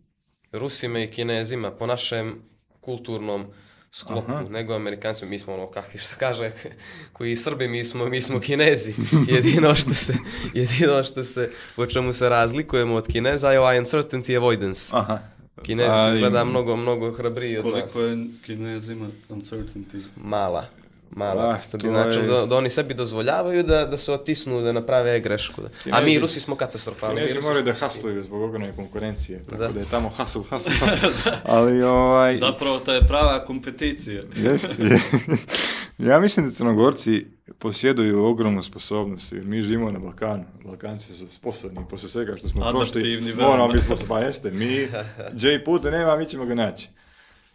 Rusima 0.53 1.01
i 1.01 1.11
Kinezima 1.11 1.71
po 1.71 1.87
našem 1.87 2.43
kulturnom 2.81 3.47
sklopu 3.91 4.51
nego 4.51 4.75
Amerikancima. 4.75 5.31
Mi 5.31 5.39
smo 5.39 5.55
ono, 5.55 5.67
kakvi 5.67 6.01
što 6.05 6.15
kaže, 6.19 6.51
koji 7.13 7.37
Srbi, 7.37 7.69
mi 7.69 7.85
smo, 7.85 8.07
mi 8.07 8.21
smo 8.21 8.41
Kinezi. 8.41 8.95
Jedino 9.35 9.75
što 9.75 9.95
se, 9.95 10.15
jedino 10.55 11.05
što 11.05 11.25
se, 11.25 11.51
po 11.77 11.87
čemu 11.87 12.13
se 12.13 12.29
razlikujemo 12.29 12.95
od 12.95 13.07
Kineza 13.07 13.51
je 13.51 13.61
ovaj 13.61 13.79
uncertainty 13.79 14.37
avoidance. 14.37 14.91
Aha. 14.93 15.19
Kinezi 15.63 16.13
su 16.13 16.19
gleda 16.19 16.45
mnogo, 16.45 16.77
mnogo 16.77 17.13
hrabriji 17.13 17.59
od 17.59 17.67
nas. 17.67 17.93
Koliko 17.93 18.01
je 18.01 18.27
kinezima 18.47 19.09
uncertainty? 19.29 20.09
Mala. 20.17 20.67
Mala, 21.11 21.43
Da, 21.45 21.59
što 21.59 21.77
bi 21.79 21.89
značilo 21.89 22.25
je- 22.25 22.29
da, 22.31 22.47
da 22.47 22.57
oni 22.57 22.71
sebi 22.71 22.95
dozvoljavaju 22.95 23.63
da, 23.63 23.85
da 23.85 23.97
se 23.97 24.13
otisnu, 24.13 24.61
da 24.61 24.73
naprave 24.73 25.21
grešku. 25.21 25.63
Da. 25.63 25.69
A 25.93 26.01
mi 26.01 26.19
Rusi 26.19 26.41
smo 26.41 26.57
katastrofalni. 26.57 27.15
mi 27.15 27.27
Kinezi 27.27 27.41
moraju 27.41 27.65
da 27.65 27.73
hasluju 27.75 28.23
zbog 28.23 28.43
ogromne 28.43 28.77
konkurencije, 28.77 29.39
tako 29.41 29.57
Da. 29.57 29.69
da, 29.69 29.81
je 29.81 29.87
tamo 29.87 30.09
hasl, 30.09 30.39
hasl, 30.41 30.71
hasl. 30.71 31.07
Ali 31.45 31.83
ovaj... 31.83 32.37
Zapravo 32.37 32.79
to 32.79 32.93
je 32.95 33.01
prava 33.03 33.45
kompeticija. 33.45 34.23
Jeste, 34.45 34.69
je. 34.79 35.01
ja 36.01 36.21
mislim 36.21 36.47
da 36.47 36.53
Crnogorci 36.53 37.27
posjeduju 37.59 38.25
ogromnu 38.25 38.63
sposobnost, 38.63 39.33
jer 39.33 39.45
mi 39.45 39.63
živimo 39.63 39.91
na 39.91 39.99
Balkanu. 39.99 40.45
Balkanci 40.65 41.13
su 41.13 41.29
sposobni, 41.29 41.81
posle 41.91 42.09
svega 42.09 42.37
što 42.37 42.49
smo 42.49 42.71
prošli, 42.71 43.21
moramo 43.35 43.69
biti 43.69 43.85
sposobni. 43.85 44.09
Pa 44.09 44.21
jeste, 44.21 44.51
mi, 44.51 44.89
J 45.43 45.65
puta 45.65 45.91
nema, 45.91 46.17
mi 46.17 46.27
ćemo 46.27 46.45
ga 46.45 46.55
naći. 46.55 46.89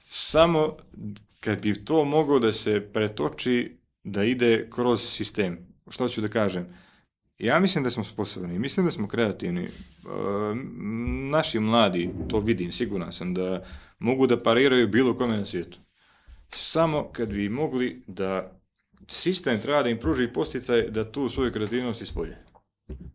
Samo 0.05 0.77
kad 1.43 1.61
bi 1.61 1.85
to 1.85 2.05
moglo 2.05 2.39
da 2.39 2.51
se 2.51 2.81
pretoči, 2.93 3.77
da 4.03 4.23
ide 4.23 4.69
kroz 4.69 5.01
sistem. 5.01 5.57
Što 5.89 6.07
ću 6.07 6.21
da 6.21 6.27
kažem? 6.27 6.65
Ja 7.37 7.59
mislim 7.59 7.83
da 7.83 7.89
smo 7.89 8.03
sposobni, 8.03 8.59
mislim 8.59 8.85
da 8.85 8.91
smo 8.91 9.07
kreativni. 9.07 9.63
E, 9.63 9.69
naši 11.31 11.59
mladi, 11.59 12.09
to 12.29 12.39
vidim, 12.39 12.71
siguran 12.71 13.11
sam, 13.11 13.33
da 13.33 13.63
mogu 13.99 14.27
da 14.27 14.43
pariraju 14.43 14.87
bilo 14.87 15.17
kome 15.17 15.37
na 15.37 15.45
svijetu. 15.45 15.77
Samo 16.49 17.11
kad 17.11 17.29
bi 17.29 17.49
mogli 17.49 18.03
da 18.07 18.61
sistem 19.07 19.59
treba 19.61 19.83
da 19.83 19.89
im 19.89 19.99
pruži 19.99 20.27
posticaj 20.27 20.89
da 20.89 21.11
tu 21.11 21.29
svoju 21.29 21.51
kreativnost 21.51 22.01
ispolje. 22.01 22.37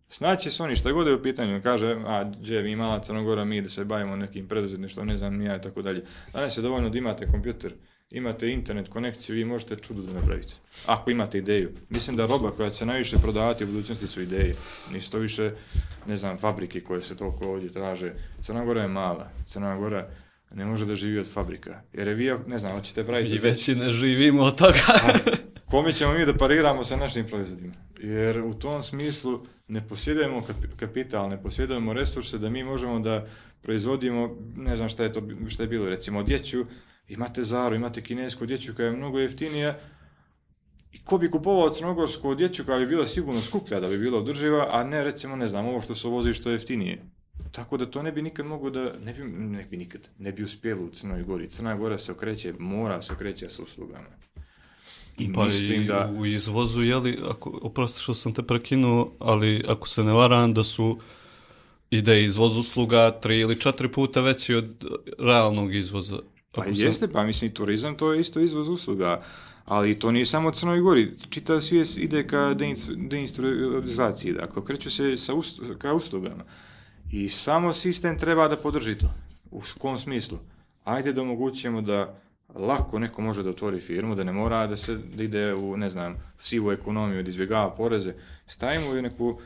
Snaće 0.09 0.51
se 0.51 0.63
oni 0.63 0.77
šta 0.77 0.93
god 0.93 1.07
je 1.07 1.15
u 1.15 1.23
pitanju, 1.23 1.61
kaže, 1.63 1.97
a 2.07 2.25
gdje 2.25 2.63
mi 2.63 2.77
mala 2.77 3.03
Crnogora, 3.03 3.45
mi 3.45 3.63
da 3.63 3.69
se 3.69 3.85
bavimo 3.85 4.17
nekim 4.17 4.49
preduzetništvom, 4.49 5.07
ne 5.07 5.17
znam, 5.17 5.37
ni 5.37 5.45
ja 5.45 5.57
i 5.57 5.61
tako 5.63 5.83
dalje. 5.83 6.05
Danas 6.33 6.57
je 6.57 6.63
dovoljno 6.63 6.91
da 6.91 6.99
imate 6.99 7.27
kompjuter, 7.27 7.75
imate 8.11 8.51
internet 8.51 8.89
konekciju, 8.89 9.37
vi 9.37 9.45
možete 9.45 9.77
čudo 9.77 10.03
da 10.03 10.13
napravite. 10.13 10.55
Ako 10.87 11.11
imate 11.11 11.39
ideju. 11.39 11.71
Mislim 11.89 12.17
da 12.17 12.27
roba 12.27 12.51
koja 12.51 12.71
će 12.71 12.87
najviše 12.87 13.19
prodavati 13.19 13.65
u 13.65 13.67
budućnosti 13.67 14.07
su 14.07 14.23
ideje. 14.23 14.55
Nisu 14.93 15.11
to 15.11 15.19
više, 15.19 15.53
ne 16.07 16.17
znam, 16.17 16.39
fabrike 16.39 16.81
koje 16.81 17.03
se 17.03 17.17
toliko 17.17 17.49
ovdje 17.49 17.73
traže. 17.73 18.13
Crna 18.43 18.65
Gora 18.65 18.83
je 18.83 18.89
mala. 18.89 19.31
Crna 19.47 19.77
Gora 19.77 20.09
ne 20.55 20.65
može 20.65 20.87
da 20.87 20.97
živi 20.97 21.19
od 21.19 21.27
fabrika. 21.33 21.81
Jer 21.93 22.09
je 22.09 22.15
vi, 22.15 22.33
ne 22.47 22.59
znam, 22.59 22.77
hoćete 22.77 23.05
praviti... 23.05 23.35
I 23.35 23.39
već 23.39 23.69
i 23.69 23.75
ne 23.75 23.91
živimo 23.91 24.43
od 24.43 24.59
toga. 24.59 24.79
Kome 25.71 25.93
ćemo 25.93 26.13
mi 26.13 26.27
da 26.27 26.35
pariramo 26.35 26.85
sa 26.85 26.97
našim 26.97 27.27
proizvodima? 27.27 27.75
Jer 28.01 28.41
u 28.41 28.55
tom 28.55 28.83
smislu 28.83 29.47
ne 29.69 29.89
posjedujemo 29.89 30.41
kap- 30.41 30.77
kapital, 30.77 31.29
ne 31.29 31.43
posjedujemo 31.43 31.93
resurse 31.93 32.39
da 32.39 32.51
mi 32.51 32.65
možemo 32.65 33.01
da 33.01 33.27
proizvodimo, 33.63 34.37
ne 34.57 34.77
znam 34.77 34.89
šta 34.89 35.05
je 35.05 35.13
to 35.13 35.23
šta 35.49 35.63
je 35.63 35.69
bilo, 35.69 35.89
recimo 35.89 36.19
odjeću, 36.19 36.67
imate 37.09 37.43
Zaru, 37.45 37.75
imate 37.75 38.03
kinesku 38.03 38.45
odjeću 38.45 38.75
koja 38.77 38.87
je 38.87 38.97
mnogo 38.97 39.19
jeftinija 39.19 39.79
i 40.93 40.99
ko 41.05 41.19
bi 41.19 41.31
kupovao 41.31 41.71
crnogorsku 41.71 42.29
odjeću 42.29 42.65
koja 42.65 42.79
bi 42.79 42.87
bila 42.87 43.07
sigurno 43.07 43.41
skuplja 43.41 43.81
da 43.81 43.89
bi 43.89 43.99
bila 43.99 44.19
održiva, 44.19 44.69
a 44.73 44.85
ne 44.85 45.05
recimo, 45.05 45.37
ne 45.37 45.49
znam, 45.49 45.67
ovo 45.67 45.81
što 45.81 45.95
se 45.95 46.09
uvozi 46.09 46.33
što 46.33 46.51
je 46.51 46.55
jeftinije. 46.55 47.05
Tako 47.53 47.77
da 47.77 47.87
to 47.87 48.03
ne 48.03 48.13
bi 48.13 48.23
nikad 48.23 48.47
mogo 48.47 48.71
da, 48.71 48.93
ne 49.05 49.13
bi, 49.13 49.23
ne 49.25 49.65
bi 49.71 49.77
nikad, 49.77 50.09
ne 50.19 50.33
bi 50.33 50.43
uspjelo 50.43 50.85
u 50.85 50.91
Crnoj 50.91 51.23
Gori. 51.23 51.51
Crna 51.51 51.77
Gora 51.77 51.99
se 51.99 52.13
okreće, 52.13 52.55
mora 52.59 53.03
se 53.03 53.13
okreće 53.13 53.49
sa 53.49 53.63
uslugama. 53.63 54.09
I 55.19 55.33
Pa 55.33 55.45
mislim 55.45 55.83
i 55.83 55.87
da... 55.87 56.15
u 56.19 56.27
izvozu, 56.27 56.83
jeli, 56.83 57.19
ako, 57.31 57.59
oprosti 57.63 58.01
što 58.01 58.15
sam 58.15 58.35
te 58.35 58.43
prekinuo, 58.43 59.13
ali 59.19 59.65
ako 59.69 59.89
se 59.89 60.05
ne 60.05 60.13
varam 60.13 60.55
da 60.55 60.65
su 60.65 60.99
ide 61.91 62.25
izvoz 62.25 62.57
usluga 62.57 63.11
tri 63.11 63.41
ili 63.41 63.61
četiri 63.61 63.93
puta 63.93 64.21
veći 64.21 64.55
od 64.55 64.85
realnog 65.19 65.75
izvoza. 65.75 66.19
Pa 66.53 66.61
Ako 66.61 66.75
sam- 66.75 66.87
jeste, 66.87 67.09
pa 67.09 67.25
mislim, 67.25 67.51
turizam 67.51 67.97
to 67.97 68.13
je 68.13 68.21
isto 68.21 68.41
izvoz 68.41 68.69
usluga, 68.69 69.21
ali 69.65 69.99
to 69.99 70.11
nije 70.13 70.27
samo 70.27 70.51
Crnoj 70.51 70.81
Gori, 70.81 71.15
čitav 71.31 71.61
svijet 71.61 71.97
ide 71.97 72.27
ka 72.27 72.55
deinstrumentalizaciji, 72.97 74.33
dakle, 74.33 74.65
kreću 74.65 74.91
se 74.91 75.17
sa 75.17 75.35
us, 75.35 75.61
ka 75.79 75.95
uslugama. 75.95 76.45
I 77.13 77.29
samo 77.29 77.75
sistem 77.75 78.19
treba 78.19 78.49
da 78.49 78.57
podrži 78.57 78.95
to. 78.95 79.15
U 79.51 79.63
kom 79.79 79.99
smislu? 79.99 80.39
Ajde 80.85 81.13
da 81.13 81.23
omogućujemo 81.23 81.81
da 81.83 82.21
lako 82.55 82.99
neko 82.99 83.23
može 83.23 83.43
da 83.43 83.51
otvori 83.51 83.81
firmu, 83.81 84.15
da 84.15 84.25
ne 84.25 84.33
mora 84.33 84.67
da 84.67 84.77
se 84.77 84.97
da 85.15 85.23
ide 85.23 85.55
u, 85.55 85.77
ne 85.77 85.89
znam, 85.91 86.15
sivu 86.39 86.73
ekonomiju, 86.73 87.23
da 87.23 87.29
izbjegava 87.29 87.71
poreze. 87.71 88.15
Stavimo 88.47 88.95
ju 88.95 89.03
neku 89.03 89.41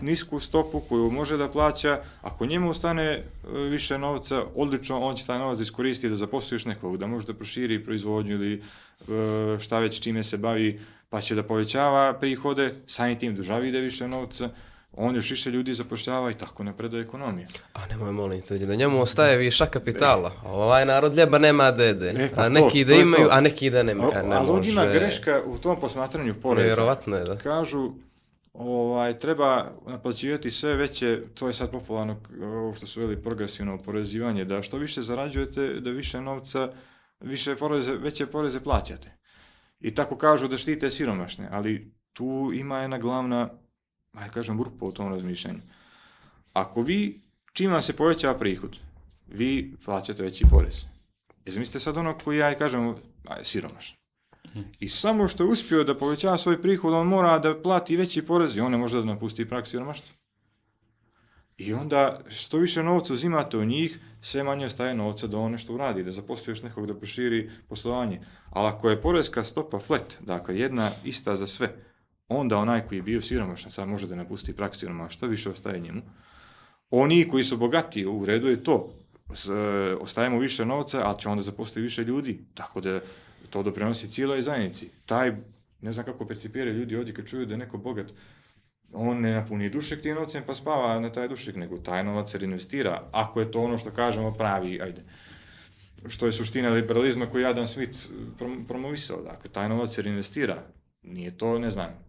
nisku 0.00 0.40
stopu 0.40 0.80
koju 0.80 1.10
može 1.10 1.36
da 1.36 1.48
plaća, 1.48 2.00
ako 2.22 2.46
njemu 2.46 2.70
ostane 2.70 3.04
e, 3.04 3.22
više 3.70 3.98
novca, 3.98 4.42
odlično, 4.54 5.00
on 5.00 5.16
će 5.16 5.26
taj 5.26 5.38
novac 5.38 5.56
da 5.56 5.62
iskoristi 5.62 6.08
da 6.08 6.16
zaposli 6.16 6.54
još 6.54 6.64
nekog, 6.64 6.96
da 6.96 7.06
može 7.06 7.26
da 7.26 7.34
proširi 7.34 7.84
proizvodnju 7.84 8.34
ili 8.34 8.54
e, 8.54 9.58
šta 9.58 9.78
već 9.78 10.00
čime 10.00 10.22
se 10.22 10.36
bavi, 10.36 10.80
pa 11.08 11.20
će 11.20 11.34
da 11.34 11.42
povećava 11.42 12.12
prihode, 12.12 12.74
samim 12.86 13.18
tim 13.18 13.34
državi 13.34 13.68
ide 13.68 13.80
više 13.80 14.08
novca, 14.08 14.50
on 14.96 15.16
još 15.16 15.30
više 15.30 15.50
ljudi 15.50 15.74
zapošljava 15.74 16.30
i 16.30 16.34
tako 16.34 16.64
napreduje 16.64 17.02
ekonomija. 17.02 17.46
A 17.74 17.86
nemoj 17.86 18.12
molim 18.12 18.42
te, 18.42 18.58
da 18.58 18.74
njemu 18.74 19.02
ostaje 19.02 19.36
viša 19.36 19.66
kapitala. 19.66 20.32
A 20.44 20.52
ovaj 20.52 20.86
narod 20.86 21.14
ljeba 21.14 21.38
nema 21.38 21.70
dede. 21.70 22.14
E, 22.16 22.30
pa 22.34 22.42
a 22.42 22.44
to, 22.44 22.50
neki 22.50 22.84
da 22.84 22.94
to 22.94 23.00
imaju, 23.00 23.24
to. 23.24 23.30
a 23.32 23.40
neki 23.40 23.70
da 23.70 23.82
nemaju. 23.82 24.10
A 24.10 24.18
Ali 24.18 24.60
ne 24.60 24.68
ima 24.68 24.82
može. 24.82 24.94
greška 24.94 25.42
u 25.46 25.58
tom 25.58 25.80
posmatranju 25.80 26.34
poreza. 26.34 26.62
Nevjerovatno 26.62 27.16
je, 27.16 27.24
da. 27.24 27.36
Kažu, 27.36 27.92
ovaj, 28.58 29.18
treba 29.18 29.72
naplaćivati 29.86 30.50
sve 30.50 30.76
veće, 30.76 31.22
to 31.34 31.48
je 31.48 31.54
sad 31.54 31.70
popularno, 31.70 32.20
ovo 32.42 32.74
što 32.74 32.86
su 32.86 33.00
veli 33.00 33.22
progresivno 33.22 33.74
oporezivanje, 33.74 34.44
da 34.44 34.62
što 34.62 34.78
više 34.78 35.02
zarađujete, 35.02 35.80
da 35.80 35.90
više 35.90 36.20
novca, 36.20 36.72
više 37.20 37.56
poreze, 37.56 37.92
veće 37.92 38.26
poreze 38.26 38.60
plaćate. 38.60 39.16
I 39.80 39.94
tako 39.94 40.16
kažu 40.16 40.48
da 40.48 40.56
štite 40.56 40.90
siromašne, 40.90 41.48
ali 41.50 41.92
tu 42.12 42.50
ima 42.54 42.78
jedna 42.78 42.98
glavna, 42.98 43.48
ajde 44.12 44.32
kažem, 44.34 44.62
rupa 44.62 44.86
u 44.86 44.92
tom 44.92 45.12
razmišljanju. 45.12 45.60
Ako 46.52 46.82
vi, 46.82 47.22
čim 47.52 47.72
vam 47.72 47.82
se 47.82 47.96
povećava 47.96 48.38
prihod, 48.38 48.76
vi 49.26 49.76
plaćate 49.84 50.22
veći 50.22 50.44
porez. 50.50 50.84
I 51.44 51.50
zamislite 51.50 51.80
sad 51.80 51.96
ono 51.96 52.18
koji 52.18 52.38
i 52.38 52.58
kažem, 52.58 52.94
aj, 53.28 53.44
siromašan. 53.44 54.05
I 54.80 54.88
samo 54.88 55.28
što 55.28 55.42
je 55.44 55.50
uspio 55.50 55.84
da 55.84 55.96
povećava 55.96 56.38
svoj 56.38 56.62
prihod, 56.62 56.92
on 56.92 57.06
mora 57.06 57.38
da 57.38 57.62
plati 57.62 57.96
veći 57.96 58.22
porez 58.22 58.56
i 58.56 58.60
on 58.60 58.72
ne 58.72 58.78
može 58.78 58.98
da 58.98 59.04
napusti 59.04 59.48
prag 59.48 59.66
siromaštva. 59.66 60.14
I 61.56 61.72
onda, 61.72 62.20
što 62.28 62.58
više 62.58 62.82
novca 62.82 63.12
uzimate 63.12 63.56
u 63.58 63.64
njih, 63.64 64.00
sve 64.20 64.42
manje 64.42 64.66
ostaje 64.66 64.94
novca 64.94 65.26
da 65.26 65.38
on 65.38 65.52
nešto 65.52 65.74
uradi, 65.74 66.02
da 66.02 66.12
zaposli 66.12 66.50
još 66.50 66.62
nekog 66.62 66.86
da 66.86 66.94
proširi 66.94 67.50
poslovanje. 67.68 68.20
Ali 68.50 68.68
ako 68.68 68.90
je 68.90 69.02
porezka 69.02 69.44
stopa 69.44 69.78
flat, 69.78 70.16
dakle 70.20 70.58
jedna 70.58 70.90
ista 71.04 71.36
za 71.36 71.46
sve, 71.46 71.76
onda 72.28 72.58
onaj 72.58 72.86
koji 72.86 72.98
je 72.98 73.02
bio 73.02 73.22
siromašan 73.22 73.70
sad 73.70 73.88
može 73.88 74.06
da 74.06 74.16
napusti 74.16 74.56
prag 74.56 74.74
siromaštva, 74.74 75.28
više 75.28 75.50
ostaje 75.50 75.80
njemu. 75.80 76.02
Oni 76.90 77.28
koji 77.28 77.44
su 77.44 77.56
bogati, 77.56 78.06
u 78.06 78.24
redu 78.24 78.48
je 78.48 78.64
to, 78.64 78.92
e, 79.30 79.94
ostajemo 79.94 80.38
više 80.38 80.66
novca, 80.66 81.00
ali 81.04 81.18
će 81.18 81.28
onda 81.28 81.42
zaposliti 81.42 81.80
više 81.80 82.04
ljudi, 82.04 82.44
tako 82.54 82.80
da 82.80 83.00
to 83.50 83.62
doprinosi 83.62 84.08
cijeloj 84.08 84.42
zajednici. 84.42 84.90
Taj, 85.06 85.32
ne 85.80 85.92
znam 85.92 86.06
kako 86.06 86.26
percipiraju 86.26 86.76
ljudi 86.76 86.96
ovdje 86.96 87.14
kad 87.14 87.26
čuju 87.26 87.46
da 87.46 87.54
je 87.54 87.58
neko 87.58 87.78
bogat, 87.78 88.12
on 88.92 89.20
ne 89.20 89.30
napuni 89.30 89.70
dušek 89.70 90.02
tim 90.02 90.14
novcem 90.14 90.42
pa 90.46 90.54
spava 90.54 91.00
na 91.00 91.12
taj 91.12 91.28
dušek, 91.28 91.56
nego 91.56 91.78
taj 91.78 92.04
novac 92.04 92.30
se 92.30 92.38
reinvestira, 92.38 93.08
ako 93.12 93.40
je 93.40 93.50
to 93.50 93.60
ono 93.60 93.78
što 93.78 93.90
kažemo 93.90 94.34
pravi, 94.34 94.80
ajde, 94.82 95.02
što 96.08 96.26
je 96.26 96.32
suština 96.32 96.70
liberalizma 96.70 97.26
koji 97.26 97.42
je 97.42 97.48
Adam 97.48 97.66
Smith 97.66 97.98
prom- 98.38 98.66
promovisao, 98.66 99.22
dakle, 99.22 99.50
taj 99.50 99.68
novac 99.68 99.94
se 99.94 100.02
reinvestira, 100.02 100.62
nije 101.02 101.38
to, 101.38 101.58
ne 101.58 101.70
znam, 101.70 102.06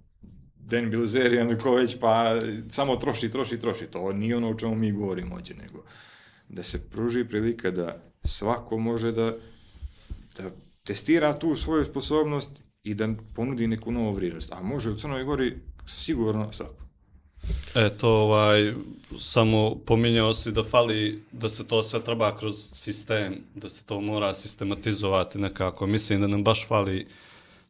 Dan 0.69 0.89
Bilzerian 0.89 1.57
ko 1.59 1.75
već, 1.75 1.99
pa 1.99 2.39
samo 2.69 2.95
troši, 2.95 3.31
troši, 3.31 3.59
troši, 3.59 3.85
to 3.85 4.11
nije 4.11 4.37
ono 4.37 4.49
o 4.49 4.53
čemu 4.53 4.75
mi 4.75 4.91
govorimo 4.91 5.35
ovdje, 5.35 5.55
nego 5.55 5.83
da 6.49 6.63
se 6.63 6.89
pruži 6.89 7.25
prilika 7.25 7.71
da 7.71 8.01
svako 8.23 8.77
može 8.77 9.11
da, 9.11 9.33
da 10.37 10.51
testira 10.87 11.39
tu 11.39 11.55
svoju 11.55 11.85
sposobnost 11.85 12.49
i 12.83 12.93
da 12.93 13.09
ponudi 13.35 13.67
neku 13.67 13.91
novu 13.91 14.13
vrijednost. 14.13 14.51
A 14.51 14.61
može 14.61 14.91
u 14.91 14.97
Crnoj 14.97 15.23
Gori 15.23 15.57
sigurno 15.87 16.53
svako. 16.53 16.87
E, 17.75 17.89
to 17.89 18.09
ovaj, 18.09 18.73
samo 19.19 19.75
pominjao 19.75 20.33
si 20.33 20.51
da 20.51 20.63
fali, 20.63 21.23
da 21.31 21.49
se 21.49 21.67
to 21.67 21.83
sve 21.83 22.03
treba 22.03 22.35
kroz 22.35 22.55
sistem, 22.73 23.35
da 23.55 23.69
se 23.69 23.85
to 23.85 24.01
mora 24.01 24.33
sistematizovati 24.33 25.39
nekako. 25.39 25.87
Mislim 25.87 26.21
da 26.21 26.27
nam 26.27 26.43
baš 26.43 26.67
fali 26.67 27.07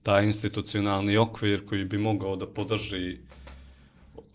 taj 0.04 0.26
institucionalni 0.26 1.18
okvir 1.18 1.66
koji 1.66 1.86
bi 1.86 1.98
mogao 1.98 2.36
da 2.36 2.48
podrži 2.48 3.18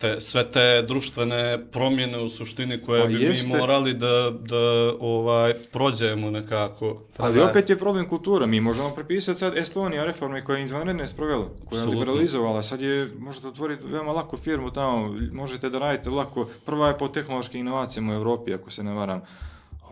te, 0.03 0.21
sve 0.21 0.51
te 0.51 0.85
društvene 0.89 1.59
promjene 1.73 2.19
u 2.19 2.29
suštini 2.29 2.83
koje 2.83 3.03
Pa 3.03 3.09
bi 3.09 3.23
jeste. 3.23 3.49
mi 3.49 3.59
morali 3.59 3.95
da, 3.95 4.31
da 4.31 4.93
ovaj, 5.01 5.53
prođemo 5.73 6.31
nekako. 6.31 7.03
Ali 7.17 7.39
da. 7.39 7.51
opet 7.51 7.71
je 7.71 7.79
problem 7.79 8.09
kultura. 8.09 8.47
Mi 8.47 8.61
možemo 8.61 8.91
prepisati 8.95 9.39
sad 9.39 9.57
Estonija 9.57 10.05
reforme 10.05 10.45
koja 10.45 10.59
je 10.59 10.65
izvanredne 10.65 11.07
sprovela, 11.07 11.49
koja 11.65 11.81
je 11.81 11.87
liberalizovala. 11.87 12.63
Sad 12.63 12.81
je, 12.81 13.09
možete 13.19 13.49
otvoriti 13.49 13.85
veoma 13.87 14.13
lako 14.13 14.37
firmu 14.37 14.71
tamo, 14.71 15.17
možete 15.33 15.71
da 15.71 15.79
radite 15.79 16.11
lako. 16.11 16.49
Prva 16.67 16.89
je 16.89 16.99
po 16.99 17.09
tehnološkim 17.09 17.61
inovacijama 17.61 18.13
u 18.13 18.17
Europi, 18.17 18.55
ako 18.55 18.71
se 18.71 18.83
ne 18.83 18.93
varam. 18.93 19.23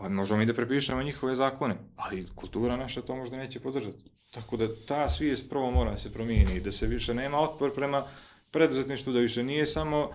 ali 0.00 0.14
možemo 0.14 0.38
mi 0.38 0.46
da 0.46 0.54
prepišemo 0.54 1.02
njihove 1.02 1.34
zakone, 1.34 1.76
ali 1.96 2.26
kultura 2.34 2.76
naša 2.76 3.02
to 3.02 3.16
možda 3.16 3.36
neće 3.36 3.60
podržati. 3.60 3.98
Tako 4.30 4.56
da 4.56 4.66
ta 4.88 5.08
svijest 5.08 5.50
prvo 5.50 5.70
mora 5.70 5.98
se 5.98 6.12
promijeni, 6.12 6.60
da 6.60 6.72
se 6.72 6.86
više 6.86 7.14
nema 7.14 7.38
otpor 7.40 7.74
prema 7.74 8.04
preduzetništvu, 8.50 9.12
da 9.12 9.18
više 9.18 9.42
nije 9.42 9.66
samo 9.66 10.10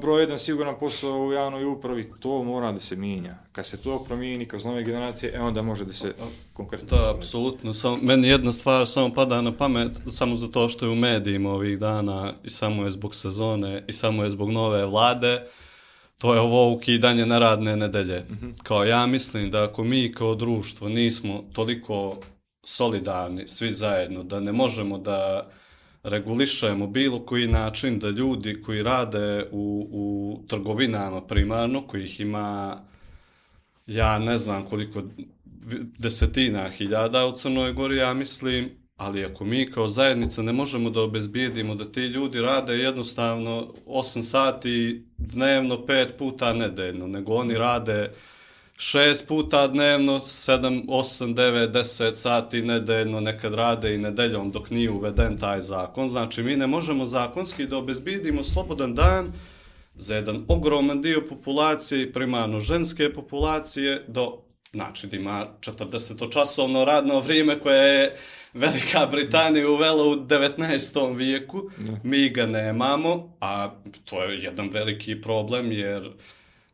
broj 0.00 0.22
jedan 0.22 0.38
siguran 0.38 0.78
posao 0.80 1.26
u 1.26 1.32
javnoj 1.32 1.64
upravi, 1.64 2.12
to 2.20 2.42
mora 2.42 2.72
da 2.72 2.80
se 2.80 2.96
mijenja. 2.96 3.38
Kad 3.52 3.66
se 3.66 3.76
to 3.76 4.04
promijeni, 4.04 4.48
kroz 4.48 4.64
nove 4.64 4.84
generacije, 4.84 5.32
e 5.34 5.40
onda 5.40 5.62
može 5.62 5.84
da 5.84 5.92
se 5.92 6.14
konkretno... 6.52 6.98
Da, 6.98 7.14
apsolutno. 7.16 7.74
Samo, 7.74 7.98
meni 8.02 8.28
jedna 8.28 8.52
stvar 8.52 8.86
samo 8.86 9.14
pada 9.14 9.42
na 9.42 9.56
pamet, 9.56 10.00
samo 10.06 10.36
zato 10.36 10.68
što 10.68 10.86
je 10.86 10.92
u 10.92 10.94
medijima 10.94 11.50
ovih 11.50 11.78
dana 11.78 12.34
i 12.44 12.50
samo 12.50 12.84
je 12.84 12.90
zbog 12.90 13.14
sezone 13.14 13.84
i 13.88 13.92
samo 13.92 14.24
je 14.24 14.30
zbog 14.30 14.50
nove 14.50 14.86
vlade, 14.86 15.46
to 16.18 16.34
je 16.34 16.40
ovo 16.40 16.72
ukidanje 16.72 17.26
neradne 17.26 17.76
nedelje. 17.76 18.20
Mm 18.20 18.34
-hmm. 18.34 18.62
Kao 18.62 18.84
ja 18.84 19.06
mislim 19.06 19.50
da 19.50 19.64
ako 19.64 19.84
mi 19.84 20.12
kao 20.12 20.34
društvo 20.34 20.88
nismo 20.88 21.44
toliko 21.52 22.16
solidarni, 22.64 23.48
svi 23.48 23.72
zajedno, 23.72 24.22
da 24.22 24.40
ne 24.40 24.52
možemo 24.52 24.98
da 24.98 25.50
regulišemo 26.02 26.86
bilo 26.86 27.26
koji 27.26 27.46
način 27.46 27.98
da 27.98 28.08
ljudi 28.08 28.62
koji 28.62 28.82
rade 28.82 29.46
u, 29.52 29.88
u 29.92 30.40
trgovinama 30.48 31.20
primarno, 31.20 31.86
kojih 31.86 32.20
ima 32.20 32.78
ja 33.86 34.18
ne 34.18 34.36
znam 34.36 34.64
koliko 34.64 35.02
desetina 35.98 36.70
hiljada 36.70 37.26
u 37.26 37.32
Crnoj 37.32 37.72
Gori, 37.72 37.96
ja 37.96 38.14
mislim, 38.14 38.70
ali 38.96 39.24
ako 39.24 39.44
mi 39.44 39.70
kao 39.70 39.88
zajednica 39.88 40.42
ne 40.42 40.52
možemo 40.52 40.90
da 40.90 41.00
obezbijedimo 41.00 41.74
da 41.74 41.92
ti 41.92 42.00
ljudi 42.00 42.40
rade 42.40 42.74
jednostavno 42.74 43.74
8 43.86 44.22
sati 44.22 45.04
dnevno, 45.16 45.76
5 45.76 46.06
puta 46.18 46.52
nedeljno, 46.52 47.06
nego 47.06 47.34
oni 47.34 47.54
rade 47.54 48.10
šest 48.80 49.28
puta 49.28 49.66
dnevno, 49.66 50.20
7, 50.20 50.86
8, 50.86 51.34
9, 51.34 51.70
10 51.72 52.14
sati 52.14 52.62
nedeljno, 52.62 53.20
nekad 53.20 53.54
rade 53.54 53.94
i 53.94 53.98
nedeljom 53.98 54.50
dok 54.50 54.70
nije 54.70 54.90
uveden 54.90 55.36
taj 55.36 55.60
zakon. 55.60 56.08
Znači, 56.08 56.42
mi 56.42 56.56
ne 56.56 56.66
možemo 56.66 57.06
zakonski 57.06 57.66
da 57.66 57.76
obezbidimo 57.76 58.44
slobodan 58.44 58.94
dan 58.94 59.32
za 59.94 60.16
jedan 60.16 60.44
ogroman 60.48 61.02
dio 61.02 61.22
populacije, 61.28 62.12
primarno 62.12 62.60
ženske 62.60 63.12
populacije, 63.12 64.04
do 64.08 64.38
znači 64.72 65.06
da 65.06 65.16
ima 65.16 65.46
40-časovno 65.60 66.84
radno 66.84 67.20
vrijeme 67.20 67.60
koje 67.60 68.00
je 68.00 68.16
Velika 68.54 69.06
Britanija 69.06 69.70
uvela 69.70 70.04
u 70.04 70.14
19. 70.14 71.16
vijeku, 71.16 71.70
ne. 71.78 72.00
mi 72.04 72.28
ga 72.28 72.46
nemamo, 72.46 73.36
a 73.40 73.70
to 74.04 74.22
je 74.22 74.42
jedan 74.42 74.70
veliki 74.72 75.20
problem 75.20 75.72
jer 75.72 76.10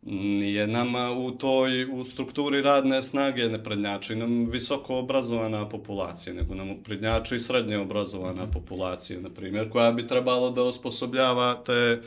nije 0.07 0.67
nama 0.67 1.11
u 1.11 1.31
toj 1.31 1.85
u 1.85 2.05
strukturi 2.05 2.63
radne 2.63 3.03
snage 3.03 3.49
ne 3.49 3.65
prednjači 3.65 4.17
nam 4.17 4.51
visoko 4.51 4.97
obrazovana 4.97 5.69
populacija, 5.69 6.35
nego 6.35 6.55
nam 6.55 6.77
prednjači 6.85 7.41
srednje 7.41 7.79
obrazovana 7.79 8.51
populacija, 8.51 9.21
na 9.21 9.31
primjer, 9.31 9.71
koja 9.71 9.93
bi 9.93 10.07
trebalo 10.07 10.51
da 10.51 10.63
osposobljava 10.63 11.63
te 11.67 12.03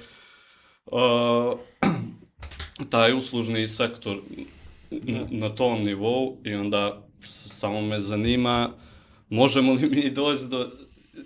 uh, 0.85 1.59
taj 2.89 3.13
uslužni 3.13 3.67
sektor 3.67 4.17
na 5.29 5.49
tom 5.49 5.83
nivou 5.83 6.37
i 6.43 6.53
onda 6.53 7.03
samo 7.23 7.81
me 7.81 7.99
zanima 7.99 8.69
možemo 9.29 9.73
li 9.73 9.89
mi 9.89 10.11
doći 10.11 10.47
do 10.47 10.69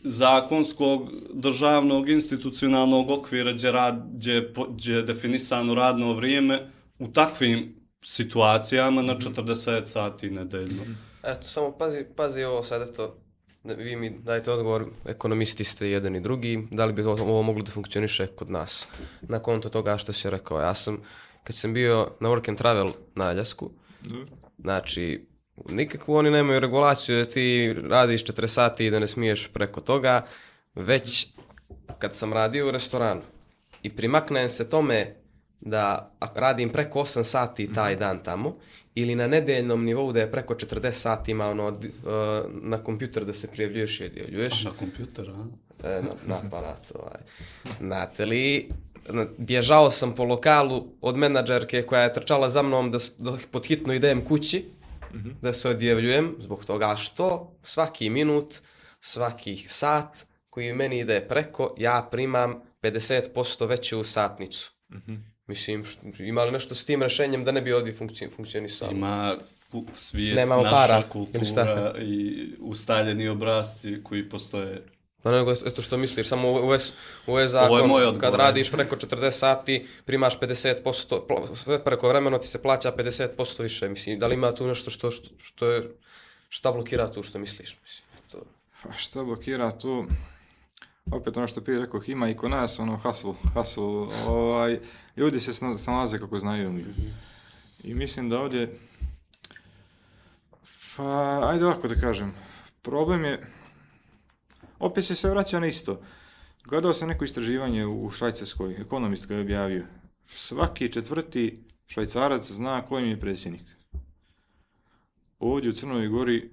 zakonskog 0.04 1.12
državnog 1.34 2.10
institucionalnog 2.10 3.10
okvira 3.10 3.52
gdje, 3.52 3.72
rad, 3.72 4.04
gdje, 4.14 4.54
gdje 4.70 4.96
je 4.96 5.02
definisano 5.02 5.76
radno 5.76 6.14
vrijeme 6.14 6.72
u 7.00 7.08
takvim 7.08 7.76
situacijama 8.04 9.02
na 9.02 9.18
40 9.18 9.86
sati 9.86 10.30
nedeljno. 10.30 10.84
Eto, 11.24 11.48
samo 11.48 11.72
pazi, 11.72 12.06
pazi 12.16 12.44
ovo 12.44 12.64
sad, 12.64 12.90
eto, 12.90 13.18
vi 13.64 13.96
mi 13.96 14.10
dajte 14.10 14.52
odgovor, 14.52 14.86
ekonomisti 15.06 15.64
ste 15.64 15.90
jedan 15.90 16.16
i 16.16 16.22
drugi, 16.22 16.68
da 16.72 16.86
li 16.86 16.94
bi 16.94 17.04
ovo 17.04 17.42
moglo 17.42 17.64
da 17.64 17.72
funkcioniše 17.72 18.28
kod 18.28 18.50
nas? 18.50 18.88
Na 19.22 19.40
konto 19.40 19.70
toga 19.70 19.98
što 19.98 20.14
si 20.14 20.30
rekao, 20.30 20.62
ja 20.62 20.74
sam, 20.74 20.98
kad 21.44 21.56
sam 21.56 21.74
bio 21.74 22.12
na 22.20 22.30
work 22.30 22.50
and 22.50 22.58
travel 22.58 22.92
na 23.16 23.28
Aljasku, 23.28 23.72
znači, 24.60 25.31
nikakvu 25.70 26.16
oni 26.16 26.32
nemaju 26.32 26.60
regulaciju 26.60 27.18
da 27.18 27.26
ti 27.26 27.76
radiš 27.90 28.26
4 28.26 28.48
sati 28.48 28.86
i 28.86 28.92
da 28.92 29.00
ne 29.00 29.08
smiješ 29.08 29.50
preko 29.54 29.82
toga, 29.82 30.26
već 30.76 31.28
kad 32.00 32.16
sam 32.16 32.34
radio 32.34 32.68
u 32.68 32.72
restoranu 32.72 33.22
i 33.84 33.90
primaknem 33.90 34.50
se 34.50 34.70
tome 34.70 35.16
da 35.62 36.12
radim 36.36 36.70
preko 36.70 37.00
8 37.00 37.24
sati 37.24 37.74
taj 37.74 37.96
dan 37.96 38.20
tamo, 38.24 38.56
ili 38.96 39.16
na 39.16 39.28
nedeljnom 39.28 39.86
nivou 39.86 40.12
da 40.12 40.20
je 40.20 40.32
preko 40.32 40.54
40 40.54 40.92
sati 40.92 41.32
ima 41.32 41.48
ono, 41.48 41.68
uh, 41.68 41.76
na 42.62 42.78
kompjuter 42.78 43.26
da 43.26 43.34
se 43.34 43.48
prijavljuješ 43.48 44.00
i 44.00 44.06
odjavljuješ. 44.06 44.66
A 44.66 44.70
na 44.70 44.76
kompjuter, 44.80 45.30
a? 45.30 45.46
E, 45.84 46.02
na, 46.02 46.10
na 46.28 46.42
aparat, 46.48 46.92
ovaj. 46.96 47.22
Znate 47.80 48.26
li, 48.26 48.70
bježao 49.38 49.92
sam 49.92 50.14
po 50.16 50.24
lokalu 50.24 50.88
od 51.02 51.18
menadžerke 51.18 51.82
koja 51.82 52.02
je 52.02 52.14
trčala 52.14 52.50
za 52.50 52.62
mnom 52.62 52.92
da, 52.92 52.98
da 53.18 53.38
pod 53.52 53.66
hitno 53.66 53.94
idem 53.94 54.22
kući, 54.22 54.66
mm 55.14 55.18
-hmm. 55.18 55.34
da 55.42 55.54
se 55.54 55.70
odjavljujem, 55.70 56.36
zbog 56.40 56.66
toga 56.66 56.96
što 56.96 57.56
svaki 57.64 58.10
minut, 58.10 58.56
svaki 59.00 59.58
sat 59.58 60.26
koji 60.50 60.74
meni 60.74 61.00
ide 61.00 61.26
preko, 61.30 61.76
ja 61.78 62.08
primam 62.12 62.62
50% 62.82 63.68
veću 63.68 64.04
satnicu. 64.04 64.72
Mm 64.90 64.98
-hmm. 64.98 65.20
Mislim, 65.48 65.86
ima 66.20 66.44
li 66.44 66.52
nešto 66.52 66.76
s 66.76 66.86
tim 66.86 67.04
rešenjem 67.04 67.44
da 67.44 67.52
ne 67.52 67.62
bi 67.62 67.74
ovdje 67.74 67.94
funkci 67.94 68.30
funkcionisalo? 68.30 68.92
Ima 68.92 69.38
svijest, 69.94 70.40
Nema 70.40 70.58
naša 70.58 70.76
para, 70.76 71.10
kultura 71.10 71.94
i 72.00 72.48
ustaljeni 72.60 73.28
obrazci 73.28 74.04
koji 74.04 74.30
postoje 74.30 74.84
Pa 75.24 75.32
nego, 75.32 75.52
eto 75.52 75.82
što 75.82 75.98
misliš, 75.98 76.28
samo 76.28 76.52
u 76.52 76.56
ovaj, 76.56 76.78
u 77.28 77.32
ovaj 77.32 77.48
zakon, 77.48 77.92
odgovor, 77.92 78.20
kad 78.20 78.36
radiš 78.36 78.72
preko 78.72 78.96
40 78.96 79.32
sati, 79.32 79.86
primaš 80.06 80.40
50%, 80.40 81.56
sve 81.56 81.84
preko 81.84 82.10
vremeno 82.10 82.38
ti 82.38 82.48
se 82.48 82.62
plaća 82.62 82.92
50% 82.98 83.64
više, 83.64 83.90
mislim, 83.90 84.20
da 84.20 84.28
li 84.28 84.36
ima 84.36 84.52
tu 84.52 84.68
nešto 84.68 84.90
što, 84.90 85.12
što, 85.12 85.30
što 85.38 85.66
je, 85.66 85.96
šta 86.50 86.72
blokira 86.72 87.12
tu 87.12 87.24
što 87.24 87.40
misliš, 87.40 87.78
mislim, 87.84 88.08
eto. 88.20 88.46
Pa 88.84 88.94
šta 88.94 89.24
blokira 89.24 89.72
tu, 89.72 90.06
opet 91.12 91.38
ono 91.38 91.48
što 91.48 91.62
prije 91.62 91.80
rekao, 91.80 92.02
ima 92.08 92.30
i 92.30 92.36
kod 92.36 92.52
nas, 92.52 92.80
ono, 92.80 92.98
hustle, 92.98 93.34
hustle, 93.54 93.84
ovaj, 94.28 94.80
ljudi 95.18 95.40
se 95.40 95.54
snalaze 95.78 96.20
kako 96.20 96.40
znaju 96.40 96.72
mi. 96.72 96.86
I 97.84 97.94
mislim 97.94 98.30
da 98.30 98.40
ovdje, 98.40 98.76
pa, 100.98 101.40
ajde 101.50 101.66
ovako 101.66 101.88
da 101.88 101.96
kažem, 101.96 102.34
problem 102.82 103.26
je, 103.26 103.48
opet 104.82 105.06
se 105.06 105.16
sve 105.16 105.30
vraća 105.30 105.60
na 105.60 105.68
isto. 105.68 106.02
Gledao 106.66 106.94
sam 106.94 107.08
neko 107.08 107.26
istraživanje 107.26 107.86
u 107.86 108.12
Švajcarskoj, 108.12 108.76
ekonomist 108.80 109.28
ga 109.28 109.36
je 109.36 109.42
objavio. 109.42 109.86
Svaki 110.28 110.92
četvrti 110.92 111.64
švajcarac 111.88 112.52
zna 112.52 112.86
ko 112.86 113.00
im 113.00 113.08
je 113.08 113.20
predsjednik. 113.20 113.62
Ovdje 115.40 115.70
u 115.70 115.74
Crnoj 115.74 116.08
Gori 116.08 116.50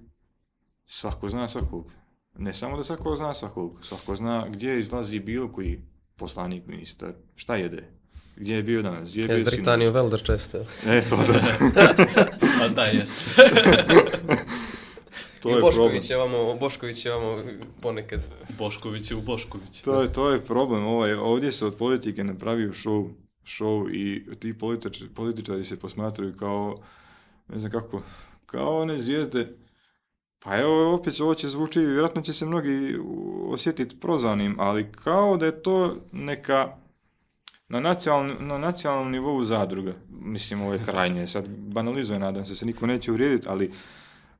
svako 0.87 1.29
zna 1.29 1.47
svakog. 1.47 1.91
Ne 2.37 2.53
samo 2.53 2.77
da 2.77 2.83
svako 2.83 3.15
zna 3.15 3.33
svakog, 3.33 3.79
svako 3.81 4.15
zna 4.15 4.47
gdje 4.49 4.79
izlazi 4.79 5.19
bilo 5.19 5.51
koji 5.51 5.81
poslanik, 6.15 6.67
ministar, 6.67 7.13
šta 7.35 7.55
jede, 7.55 7.83
gdje 8.35 8.55
je 8.55 8.63
bio 8.63 8.81
danas, 8.81 9.09
gdje 9.09 9.21
je, 9.21 9.27
je 9.27 9.35
bio 9.35 9.45
Britaniju 9.45 9.91
Velder 9.91 10.23
često. 10.23 10.57
E, 10.87 11.01
to 11.01 11.17
da. 11.17 11.83
A 12.65 12.67
da, 12.67 12.85
jest. 12.85 13.21
To 15.41 15.49
I 15.49 15.51
je 15.51 15.61
Bošković 15.61 16.09
je 16.09 16.17
vamo, 16.17 16.55
Bošković 16.59 17.05
je 17.05 17.11
vamo 17.11 17.37
ponekad. 17.81 18.21
Bošković 18.57 19.11
je 19.11 19.17
u 19.17 19.21
Bošković. 19.21 19.81
To 19.81 20.01
je, 20.01 20.13
to 20.13 20.29
je 20.29 20.41
problem. 20.41 20.85
Ovaj, 20.85 21.13
ovdje 21.13 21.51
se 21.51 21.65
od 21.65 21.75
politike 21.75 22.23
napravio 22.23 22.69
show, 22.69 23.09
show 23.45 23.95
i 23.95 24.35
ti 24.39 24.57
politič, 24.57 25.03
političari 25.15 25.65
se 25.65 25.79
posmatraju 25.79 26.33
kao, 26.37 26.77
ne 27.47 27.59
znam 27.59 27.71
kako, 27.71 28.01
kao 28.45 28.81
one 28.81 28.99
zvijezde. 28.99 29.55
Pa 30.39 30.57
evo, 30.57 30.93
opet 30.93 31.19
ovo 31.19 31.33
će 31.33 31.47
zvuči, 31.47 31.79
vjerojatno 31.79 32.21
će 32.21 32.33
se 32.33 32.45
mnogi 32.45 32.97
osjetiti 33.47 33.99
prozvanim, 33.99 34.55
ali 34.59 34.91
kao 34.91 35.37
da 35.37 35.45
je 35.45 35.63
to 35.63 35.95
neka 36.11 36.75
na 37.69 37.79
nacionalnom, 37.79 38.47
na 38.47 38.57
nacionalnom 38.57 39.11
nivou 39.11 39.43
zadruga. 39.43 39.93
Mislim, 40.09 40.61
ovo 40.61 40.73
je 40.73 40.83
krajnje, 40.83 41.27
sad 41.27 41.47
banalizuje, 41.49 42.19
nadam 42.19 42.45
se, 42.45 42.55
se 42.55 42.65
niko 42.65 42.87
neće 42.87 43.11
uvrijediti, 43.11 43.47
ali 43.49 43.71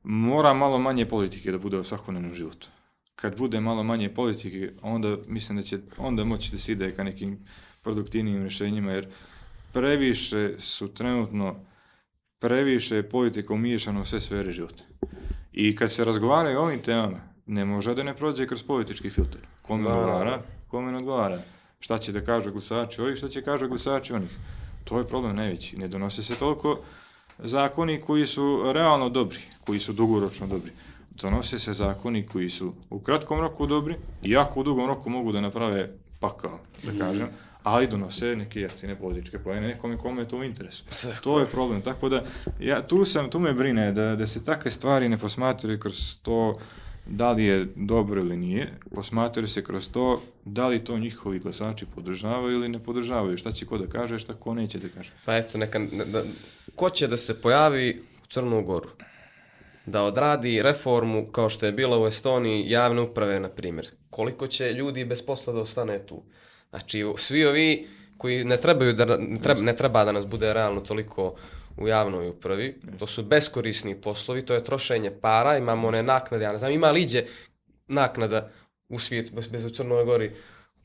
mora 0.02 0.54
malo 0.54 0.78
manje 0.78 1.06
politike 1.06 1.52
da 1.52 1.58
bude 1.58 1.78
u 1.78 1.84
svakodnevnom 1.84 2.34
životu. 2.34 2.68
Kad 3.14 3.38
bude 3.38 3.60
malo 3.60 3.82
manje 3.82 4.08
politike, 4.14 4.72
onda 4.82 5.16
mislim 5.26 5.58
da 5.58 5.64
će 5.64 5.78
onda 5.98 6.24
moći 6.24 6.52
da 6.52 6.58
se 6.58 6.72
ide 6.72 6.94
ka 6.94 7.04
nekim 7.04 7.38
produktivnijim 7.82 8.42
rješenjima, 8.42 8.92
jer 8.92 9.08
previše 9.72 10.54
su 10.58 10.88
trenutno 10.94 11.56
previše 12.38 12.96
je 12.96 13.08
politika 13.08 13.54
umiješana 13.54 14.00
u 14.00 14.04
sve 14.04 14.20
sfere 14.20 14.52
života. 14.52 14.82
I 15.52 15.76
kad 15.76 15.92
se 15.92 16.04
razgovaraju 16.04 16.58
o 16.58 16.62
ovim 16.62 16.82
temama, 16.82 17.20
ne 17.46 17.64
može 17.64 17.94
da 17.94 18.02
ne 18.02 18.16
prođe 18.16 18.46
kroz 18.46 18.62
politički 18.62 19.10
filter. 19.10 19.40
Kome 19.62 19.82
da. 19.82 19.88
odgovara, 19.88 20.42
kome 20.68 20.92
ne 20.92 20.98
odgovara. 20.98 21.38
Šta 21.80 21.98
će 21.98 22.12
da 22.12 22.24
kažu 22.24 22.52
glasači 22.52 23.00
ovih, 23.00 23.16
šta 23.16 23.28
će 23.28 23.42
kažu 23.42 23.68
glasači 23.68 24.12
onih. 24.12 24.30
To 24.84 24.98
je 24.98 25.08
problem 25.08 25.36
najveći. 25.36 25.76
Ne 25.76 25.88
donose 25.88 26.22
se 26.22 26.34
toliko 26.34 26.80
zakoni 27.42 28.00
koji 28.00 28.26
su 28.26 28.72
realno 28.74 29.08
dobri, 29.08 29.38
koji 29.66 29.80
su 29.80 29.92
dugoročno 29.92 30.46
dobri. 30.46 30.72
Donose 31.10 31.58
se 31.58 31.72
zakoni 31.72 32.26
koji 32.26 32.48
su 32.48 32.72
u 32.90 32.98
kratkom 32.98 33.40
roku 33.40 33.66
dobri 33.66 33.94
i 34.22 34.30
jako 34.30 34.60
u 34.60 34.62
dugom 34.62 34.86
roku 34.86 35.10
mogu 35.10 35.32
da 35.32 35.40
naprave 35.40 35.90
pakao, 36.20 36.58
da 36.82 37.04
kažem, 37.04 37.28
ali 37.62 37.86
donose 37.86 38.36
neke 38.36 38.60
jeftine 38.60 38.98
političke 38.98 39.38
pojene 39.38 39.68
nekome 39.68 39.98
kome 39.98 40.22
je 40.22 40.28
to 40.28 40.38
u 40.38 40.44
interesu. 40.44 40.84
To 41.22 41.40
je 41.40 41.46
problem. 41.46 41.82
Tako 41.82 42.08
da, 42.08 42.24
ja, 42.60 42.86
tu, 42.86 43.04
sam, 43.04 43.30
tu 43.30 43.38
me 43.38 43.52
brine 43.52 43.92
da, 43.92 44.16
da 44.16 44.26
se 44.26 44.44
takve 44.44 44.70
stvari 44.70 45.08
ne 45.08 45.18
posmatraju 45.18 45.80
kroz 45.80 46.18
to 46.22 46.54
da 47.10 47.32
li 47.32 47.44
je 47.44 47.66
dobro 47.76 48.20
ili 48.20 48.36
nije, 48.36 48.72
posmatraju 48.94 49.48
se 49.48 49.64
kroz 49.64 49.90
to 49.90 50.22
da 50.44 50.68
li 50.68 50.84
to 50.84 50.98
njihovi 50.98 51.38
glasači 51.38 51.86
podržavaju 51.94 52.54
ili 52.54 52.68
ne 52.68 52.78
podržavaju, 52.78 53.36
šta 53.36 53.52
će 53.52 53.66
ko 53.66 53.78
da 53.78 53.86
kaže, 53.86 54.18
šta 54.18 54.34
ko 54.34 54.54
neće 54.54 54.78
da 54.78 54.88
kaže. 54.88 55.10
Pa 55.24 55.36
eto, 55.36 55.58
neka, 55.58 55.78
ne- 55.78 56.04
da, 56.04 56.22
ko 56.74 56.90
će 56.90 57.06
da 57.06 57.16
se 57.16 57.40
pojavi 57.40 58.02
u 58.22 58.26
Crnu 58.26 58.62
Goru? 58.62 58.88
Da 59.86 60.02
odradi 60.02 60.62
reformu 60.62 61.26
kao 61.26 61.50
što 61.50 61.66
je 61.66 61.72
bila 61.72 61.98
u 62.02 62.06
Estoniji 62.06 62.70
javne 62.70 63.00
uprave, 63.00 63.40
na 63.40 63.48
primjer. 63.48 63.86
Koliko 64.10 64.46
će 64.46 64.72
ljudi 64.72 65.04
bez 65.04 65.22
posla 65.22 65.52
da 65.52 65.60
ostane 65.60 66.06
tu? 66.06 66.22
Znači, 66.70 67.04
svi 67.16 67.44
ovi 67.44 67.88
koji 68.16 68.44
ne 68.44 68.56
trebaju 68.56 68.92
da, 68.92 69.16
ne 69.16 69.40
treba, 69.42 69.60
ne 69.60 69.76
treba 69.76 70.04
da 70.04 70.12
nas 70.12 70.26
bude 70.26 70.54
realno 70.54 70.80
toliko 70.80 71.34
u 71.80 71.88
javnoj 71.88 72.28
upravi, 72.28 72.80
to 72.98 73.06
su 73.06 73.22
beskorisni 73.22 74.00
poslovi, 74.00 74.46
to 74.46 74.54
je 74.54 74.64
trošenje 74.64 75.10
para, 75.20 75.58
imamo 75.58 75.88
one 75.88 76.02
naknade, 76.02 76.44
ja 76.44 76.52
ne 76.52 76.58
znam, 76.58 76.72
ima 76.72 76.90
li 76.90 77.02
iđe 77.02 77.24
naknada 77.88 78.50
u 78.88 78.98
svijetu, 78.98 79.34
bez, 79.34 79.48
bez 79.48 79.64
u 79.64 79.70
Crnoj 79.70 80.04
Gori, 80.04 80.32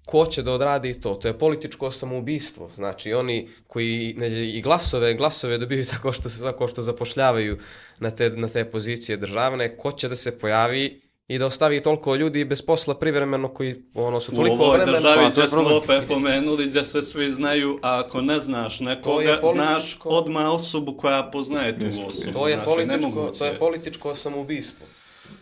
ko 0.05 0.25
će 0.25 0.43
da 0.43 0.53
odradi 0.53 1.01
to? 1.01 1.15
To 1.15 1.27
je 1.27 1.39
političko 1.39 1.91
samoubistvo. 1.91 2.69
Znači, 2.75 3.13
oni 3.13 3.49
koji 3.67 4.13
ne, 4.17 4.27
i 4.27 4.61
glasove, 4.61 5.13
glasove 5.13 5.57
dobiju 5.57 5.85
tako 5.93 6.11
što, 6.13 6.29
tako 6.43 6.67
što 6.67 6.81
zapošljavaju 6.81 7.57
na 7.99 8.11
te, 8.11 8.29
na 8.29 8.47
te 8.47 8.65
pozicije 8.65 9.17
državne, 9.17 9.77
ko 9.77 9.91
će 9.91 10.09
da 10.09 10.15
se 10.15 10.39
pojavi 10.39 11.01
i 11.28 11.38
da 11.38 11.45
ostavi 11.45 11.82
toliko 11.82 12.15
ljudi 12.15 12.45
bez 12.45 12.61
posla 12.61 12.95
privremeno 12.95 13.47
koji 13.47 13.76
ono 13.93 14.19
su 14.19 14.32
U 14.32 14.36
toliko 14.36 14.55
ovoj 14.55 14.78
vremena... 14.78 14.91
državi 14.93 15.15
Pa, 15.15 15.21
to 15.21 15.26
je 15.26 15.30
gdje 15.32 15.47
smo 15.47 15.76
opet 15.76 16.07
pomenuli, 16.07 16.67
gdje 16.67 16.84
se 16.84 17.01
svi 17.01 17.30
znaju, 17.30 17.80
a 17.82 17.99
ako 17.99 18.21
ne 18.21 18.39
znaš 18.39 18.80
nekoga, 18.80 19.15
političko- 19.41 19.51
znaš 19.51 19.97
odmah 20.03 20.45
osobu 20.45 20.93
koja 20.93 21.23
poznaje 21.23 21.80
tu 21.80 21.86
Jeste, 21.86 22.03
osobu. 22.05 22.34
To 22.34 22.47
je, 22.47 22.55
Znači, 22.55 22.65
političko, 22.67 23.32
to 23.32 23.45
je 23.45 23.59
političko 23.59 24.15
samoubistvo. 24.15 24.86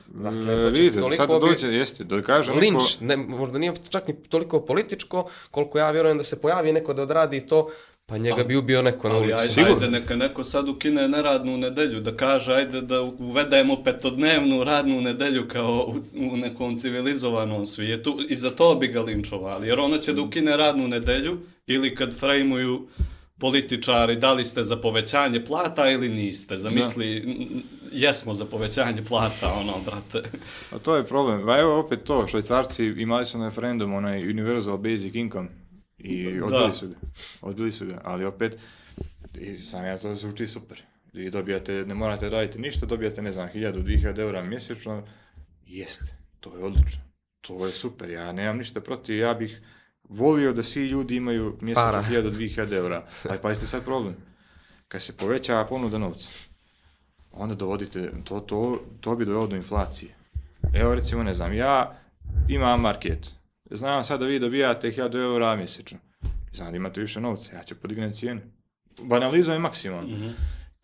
Dakle, 0.08 0.62
to 0.62 0.72
će 0.72 0.82
vidite, 0.82 1.00
toliko 1.00 1.16
sad 1.16 1.30
bi- 1.32 1.40
dođe, 1.42 1.68
jeste, 1.68 2.04
da 2.04 2.22
kaže 2.22 2.50
neko... 2.50 2.60
linč, 2.62 3.00
ne, 3.00 3.18
možda 3.18 3.58
nije 3.60 3.74
čak 3.90 4.08
ni 4.08 4.16
toliko 4.16 4.62
političko, 4.62 5.26
koliko 5.52 5.78
ja 5.78 5.92
vjerujem 5.92 6.18
da 6.18 6.24
se 6.24 6.42
pojavi 6.42 6.72
neko 6.74 6.94
da 6.94 7.02
odradi 7.02 7.42
to, 7.42 7.68
pa 8.14 8.18
njega 8.18 8.44
bi 8.44 8.56
ubio 8.56 8.82
neko 8.82 9.10
na 9.10 9.18
ulici. 9.18 9.34
ajde, 9.34 9.54
Sigurno. 9.54 9.74
ajde, 9.76 9.90
neka 9.90 10.16
neko 10.16 10.44
sad 10.44 10.70
ukine 10.70 11.08
neradnu 11.08 11.58
nedelju, 11.58 12.00
da 12.00 12.16
kaže, 12.16 12.54
ajde 12.54 12.82
da 12.82 13.02
uvedemo 13.02 13.84
petodnevnu 13.84 14.64
radnu 14.64 15.02
nedelju 15.02 15.48
kao 15.48 15.86
u, 15.88 15.96
u 16.26 16.38
nekom 16.38 16.76
civilizovanom 16.78 17.66
svijetu 17.66 18.18
i 18.30 18.36
za 18.36 18.50
to 18.50 18.76
bi 18.76 18.88
ga 18.88 19.02
linčovali, 19.02 19.68
jer 19.68 19.80
ona 19.80 19.98
će 19.98 20.14
da 20.14 20.22
ukine 20.22 20.58
radnu 20.58 20.88
nedelju 20.88 21.38
ili 21.68 21.96
kad 21.96 22.16
frejmuju 22.16 22.88
političari, 23.38 24.16
da 24.16 24.34
li 24.34 24.46
ste 24.46 24.64
za 24.64 24.76
povećanje 24.78 25.46
plata 25.46 25.90
ili 25.90 26.10
niste, 26.10 26.58
zamisli, 26.58 27.18
n- 27.18 27.62
jesmo 27.94 28.34
za 28.34 28.46
povećanje 28.46 29.04
plata, 29.04 29.54
ono, 29.54 29.74
brate. 29.86 30.30
A 30.72 30.78
to 30.78 30.96
je 30.96 31.04
problem. 31.04 31.46
Pa 31.46 31.60
evo 31.60 31.80
opet 31.80 32.04
to, 32.04 32.28
švajcarci 32.28 32.86
imali 32.86 33.26
su 33.26 33.38
na 33.38 33.48
referendum 33.48 33.94
onaj 33.94 34.30
Universal 34.30 34.78
Basic 34.78 35.16
Income 35.16 35.50
i 36.04 36.42
odbili 36.42 36.68
Da. 36.68 36.74
su 36.74 36.88
ga. 36.88 36.96
Odbili 37.42 37.72
su 37.72 37.86
ga, 37.86 38.02
ali 38.04 38.26
opet, 38.26 38.58
i 39.34 39.58
sam 39.58 39.86
ja 39.86 39.98
to 39.98 40.16
zvuči 40.16 40.48
super. 40.48 40.82
Vi 41.14 41.30
dobijate, 41.30 41.74
ne 41.88 41.94
morate 41.94 42.30
raditi 42.30 42.60
ništa, 42.60 42.86
dobijate, 42.86 43.22
ne 43.22 43.32
znam, 43.32 43.50
1000-2000 43.54 44.20
eura 44.20 44.42
mjesečno. 44.42 45.04
Jeste, 45.66 46.16
to 46.40 46.58
je 46.58 46.64
odlično. 46.64 47.02
To 47.42 47.66
je 47.66 47.72
super, 47.72 48.10
ja 48.10 48.32
nemam 48.32 48.58
ništa 48.58 48.82
protiv, 48.82 49.18
ja 49.18 49.34
bih 49.34 49.62
volio 50.04 50.54
da 50.54 50.64
svi 50.64 50.86
ljudi 50.88 51.16
imaju 51.16 51.58
mjesečno 51.62 51.92
Para. 51.92 52.04
1000-2000 52.04 52.78
eura. 52.78 53.08
Ali 53.30 53.40
pazite 53.42 53.68
sad 53.68 53.84
problem. 53.84 54.16
Kad 54.88 55.02
se 55.02 55.18
poveća 55.18 55.66
ponuda 55.70 55.98
novca, 55.98 56.30
onda 57.32 57.56
dovodite, 57.56 58.12
to, 58.24 58.40
to, 58.40 58.84
to 59.02 59.16
bi 59.16 59.26
dovelo 59.26 59.48
do 59.48 59.56
inflacije. 59.56 60.16
Evo 60.74 60.96
recimo, 60.96 61.24
ne 61.24 61.34
znam, 61.34 61.54
ja 61.54 62.00
imam 62.50 62.82
market. 62.82 63.32
Znam 63.76 64.04
sad 64.04 64.20
da 64.20 64.26
vi 64.26 64.40
dobijate 64.40 64.92
1000 64.92 65.24
eura 65.24 65.56
mjesečno. 65.56 65.98
Znam 66.54 66.72
da 66.72 66.78
imate 66.78 67.02
više 67.02 67.22
novca, 67.22 67.56
ja 67.56 67.64
ću 67.64 67.76
podignuti 67.76 68.18
cijene. 68.18 68.42
Banalizujem 69.02 69.62
maksimalno. 69.62 70.34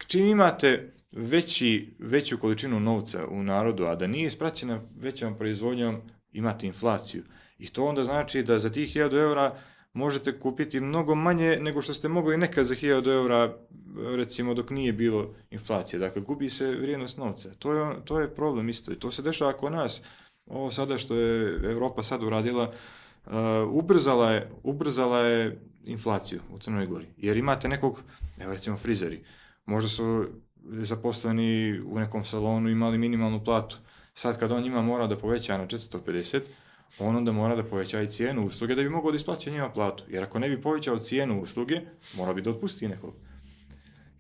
Čim 0.07 0.25
imate 0.25 0.93
veći, 1.11 1.95
veću 1.99 2.37
količinu 2.37 2.79
novca 2.79 3.27
u 3.27 3.43
narodu, 3.43 3.85
a 3.85 3.95
da 3.95 4.07
nije 4.07 4.27
ispraćena 4.27 4.81
većom 4.99 5.37
proizvodnjom, 5.37 6.01
imate 6.31 6.67
inflaciju. 6.67 7.23
I 7.57 7.67
to 7.67 7.85
onda 7.85 8.03
znači 8.03 8.43
da 8.43 8.59
za 8.59 8.69
tih 8.69 8.95
1000 8.95 9.13
eura 9.13 9.55
možete 9.93 10.39
kupiti 10.39 10.79
mnogo 10.79 11.15
manje 11.15 11.57
nego 11.61 11.81
što 11.81 11.93
ste 11.93 12.07
mogli 12.07 12.37
nekad 12.37 12.65
za 12.65 12.75
1000 12.75 13.07
eura, 13.07 13.57
recimo 14.15 14.53
dok 14.53 14.69
nije 14.69 14.93
bilo 14.93 15.33
inflacije. 15.51 15.99
Dakle, 15.99 16.21
gubi 16.21 16.49
se 16.49 16.75
vrijednost 16.75 17.17
novca. 17.17 17.53
To 17.59 17.73
je, 17.73 17.95
to 18.05 18.19
je 18.19 18.35
problem 18.35 18.69
isto. 18.69 18.91
I 18.91 18.99
to 18.99 19.11
se 19.11 19.21
dešava 19.21 19.53
kod 19.53 19.71
nas. 19.71 20.01
Ovo 20.49 20.71
sada 20.71 20.97
što 20.97 21.15
je 21.15 21.59
Europa 21.71 22.03
sad 22.03 22.23
uradila, 22.23 22.71
uh, 23.25 23.33
ubrzala, 23.71 24.31
je, 24.31 24.51
ubrzala 24.63 25.19
je 25.19 25.61
inflaciju 25.83 26.39
u 26.53 26.59
Crnoj 26.59 26.85
Gori. 26.85 27.05
Jer 27.17 27.37
imate 27.37 27.67
nekog, 27.67 28.03
evo 28.39 28.53
recimo 28.53 28.77
frizeri, 28.77 29.23
možda 29.65 29.89
su 29.89 30.25
zaposleni 30.63 31.81
u 31.85 31.99
nekom 31.99 32.25
salonu 32.25 32.69
imali 32.69 32.97
minimalnu 32.97 33.43
platu. 33.43 33.77
Sad 34.13 34.39
kad 34.39 34.51
on 34.51 34.63
njima 34.63 34.81
mora 34.81 35.07
da 35.07 35.17
poveća 35.17 35.57
na 35.57 35.67
450, 35.67 36.41
on 36.99 37.15
onda 37.15 37.31
mora 37.31 37.55
da 37.55 37.63
poveća 37.63 38.01
i 38.01 38.09
cijenu 38.09 38.45
usluge 38.45 38.75
da 38.75 38.81
bi 38.81 38.89
mogao 38.89 39.11
da 39.11 39.15
isplaća 39.15 39.49
njima 39.49 39.69
platu. 39.69 40.03
Jer 40.07 40.23
ako 40.23 40.39
ne 40.39 40.49
bi 40.49 40.61
povećao 40.61 40.99
cijenu 40.99 41.41
usluge, 41.41 41.81
mora 42.17 42.33
bi 42.33 42.41
da 42.41 42.49
otpusti 42.49 42.87
nekog. 42.87 43.13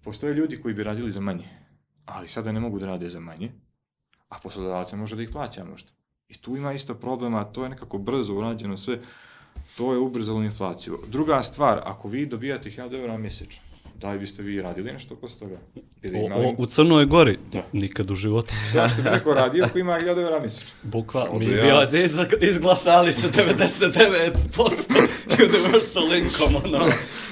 Postoje 0.03 0.33
ljudi 0.33 0.61
koji 0.61 0.73
bi 0.73 0.83
radili 0.83 1.11
za 1.11 1.21
manje, 1.21 1.49
ali 2.05 2.27
sada 2.27 2.51
ne 2.51 2.59
mogu 2.59 2.79
da 2.79 2.85
rade 2.85 3.09
za 3.09 3.19
manje, 3.19 3.51
a 4.29 4.35
poslodavac 4.43 4.93
može 4.93 5.15
da 5.15 5.23
ih 5.23 5.29
plaća 5.29 5.65
možda. 5.65 5.98
I 6.29 6.37
tu 6.37 6.57
ima 6.57 6.73
isto 6.73 6.93
problema, 6.93 7.43
to 7.43 7.63
je 7.63 7.69
nekako 7.69 7.97
brzo 7.97 8.33
urađeno 8.33 8.77
sve, 8.77 8.99
to 9.77 9.93
je 9.93 9.99
ubrzalo 9.99 10.43
inflaciju. 10.43 10.99
Druga 11.07 11.41
stvar, 11.41 11.81
ako 11.85 12.07
vi 12.07 12.25
dobijate 12.25 12.69
1000 12.69 13.01
eura 13.01 13.17
mjesečno, 13.17 13.61
da 14.01 14.11
li 14.11 14.19
biste 14.19 14.43
vi 14.43 14.61
radili 14.61 14.91
nešto 14.91 15.15
posle 15.15 15.39
toga? 15.39 15.57
Bi 16.01 16.09
li 16.09 16.17
O, 16.17 16.25
imali- 16.25 16.45
o, 16.47 16.55
u 16.57 16.65
Crnoj 16.65 17.05
Gori? 17.05 17.39
Da. 17.51 17.63
Nikad 17.73 18.11
u 18.11 18.15
životu. 18.15 18.53
Zašto 18.73 19.01
bi 19.01 19.09
neko 19.09 19.33
radio 19.33 19.65
ako 19.65 19.79
ima 19.79 19.93
1000 19.93 20.07
eura 20.19 20.39
mjesečno? 20.39 20.69
Bukvalno, 20.83 21.31
Odo 21.31 21.39
mi 21.39 21.45
ja. 21.47 21.61
bilađe 21.63 22.03
iz, 22.03 22.11
izglasali 22.41 23.13
se 23.13 23.27
99% 23.29 25.07
universal 25.39 26.13
income, 26.15 26.57
ono. 26.65 26.85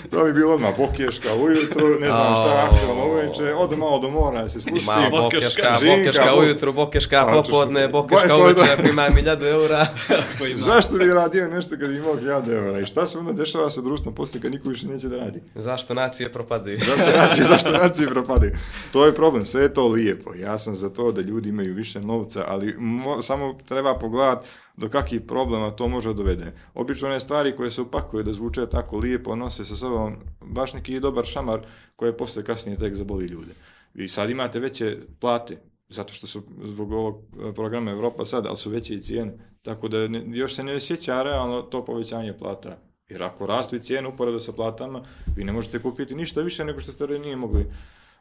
To 0.09 0.23
bi 0.23 0.33
bilo 0.33 0.53
odmah 0.53 0.77
bokješka 0.77 1.33
ujutru, 1.35 1.87
ne 1.91 2.07
znam 2.07 2.33
šta 2.35 2.53
je 2.53 2.61
aktualno 2.61 3.05
uveče, 3.05 3.53
odo 3.53 3.77
malo 3.77 3.99
do 3.99 4.09
mora 4.09 4.43
da 4.43 4.49
se 4.49 4.61
spusti. 4.61 4.87
Malo 4.89 5.09
Bokeška, 5.23 5.39
bokeška, 5.41 5.79
žinka, 5.81 5.97
bokeška 5.97 6.35
ujutru, 6.35 6.73
bokeška 6.73 7.17
A, 7.19 7.33
popodne, 7.33 7.87
bokeška 7.87 8.35
uveče, 8.35 8.55
to. 8.57 8.65
ako 8.73 8.81
ima 8.83 9.07
milijadu 9.09 9.45
eura. 9.45 9.85
Koji 10.39 10.51
ima- 10.51 10.61
Zašto 10.61 10.97
bi 10.97 11.05
radio 11.05 11.47
nešto 11.47 11.69
kad 11.71 11.89
bi 11.89 11.97
imao 11.97 12.15
1000 12.15 12.53
eura? 12.57 12.79
I 12.79 12.85
šta 12.85 13.07
se 13.07 13.17
onda 13.17 13.33
dešava 13.33 13.69
sa 13.69 13.81
društvom 13.81 14.15
poslije 14.15 14.41
kad 14.41 14.51
niko 14.51 14.69
više 14.69 14.87
neće 14.87 15.07
da 15.07 15.17
radi? 15.17 15.41
Zašto 15.55 15.93
nacije 15.93 16.31
propadaju? 16.57 16.79
Zašto 17.27 17.43
zašto 17.43 17.71
nacije 17.71 18.07
propadaju? 18.09 18.51
To 18.91 19.05
je 19.05 19.15
problem, 19.15 19.45
sve 19.45 19.61
je 19.61 19.73
to 19.73 19.87
lijepo. 19.87 20.33
Ja 20.35 20.57
sam 20.57 20.75
za 20.75 20.89
to 20.89 21.11
da 21.11 21.21
ljudi 21.21 21.49
imaju 21.49 21.73
više 21.73 22.01
novca, 22.01 22.43
ali 22.47 22.75
mo- 22.79 23.21
samo 23.21 23.57
treba 23.67 23.99
pogledati 23.99 24.47
do 24.77 24.89
kakvih 24.89 25.21
problema 25.21 25.71
to 25.71 25.87
može 25.87 26.13
dovede. 26.13 26.53
Obično 26.73 27.07
one 27.07 27.19
stvari 27.19 27.55
koje 27.55 27.71
se 27.71 27.81
upakuju 27.81 28.23
da 28.23 28.33
zvuče 28.33 28.65
tako 28.69 28.97
lijepo, 28.97 29.35
nose 29.35 29.65
sa 29.65 29.75
sobom 29.75 30.15
baš 30.41 30.73
neki 30.73 30.99
dobar 30.99 31.25
šamar 31.25 31.59
koje 31.95 32.17
posle 32.17 32.43
kasnije 32.43 32.77
tek 32.77 32.95
zaboli 32.95 33.25
ljude. 33.25 33.51
I 33.95 34.07
sad 34.07 34.29
imate 34.29 34.59
veće 34.59 34.97
plate, 35.19 35.57
zato 35.89 36.13
što 36.13 36.27
su 36.27 36.43
zbog 36.63 36.91
ovog 36.91 37.15
e, 37.15 37.53
programa 37.53 37.91
Evropa 37.91 38.25
sad, 38.25 38.45
ali 38.45 38.57
su 38.57 38.69
veće 38.69 38.93
i 38.93 39.01
cijene. 39.01 39.33
Tako 39.61 39.87
da 39.87 39.97
još 40.33 40.55
se 40.55 40.63
ne 40.63 40.75
osjeća 40.75 41.23
realno 41.23 41.61
to 41.61 41.85
povećanje 41.85 42.37
plata. 42.37 42.77
Jer 43.09 43.23
ako 43.23 43.45
rastu 43.45 43.75
i 43.75 43.81
cijene 43.81 44.07
uporedo 44.07 44.39
sa 44.39 44.51
platama, 44.51 45.03
vi 45.35 45.43
ne 45.43 45.51
možete 45.51 45.79
kupiti 45.79 46.15
ništa 46.15 46.41
više 46.41 46.65
nego 46.65 46.79
što 46.79 46.91
ste 46.91 47.05
ranije 47.05 47.35
mogli 47.35 47.65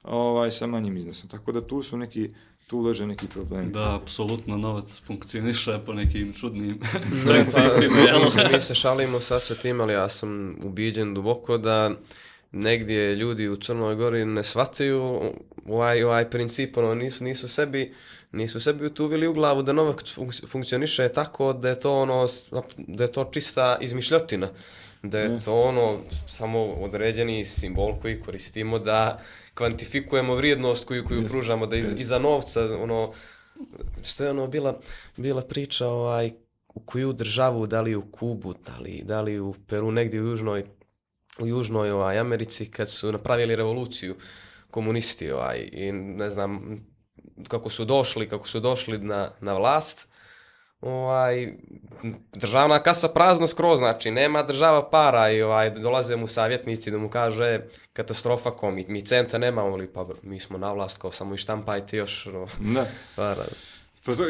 ovaj, 0.03 0.51
sa 0.51 0.67
manjim 0.67 0.97
iznosom. 0.97 1.29
Tako 1.29 1.53
da 1.53 1.67
tu 1.67 1.83
su 1.83 1.97
neki, 1.97 2.29
tu 2.67 2.81
leže 2.81 3.07
neki 3.07 3.27
problemi. 3.27 3.73
Da, 3.73 3.97
apsolutno 3.97 4.57
novac 4.57 5.01
funkcioniše 5.07 5.79
po 5.87 5.93
nekim 5.93 6.33
čudnim 6.33 6.79
Pa, 6.79 6.99
principima, 7.33 8.27
se, 8.27 8.49
mi 8.53 8.61
se 8.61 8.75
šalimo 8.75 9.21
sad 9.21 9.43
sa 9.43 9.55
tim, 9.55 9.81
ali 9.81 9.93
ja 9.93 10.09
sam 10.09 10.57
ubiđen 10.65 11.15
duboko 11.15 11.59
da 11.59 11.91
negdje 12.53 13.15
ljudi 13.15 13.49
u 13.49 13.57
Crnoj 13.57 13.95
Gori 13.95 14.25
ne 14.25 14.45
shvataju 14.45 15.21
ovaj, 15.67 16.03
ovaj 16.03 16.31
princip, 16.31 16.77
ono, 16.77 16.95
nisu, 16.95 17.25
nisu 17.25 17.49
sebi 17.49 17.95
nisu 18.37 18.61
sebi 18.61 18.87
utuvili 18.87 19.27
u 19.27 19.33
glavu 19.33 19.63
da 19.63 19.73
Novak 19.73 20.03
funk- 20.03 20.47
funkcioniše 20.47 21.09
tako 21.09 21.53
da 21.53 21.69
je 21.69 21.81
to 21.81 22.03
ono, 22.03 22.27
da 22.77 23.05
je 23.05 23.13
to 23.13 23.25
čista 23.25 23.79
izmišljotina. 23.81 24.49
Da 25.03 25.19
je 25.19 25.41
to 25.45 25.63
ono, 25.63 25.99
samo 26.29 26.65
određeni 26.65 27.45
simbol 27.45 28.01
koji 28.03 28.21
koristimo 28.21 28.79
da 28.79 29.21
kvantifikujemo 29.55 30.35
vrijednost 30.35 30.85
koju, 30.85 31.05
koju 31.05 31.29
pružamo, 31.29 31.67
da 31.67 31.77
iz, 31.77 31.93
iza 31.99 32.19
novca, 32.19 32.77
ono, 32.83 33.13
što 34.03 34.25
je 34.25 34.31
ono 34.31 34.47
bila, 34.47 34.81
bila 35.17 35.43
priča 35.43 35.89
ovaj, 35.89 36.33
u 36.75 36.81
koju 36.81 37.13
državu, 37.13 37.67
da 37.67 37.81
li 37.81 37.95
u 37.95 38.03
Kubu, 38.03 38.55
da 38.67 38.79
li, 38.79 39.03
da 39.05 39.21
li 39.21 39.41
u 39.41 39.55
Peru, 39.67 39.91
negdje 39.91 40.23
u 40.23 40.27
Južnoj, 40.27 40.65
u 41.39 41.47
Južnoj 41.47 41.91
ovaj, 41.91 42.19
Americi, 42.19 42.71
kad 42.71 42.91
su 42.91 43.13
napravili 43.13 43.57
revoluciju 43.57 44.17
komunisti 44.71 45.31
ovaj, 45.31 45.69
i 45.73 45.93
ne 45.93 46.31
znam 46.31 46.81
kako 47.45 47.71
su 47.71 47.85
došli, 47.85 48.29
kako 48.29 48.49
su 48.49 48.61
došli 48.61 48.99
na, 48.99 49.31
na 49.41 49.53
vlast, 49.53 50.09
ovaj, 50.81 51.53
državna 52.33 52.79
kasa 52.79 53.09
prazna 53.09 53.47
skroz, 53.47 53.79
znači 53.79 54.11
nema 54.11 54.43
država 54.43 54.91
para 54.91 55.31
i 55.31 55.43
ovaj, 55.43 55.71
dolaze 55.71 56.17
mu 56.17 56.27
savjetnici 56.27 56.91
da 56.91 56.99
mu 56.99 57.09
kaže 57.09 57.61
katastrofa 57.93 58.51
ko 58.51 58.71
mi, 58.71 58.85
mi 58.89 59.03
centa 59.03 59.39
nemamo, 59.39 59.69
ali 59.69 59.87
pa 59.89 60.07
mi 60.23 60.41
smo 60.41 60.59
na 60.59 60.73
vlast 60.73 60.99
kao 60.99 61.13
samo 61.13 61.35
i 61.35 61.39
štampajte 61.39 61.97
još 61.97 62.27
ono, 62.27 62.47
Da. 62.61 62.87
para. 63.17 63.45
Pa 64.05 64.15
to, 64.15 64.23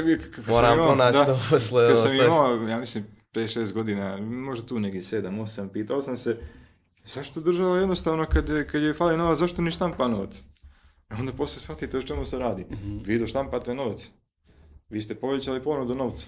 Moram 0.46 0.74
pronaći 0.76 1.18
da, 1.18 1.24
to 1.24 1.38
posle, 1.50 1.88
Kad 1.88 2.00
sam 2.00 2.16
imao, 2.16 2.54
ja 2.58 2.78
mislim, 2.78 3.06
5-6 3.34 3.72
godina, 3.72 4.16
možda 4.18 4.66
tu 4.66 4.80
negdje 4.80 5.02
7-8, 5.02 5.68
pitao 5.68 6.02
sam 6.02 6.16
se, 6.16 6.36
zašto 7.04 7.40
država 7.40 7.78
jednostavno 7.78 8.26
kad, 8.26 8.48
je- 8.48 8.68
kad 8.68 8.82
je 8.82 8.94
fali 8.94 9.16
novac, 9.16 9.38
zašto 9.38 9.62
ni 9.62 9.70
štampa 9.70 10.08
novac? 10.08 10.42
Onda 11.18 11.32
poslije 11.32 11.60
shvatite 11.60 11.98
o 11.98 12.02
čemu 12.02 12.24
se 12.24 12.38
radi. 12.38 12.66
Vi 13.04 13.18
doštampate 13.18 13.74
novac. 13.74 14.10
Vi 14.88 15.00
ste 15.00 15.14
povećali 15.14 15.62
ponudu 15.62 15.94
novca. 15.94 16.26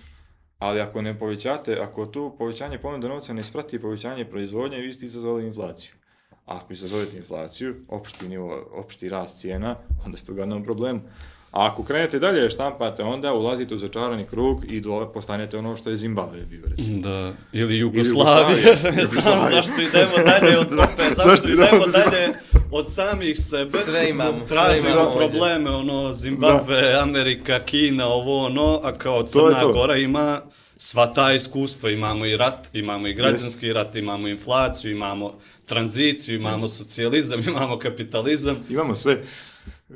Ali 0.59 0.81
ako 0.81 1.03
ne 1.03 1.18
povećate, 1.18 1.79
ako 1.81 2.07
tu 2.07 2.35
povećanje 2.39 2.79
ponude 2.79 3.09
novca 3.09 3.33
ne 3.33 3.41
isprati 3.41 3.79
povećanje 3.79 4.24
proizvodnje, 4.24 4.79
vi 4.79 4.93
ste 4.93 5.07
izazvali 5.07 5.47
inflaciju. 5.47 5.93
Ako 6.47 6.72
izazovete 6.72 7.16
inflaciju, 7.16 7.74
opšti 7.89 8.29
nivo, 8.29 8.68
opšti 8.72 9.09
rast 9.09 9.41
cijena, 9.41 9.76
onda 10.05 10.16
ste 10.18 10.33
u 10.33 10.35
gadnom 10.35 10.64
problemu. 10.64 11.01
A 11.51 11.66
ako 11.66 11.85
krenete 11.85 12.18
dalje 12.18 12.51
štampate, 12.51 13.03
onda 13.03 13.33
ulazite 13.35 13.74
u 13.74 13.79
začarani 13.79 14.24
krug 14.24 14.72
i 14.72 14.81
do, 14.81 15.11
postanete 15.14 15.59
ono 15.59 15.76
što 15.76 15.91
je 15.91 15.97
Zimbabwe 15.97 16.45
bio, 16.51 16.62
recimo. 16.76 17.01
Da, 17.01 17.33
ili 17.53 17.79
Jugoslavija, 17.79 18.59
Jugoslavija. 18.68 18.97
ne 18.97 19.05
znam 19.07 19.43
zašto 19.51 19.83
idemo 19.83 20.16
dalje 20.24 20.59
od 20.59 20.72
Europe, 20.72 21.03
zašto, 21.16 21.31
Zašto 21.31 21.49
idemo 21.49 21.68
idemo 21.68 21.87
dalje 21.87 22.29
od 22.71 22.93
samih 22.93 23.37
sebe, 23.41 23.79
Sve 23.79 24.11
imamo, 24.11 24.39
sve 24.39 24.47
tražimo 24.47 24.89
imamo 24.89 25.11
ovdje. 25.11 25.29
probleme, 25.29 25.71
ono, 25.71 26.12
Zimbabwe, 26.12 27.03
Amerika, 27.03 27.64
Kina, 27.64 28.07
ovo, 28.07 28.47
ono, 28.47 28.81
a 28.83 28.93
kao 28.93 29.23
Crna. 29.23 29.73
Gora 29.73 29.97
ima 29.97 30.41
sva 30.77 31.12
ta 31.12 31.33
iskustva, 31.33 31.91
imamo 31.91 32.27
i 32.27 32.37
rat, 32.37 32.69
imamo 32.73 33.09
i 33.09 33.14
građanski 33.14 33.73
rat, 33.73 33.97
imamo 33.97 34.29
inflaciju, 34.29 34.93
imamo 34.93 35.33
tranziciju, 35.66 36.37
imamo 36.37 36.69
socijalizam, 36.69 37.41
imamo 37.49 37.79
kapitalizam. 37.79 38.57
Imamo 38.69 38.95
sve. 38.95 39.23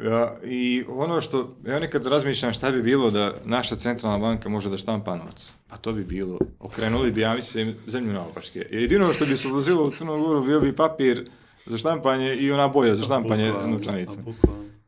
Ja, 0.05 0.37
I 0.45 0.85
ono 0.89 1.21
što, 1.21 1.57
ja 1.67 1.79
nekad 1.79 2.07
razmišljam 2.07 2.53
šta 2.53 2.71
bi 2.71 2.83
bilo 2.83 3.11
da 3.11 3.35
naša 3.45 3.77
centralna 3.77 4.19
banka 4.19 4.49
može 4.49 4.71
da 4.71 4.77
štampa 4.77 5.17
novac. 5.17 5.53
Pa 5.69 5.77
to 5.77 5.93
bi 5.93 6.05
bilo, 6.05 6.39
okrenuli 6.61 7.11
bi, 7.11 7.21
ja 7.21 7.35
mislim, 7.35 7.75
zemlju 7.87 8.13
naopačke. 8.13 8.67
Jedino 8.71 9.13
što 9.13 9.27
bi 9.27 9.37
se 9.37 9.49
vozilo 9.49 9.85
u 9.85 9.91
Crnu 9.91 10.19
Goru 10.23 10.45
bio 10.45 10.61
bi 10.61 10.77
papir 10.77 11.31
za 11.65 11.79
štampanje 11.79 12.35
i 12.35 12.53
ona 12.53 12.69
boja 12.69 12.95
za 12.95 13.05
štampanje 13.05 13.53
novčanica. 13.67 14.21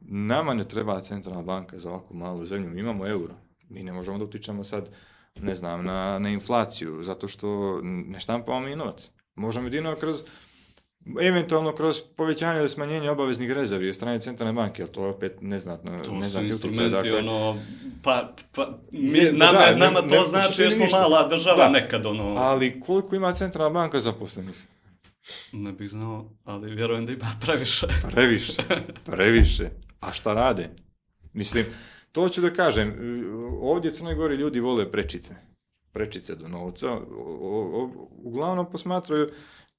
Nama 0.00 0.54
ne 0.54 0.64
treba 0.64 1.00
centralna 1.00 1.42
banka 1.42 1.78
za 1.78 1.90
ovakvu 1.90 2.16
malu 2.16 2.44
zemlju, 2.44 2.70
mi 2.70 2.80
imamo 2.80 3.06
euro. 3.06 3.34
Mi 3.68 3.82
ne 3.82 3.92
možemo 3.92 4.18
da 4.18 4.24
utičemo 4.24 4.64
sad, 4.64 4.88
ne 5.36 5.54
znam, 5.54 5.84
na, 5.84 6.18
na 6.18 6.28
inflaciju, 6.30 7.02
zato 7.02 7.28
što 7.28 7.48
ne 7.82 8.20
štampamo 8.20 8.60
mi 8.60 8.76
novac. 8.76 9.10
Možemo 9.34 9.66
jedino 9.66 9.94
kroz, 9.94 10.22
eventualno 11.20 11.72
kroz 11.72 12.00
povećanje 12.08 12.60
ili 12.60 12.68
smanjenje 12.68 13.10
obaveznih 13.10 13.52
rezervi 13.52 13.88
od 13.88 13.96
strane 13.96 14.20
centralne 14.20 14.52
banke, 14.54 14.82
ali 14.82 14.92
to 14.92 15.04
je 15.04 15.10
opet 15.10 15.36
neznatno, 15.40 15.98
To 15.98 16.04
su 16.04 16.14
neznatni 16.14 16.48
utjecaj. 16.48 16.70
instrumenti, 16.70 17.08
dakle, 17.08 17.18
ono, 17.20 17.56
pa, 18.02 18.28
pa, 18.54 18.78
mi, 18.92 19.18
Je, 19.18 19.32
da, 19.32 19.38
nama, 19.38 19.58
da, 19.60 19.76
nama 19.76 20.00
ne- 20.00 20.08
to 20.08 20.14
ne 20.14 20.26
znači 20.26 20.62
jer 20.62 20.72
smo 20.72 20.84
ništa. 20.84 21.00
mala 21.00 21.28
država 21.28 21.56
Da. 21.56 21.68
nekad, 21.70 22.06
ono, 22.06 22.34
Ali 22.36 22.80
koliko 22.80 23.16
ima 23.16 23.32
centralna 23.32 23.70
banka 23.72 24.00
zaposlenih? 24.00 24.54
Ne 25.52 25.72
bih 25.72 25.90
znao, 25.90 26.30
ali 26.44 26.74
vjerujem 26.74 27.06
da 27.06 27.12
ima 27.12 27.30
previše. 27.40 27.86
Previše, 28.12 28.62
previše. 29.04 29.70
A 30.00 30.12
šta 30.12 30.34
rade? 30.34 30.70
Mislim, 31.32 31.64
to 32.12 32.28
ću 32.28 32.40
da 32.40 32.52
kažem, 32.52 32.94
ovdje 33.60 33.90
u 33.90 33.94
Crnoj 33.94 34.14
Gori 34.14 34.34
ljudi 34.36 34.60
vole 34.60 34.92
prečice. 34.92 35.34
Prečice 35.92 36.34
do 36.34 36.48
novca. 36.48 36.92
O- 36.92 37.00
o- 37.10 38.08
uglavnom 38.10 38.70
posmatraju 38.70 39.28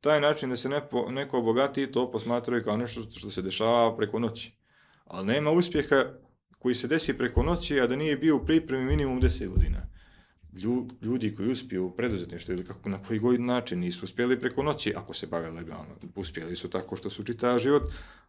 taj 0.02 0.22
način 0.22 0.50
da 0.50 0.56
se 0.56 0.70
nepo, 0.70 1.12
neko 1.12 1.38
obogati 1.39 1.84
i 1.84 1.91
to 1.91 2.12
posmatraju 2.12 2.64
kao 2.64 2.78
nešto 2.78 3.02
što 3.02 3.32
se 3.32 3.41
dešava 3.41 3.98
preko 3.98 4.20
noći. 4.20 4.52
Ali 5.06 5.28
nema 5.28 5.52
uspjeha 5.52 6.06
koji 6.60 6.76
se 6.76 6.88
desi 6.88 7.18
preko 7.18 7.43
noći, 7.43 7.80
a 7.80 7.88
da 7.88 7.96
nije 7.96 8.18
bio 8.18 8.36
u 8.36 8.46
pripremi 8.46 8.86
minimum 8.86 9.22
10 9.22 9.48
godina. 9.50 9.88
Lju- 10.56 10.89
ljudi 11.01 11.36
koji 11.36 11.51
uspiju 11.51 11.86
u 11.86 11.91
preduzetništvu 11.91 12.53
ili 12.53 12.66
kako, 12.66 12.89
na 12.89 12.97
koji 13.08 13.20
god 13.20 13.41
način 13.41 13.80
nisu 13.80 14.06
uspjeli 14.06 14.39
preko 14.39 14.64
noći, 14.64 14.93
ako 14.95 15.14
se 15.14 15.28
bave 15.28 15.49
legalno. 15.49 15.95
Uspjeli 16.16 16.56
su 16.56 16.70
tako 16.70 16.95
što 16.95 17.10
su 17.10 17.24
čitav 17.24 17.60
život 17.60 17.84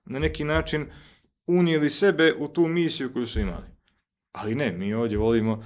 na 0.05 0.19
neki 0.19 0.45
način 0.45 0.87
unijeli 1.47 1.91
sebe 1.91 2.35
u 2.39 2.49
tu 2.49 2.67
misiju 2.67 3.13
koju 3.13 3.27
su 3.27 3.41
imali. 3.41 3.65
Ali 4.33 4.55
ne, 4.55 4.73
mi 4.73 4.95
ovdje 4.95 5.19
volimo, 5.19 5.65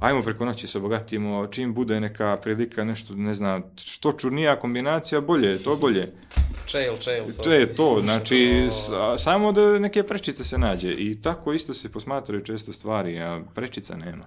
ajmo 0.00 0.22
preko 0.22 0.44
noći 0.44 0.66
se 0.66 0.78
obogatimo, 0.78 1.46
čim 1.46 1.74
bude 1.74 2.00
neka 2.00 2.38
prilika, 2.42 2.84
nešto, 2.84 3.14
ne 3.14 3.34
znam, 3.34 3.62
što 3.76 4.12
čurnija 4.12 4.58
kombinacija, 4.58 5.20
bolje 5.20 5.48
je, 5.48 5.58
to 5.58 5.76
bolje. 5.76 6.12
Čel, 6.66 6.96
čel. 6.96 7.24
To 7.42 7.52
je 7.52 7.74
to, 7.74 8.00
znači, 8.02 8.68
a, 8.92 9.18
samo 9.18 9.52
da 9.52 9.78
neke 9.78 10.02
prečice 10.02 10.44
se 10.44 10.58
nađe. 10.58 10.92
I 10.92 11.20
tako 11.22 11.52
isto 11.52 11.74
se 11.74 11.92
posmatraju 11.92 12.44
često 12.44 12.72
stvari, 12.72 13.18
a 13.18 13.40
prečica 13.54 13.96
nema. 13.96 14.24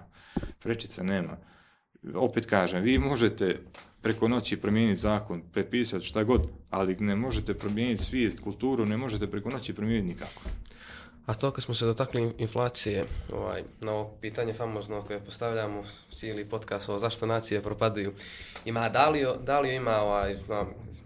Prečica 0.58 1.02
nema. 1.02 1.36
Opet 2.14 2.46
kažem, 2.46 2.82
vi 2.82 2.98
možete 2.98 3.60
preko 4.02 4.28
noći 4.28 4.56
promijeniti 4.56 5.00
zakon, 5.00 5.42
prepisati 5.52 6.04
šta 6.04 6.24
god, 6.24 6.42
ali 6.70 6.96
ne 7.00 7.16
možete 7.16 7.54
promijeniti 7.54 8.04
svijest, 8.04 8.40
kulturu, 8.40 8.86
ne 8.86 8.96
možete 8.96 9.30
preko 9.30 9.50
noći 9.50 9.74
promijeniti 9.74 10.08
nikako. 10.08 10.40
A 11.26 11.34
to 11.34 11.50
kad 11.50 11.64
smo 11.64 11.74
se 11.74 11.86
dotakli 11.86 12.32
inflacije, 12.38 13.04
ovaj, 13.32 13.62
na 13.80 13.92
ovo 13.92 14.10
pitanje 14.20 14.52
famozno 14.52 15.02
koje 15.02 15.20
postavljamo 15.20 15.80
u 15.80 16.14
cijeli 16.14 16.44
podcast 16.44 16.88
o 16.88 16.98
zašto 16.98 17.26
nacije 17.26 17.62
propadaju, 17.62 18.12
ima 18.64 18.88
Dalio, 18.88 19.36
Dalio 19.44 19.72
ima 19.72 19.96
ovaj, 19.96 20.36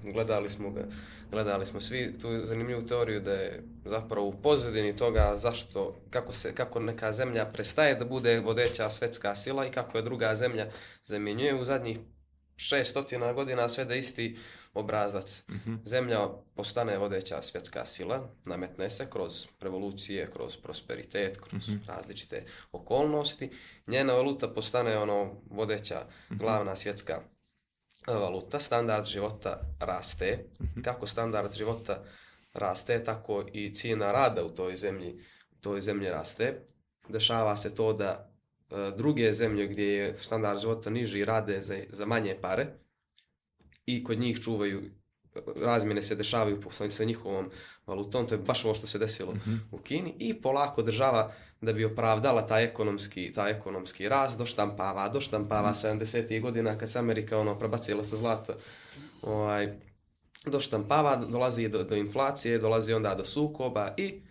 gledali 0.03 0.51
smo 0.51 0.71
ga, 0.71 0.87
gledali 1.31 1.67
smo 1.67 1.81
svi 1.81 2.19
tu 2.19 2.29
zanimljivu 2.45 2.87
teoriju 2.87 3.21
da 3.21 3.33
je 3.33 3.63
zapravo 3.85 4.27
u 4.27 4.43
pozadini 4.43 4.97
toga 4.97 5.35
zašto, 5.37 5.95
kako, 6.11 6.33
se, 6.33 6.55
kako 6.55 6.81
neka 6.81 7.13
zemlja 7.13 7.45
prestaje 7.45 7.95
da 7.95 8.05
bude 8.05 8.41
vodeća 8.41 8.91
svetska 8.91 9.35
sila 9.35 9.67
i 9.67 9.71
kako 9.71 9.99
je 9.99 10.03
druga 10.03 10.35
zemlja 10.35 10.71
zamjenjuje 11.05 11.61
u 11.61 11.65
zadnjih 11.65 11.99
600 12.57 13.35
godina 13.35 13.69
sve 13.69 13.85
da 13.85 13.95
isti 13.95 14.39
obrazac. 14.75 15.43
Zemlja 15.85 16.29
postane 16.55 16.99
vodeća 16.99 17.43
svjetska 17.43 17.87
sila, 17.87 18.29
nametne 18.45 18.91
se 18.91 19.07
kroz 19.11 19.47
revolucije, 19.61 20.31
kroz 20.31 20.57
prosperitet, 20.57 21.41
kroz 21.41 21.63
različite 21.87 22.45
okolnosti. 22.73 23.51
Njena 23.87 24.13
valuta 24.13 24.49
postane 24.49 24.99
ono 24.99 25.33
vodeća 25.51 26.07
glavna 26.31 26.77
svjetska 26.77 27.23
valuta. 28.07 28.61
Standard 28.61 29.07
života 29.07 29.61
raste. 29.81 30.45
Kako 30.85 31.07
standard 31.07 31.57
života 31.57 32.05
raste, 32.55 33.05
tako 33.05 33.45
i 33.53 33.75
cijena 33.75 34.13
rada 34.13 34.45
u 34.45 34.51
toj 34.51 34.77
zemlji, 34.77 35.21
u 35.53 35.61
toj 35.61 35.81
zemlji 35.81 36.09
raste. 36.09 36.65
Dešava 37.09 37.57
se 37.57 37.75
to 37.75 37.93
da 37.93 38.31
e, 38.71 38.91
druge 38.97 39.33
zemlje 39.33 39.67
gdje 39.67 39.85
je 39.85 40.19
standard 40.19 40.61
života 40.61 40.91
niži 40.91 41.25
rade 41.25 41.61
za, 41.61 41.77
za 41.89 42.07
manje 42.07 42.37
pare 42.41 42.67
i 43.87 44.05
kod 44.05 44.19
njih 44.19 44.41
čuvaju 44.41 44.83
razmjene 45.57 46.03
se 46.03 46.15
dešavaju 46.15 46.63
sa, 46.71 46.91
sa 46.91 47.05
njihovom 47.05 47.51
valutom, 47.87 48.27
to 48.27 48.35
je 48.35 48.39
baš 48.39 48.65
ovo 48.65 48.75
što 48.75 48.87
se 48.87 48.99
desilo 48.99 49.35
u 49.71 49.79
Kini 49.79 50.15
i 50.19 50.35
polako 50.35 50.83
država 50.83 51.33
da 51.61 51.73
bi 51.73 51.85
opravdala 51.85 52.47
taj 52.47 52.65
ekonomski, 52.65 53.33
taj 53.33 53.51
ekonomski 53.51 54.09
rast, 54.09 54.39
doštampava, 54.39 55.09
doštampava 55.09 55.75
70. 55.75 56.41
godina 56.41 56.79
kad 56.79 56.91
se 56.91 56.99
Amerika 56.99 57.39
ono 57.39 57.59
prebacila 57.59 58.05
sa 58.05 58.17
zlata, 58.17 58.55
ovaj, 59.23 59.79
doštampava, 60.47 61.17
dolazi 61.17 61.69
do, 61.69 61.85
do 61.85 61.97
inflacije, 61.97 62.59
dolazi 62.59 62.93
onda 62.93 63.15
do 63.15 63.25
sukoba 63.25 63.95
i 63.97 64.23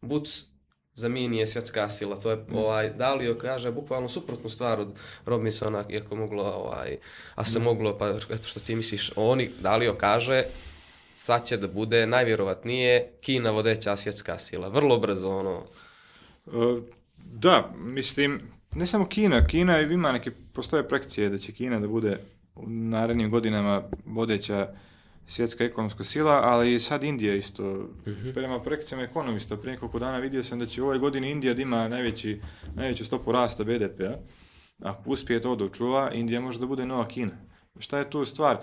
buc 0.00 0.49
zamini 0.94 1.38
je 1.38 1.46
svjetska 1.46 1.88
sila. 1.88 2.16
To 2.16 2.30
je 2.30 2.44
ovaj 2.54 2.90
Dalio 2.90 3.34
kaže 3.34 3.70
bukvalno 3.70 4.08
suprotnu 4.08 4.50
stvar 4.50 4.80
od 4.80 4.98
Robinsona, 5.26 5.84
iako 5.88 6.16
moglo 6.16 6.42
ovaj 6.42 6.96
a 7.34 7.44
se 7.44 7.58
moglo 7.58 7.98
pa 7.98 8.08
eto 8.08 8.42
što 8.42 8.60
ti 8.60 8.76
misliš, 8.76 9.10
oni 9.16 9.50
Dalio 9.60 9.94
kaže 9.94 10.44
sad 11.14 11.46
će 11.46 11.56
da 11.56 11.68
bude 11.68 12.06
najvjerovatnije 12.06 13.12
Kina 13.20 13.50
vodeća 13.50 13.96
svjetska 13.96 14.38
sila. 14.38 14.68
Vrlo 14.68 14.98
brzo, 14.98 15.28
ono, 15.28 15.64
E, 16.46 16.80
Da, 17.16 17.72
mislim, 17.78 18.40
ne 18.74 18.86
samo 18.86 19.06
Kina, 19.06 19.46
Kina 19.46 19.80
ima 19.80 20.12
neke, 20.12 20.30
postoje 20.52 20.88
projekcije 20.88 21.28
da 21.28 21.38
će 21.38 21.52
Kina 21.52 21.80
da 21.80 21.88
bude 21.88 22.18
u 22.54 22.66
narednim 22.66 23.30
godinama 23.30 23.82
vodeća 24.06 24.74
svjetska 25.30 25.64
ekonomska 25.64 26.04
sila, 26.04 26.40
ali 26.44 26.74
i 26.74 26.80
sad 26.80 27.04
Indija 27.04 27.34
isto. 27.34 27.88
Prema 28.34 28.60
projekcijama 28.60 29.04
ekonomista, 29.04 29.56
prije 29.56 29.72
nekoliko 29.72 29.98
dana 29.98 30.18
vidio 30.18 30.42
sam 30.44 30.58
da 30.58 30.66
će 30.66 30.82
u 30.82 30.84
ovoj 30.84 30.98
godini 30.98 31.30
Indija 31.30 31.54
da 31.54 31.62
ima 31.62 31.88
najveći, 31.88 32.40
najveću 32.74 33.04
stopu 33.04 33.32
rasta 33.32 33.64
BDP-a. 33.64 34.16
Ako 34.82 35.10
uspije 35.10 35.40
to 35.40 35.56
da 35.56 35.64
očuva, 35.64 36.10
Indija 36.12 36.40
može 36.40 36.58
da 36.58 36.66
bude 36.66 36.86
nova 36.86 37.08
Kina. 37.08 37.32
Šta 37.78 37.98
je 37.98 38.10
tu 38.10 38.24
stvar? 38.24 38.56
E, 38.56 38.60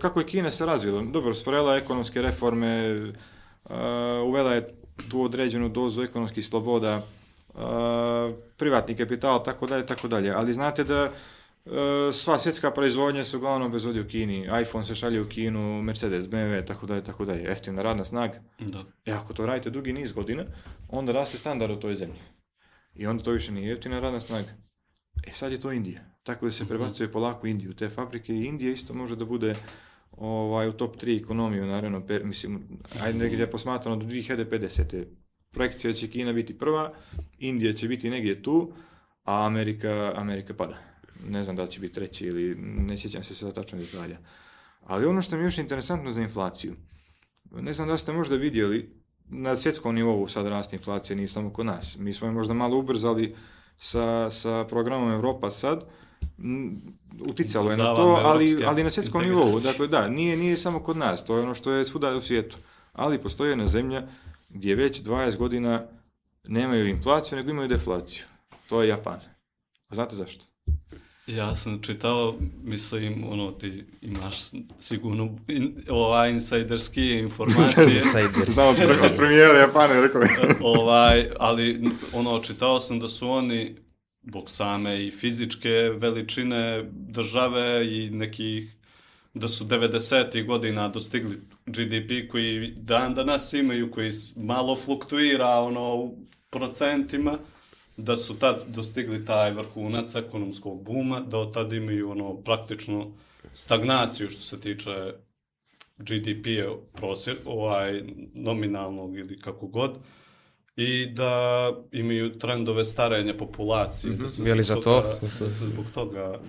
kako 0.00 0.20
je 0.20 0.26
Kina 0.26 0.50
se 0.50 0.66
razvila? 0.66 1.02
Dobro, 1.02 1.34
sprovela 1.34 1.74
je 1.74 1.80
ekonomske 1.80 2.22
reforme, 2.22 2.68
e, 2.68 3.12
uvela 4.24 4.54
je 4.54 4.74
tu 5.10 5.22
određenu 5.22 5.68
dozu 5.68 6.02
ekonomskih 6.02 6.46
sloboda, 6.46 6.94
e, 6.94 7.02
privatni 8.56 8.96
kapital, 8.96 9.44
tako 9.44 9.66
dalje, 9.66 9.86
tako 9.86 10.08
dalje. 10.08 10.30
Ali 10.30 10.54
znate 10.54 10.84
da 10.84 11.10
sva 12.12 12.38
svjetska 12.38 12.70
proizvodnja 12.70 13.24
se 13.24 13.36
uglavnom 13.36 13.70
proizvodi 13.70 14.00
u 14.00 14.08
Kini. 14.08 14.48
iPhone 14.62 14.84
se 14.84 14.94
šalje 14.94 15.20
u 15.20 15.28
Kinu, 15.28 15.82
Mercedes, 15.82 16.26
BMW, 16.26 16.66
tako 16.66 16.86
dalje, 16.86 17.04
tako 17.04 17.24
dalje. 17.24 17.42
Jeftina 17.42 17.82
radna 17.82 18.04
snaga. 18.04 18.42
Da. 18.58 18.84
E 19.06 19.12
ako 19.12 19.32
to 19.32 19.46
radite 19.46 19.70
dugi 19.70 19.92
niz 19.92 20.12
godina, 20.12 20.44
onda 20.88 21.12
raste 21.12 21.38
standard 21.38 21.72
u 21.72 21.80
toj 21.80 21.94
zemlji. 21.94 22.18
I 22.94 23.06
onda 23.06 23.24
to 23.24 23.30
više 23.30 23.52
nije 23.52 23.68
jeftina 23.68 23.98
radna 23.98 24.20
snaga. 24.20 24.48
E 25.26 25.32
sad 25.32 25.52
je 25.52 25.60
to 25.60 25.72
Indija. 25.72 26.00
Tako 26.22 26.46
da 26.46 26.52
se 26.52 26.68
prebacuje 26.68 27.12
polako 27.12 27.46
Indiju. 27.46 27.74
Te 27.74 27.88
fabrike 27.88 28.32
i 28.34 28.44
Indija 28.44 28.72
isto 28.72 28.94
može 28.94 29.16
da 29.16 29.24
bude 29.24 29.54
ovaj, 30.10 30.68
u 30.68 30.72
top 30.72 30.96
3 30.96 31.22
ekonomiju, 31.22 31.66
naravno, 31.66 32.06
per, 32.06 32.24
mislim, 32.24 32.62
ajde 33.02 33.18
negdje 33.18 33.50
posmatrano 33.50 33.96
do 33.96 34.06
2050. 34.06 35.04
Projekcija 35.50 35.92
će 35.92 36.08
Kina 36.08 36.32
biti 36.32 36.58
prva, 36.58 36.94
Indija 37.38 37.72
će 37.72 37.88
biti 37.88 38.10
negdje 38.10 38.42
tu, 38.42 38.72
a 39.24 39.46
Amerika, 39.46 40.12
Amerika 40.16 40.54
pada. 40.54 40.93
Ne 41.24 41.42
znam 41.42 41.56
da 41.56 41.62
li 41.62 41.70
će 41.70 41.80
biti 41.80 41.94
treći 41.94 42.26
ili 42.26 42.54
ne 42.58 42.98
sjećam 42.98 43.22
se 43.22 43.34
sada 43.34 43.52
tačno 43.52 43.78
detalja. 43.78 44.18
Ali 44.80 45.06
ono 45.06 45.22
što 45.22 45.36
mi 45.36 45.42
je 45.42 45.46
još 45.46 45.58
interesantno 45.58 46.12
za 46.12 46.20
inflaciju, 46.20 46.74
ne 47.50 47.72
znam 47.72 47.88
da 47.88 47.98
ste 47.98 48.12
možda 48.12 48.36
vidjeli, 48.36 49.04
na 49.28 49.56
svjetskom 49.56 49.94
nivou 49.94 50.28
sad 50.28 50.46
raste 50.46 50.76
inflacija, 50.76 51.16
nije 51.16 51.28
samo 51.28 51.50
kod 51.50 51.66
nas. 51.66 51.96
Mi 51.98 52.12
smo 52.12 52.26
je 52.26 52.32
možda 52.32 52.54
malo 52.54 52.78
ubrzali 52.78 53.34
sa, 53.78 54.30
sa 54.30 54.64
programom 54.64 55.12
Europa 55.12 55.50
sad, 55.50 55.84
m, 56.38 56.82
uticalo 57.20 57.70
je 57.70 57.76
na 57.76 57.96
to, 57.96 58.20
ali, 58.22 58.64
ali 58.66 58.84
na 58.84 58.90
svjetskom 58.90 59.22
nivou. 59.22 59.60
Dakle, 59.60 59.88
da, 59.88 60.08
nije, 60.08 60.36
nije 60.36 60.56
samo 60.56 60.80
kod 60.80 60.96
nas, 60.96 61.24
to 61.24 61.36
je 61.36 61.42
ono 61.42 61.54
što 61.54 61.72
je 61.72 61.84
svuda 61.84 62.14
u 62.14 62.20
svijetu. 62.20 62.56
Ali 62.92 63.22
postoji 63.22 63.50
jedna 63.50 63.66
zemlja 63.66 64.08
gdje 64.48 64.74
već 64.74 65.02
20 65.02 65.36
godina 65.36 65.86
nemaju 66.48 66.88
inflaciju, 66.88 67.38
nego 67.38 67.50
imaju 67.50 67.68
deflaciju. 67.68 68.24
To 68.68 68.82
je 68.82 68.88
Japan. 68.88 69.20
A 69.88 69.94
znate 69.94 70.16
zašto? 70.16 70.44
Ja 71.26 71.56
sam 71.56 71.82
čitao, 71.82 72.34
mislim, 72.64 73.24
ono, 73.28 73.50
ti 73.50 73.84
imaš 74.02 74.36
sigurno 74.78 75.36
in, 75.48 75.74
ovaj 75.88 76.30
insajderski 76.30 77.10
informacije. 77.10 78.02
Znamo 78.48 78.70
od, 78.70 78.76
pre- 78.76 79.06
od 79.06 79.16
premijera 79.16 79.58
Japana, 79.58 80.00
rekao 80.00 80.22
je. 80.22 80.28
ovaj, 80.78 81.30
ali 81.38 81.90
ono, 82.12 82.40
čitao 82.40 82.80
sam 82.80 83.00
da 83.00 83.08
su 83.08 83.28
oni, 83.28 83.76
zbog 84.22 84.50
same 84.50 85.06
i 85.06 85.10
fizičke 85.10 85.70
veličine 85.96 86.84
države 86.92 87.86
i 87.96 88.10
nekih, 88.10 88.76
da 89.34 89.48
su 89.48 89.64
90. 89.64 90.46
godina 90.46 90.88
dostigli 90.88 91.40
GDP 91.66 92.30
koji 92.30 92.74
dan 92.76 93.14
danas 93.14 93.52
imaju, 93.52 93.90
koji 93.90 94.10
malo 94.36 94.76
fluktuira 94.76 95.48
ono, 95.48 95.94
u 95.94 96.18
procentima, 96.50 97.38
da 97.96 98.16
su 98.16 98.38
tad 98.38 98.64
dostigli 98.68 99.24
taj 99.24 99.52
vrhunac 99.52 100.14
ekonomskog 100.14 100.82
buma, 100.82 101.20
da 101.20 101.38
od 101.38 101.54
tad 101.54 101.72
imaju 101.72 102.10
ono, 102.10 102.34
praktično 102.34 103.10
stagnaciju 103.52 104.30
što 104.30 104.40
se 104.40 104.60
tiče 104.60 105.12
GDP-a 105.96 106.74
prosjer, 106.92 107.36
ovaj, 107.44 108.02
nominalnog 108.34 109.18
ili 109.18 109.38
kako 109.38 109.66
god, 109.66 109.98
i 110.76 111.06
da 111.06 111.72
imaju 111.92 112.38
trendove 112.38 112.84
starenja 112.84 113.34
populacije. 113.34 114.12
Da 114.12 114.28
se 114.28 114.42
Je 114.48 114.54
li 114.54 114.62
zbog 114.62 114.76
za 114.76 114.82
to? 114.82 115.16
Da 115.22 115.28
se 115.28 115.48
zbog 115.48 115.84
toga... 115.94 116.40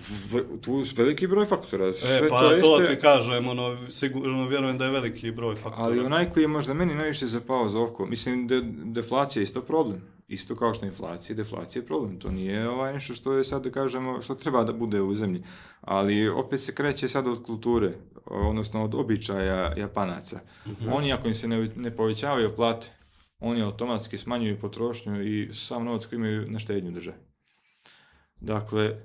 Tu 0.64 0.84
su 0.84 0.94
veliki 0.96 1.26
broj 1.26 1.46
faktora. 1.46 1.88
E, 1.88 1.92
Sve 1.92 2.28
pa 2.28 2.40
to, 2.40 2.80
jeste- 2.80 2.94
ti 2.94 3.00
kažem, 3.00 3.48
ono, 3.48 3.90
sigurno 3.90 4.48
vjerujem 4.48 4.78
da 4.78 4.84
je 4.84 4.90
veliki 4.90 5.30
broj 5.30 5.56
faktora. 5.56 5.84
Ali 5.84 6.00
onaj 6.00 6.30
koji 6.30 6.44
je 6.44 6.48
možda 6.48 6.74
meni 6.74 6.94
najviše 6.94 7.26
zapao 7.26 7.68
za 7.68 7.82
oko, 7.82 8.06
mislim 8.06 8.48
da 8.48 8.60
deflacija 8.84 9.40
je 9.40 9.44
isto 9.44 9.62
problem. 9.62 10.15
Isto 10.28 10.56
kao 10.56 10.74
što 10.74 10.86
je 10.86 10.88
inflacija, 10.90 11.36
deflacija 11.36 11.82
je 11.82 11.86
problem. 11.86 12.18
To 12.18 12.30
nije 12.30 12.68
ovaj 12.68 12.92
nešto 12.92 13.14
što 13.14 13.32
je 13.32 13.44
sad 13.44 13.64
da 13.64 13.70
kažemo, 13.70 14.22
što 14.22 14.34
treba 14.34 14.64
da 14.64 14.72
bude 14.72 15.00
u 15.02 15.14
zemlji. 15.14 15.42
Ali 15.80 16.28
opet 16.28 16.60
se 16.60 16.74
kreće 16.74 17.08
sad 17.08 17.26
od 17.26 17.42
kulture, 17.42 17.92
odnosno 18.24 18.84
od 18.84 18.94
običaja 18.94 19.74
Japanaca. 19.76 20.40
Oni 20.92 21.12
ako 21.12 21.28
im 21.28 21.34
se 21.34 21.48
ne, 21.48 21.70
ne 21.76 21.96
povećavaju 21.96 22.56
plate, 22.56 22.90
oni 23.38 23.62
automatski 23.62 24.18
smanjuju 24.18 24.60
potrošnju 24.60 25.22
i 25.22 25.54
sam 25.54 25.84
novac 25.84 26.06
koji 26.06 26.16
imaju 26.16 26.46
na 26.50 26.58
štednju 26.58 26.90
drže. 26.90 27.14
Dakle, 28.40 28.96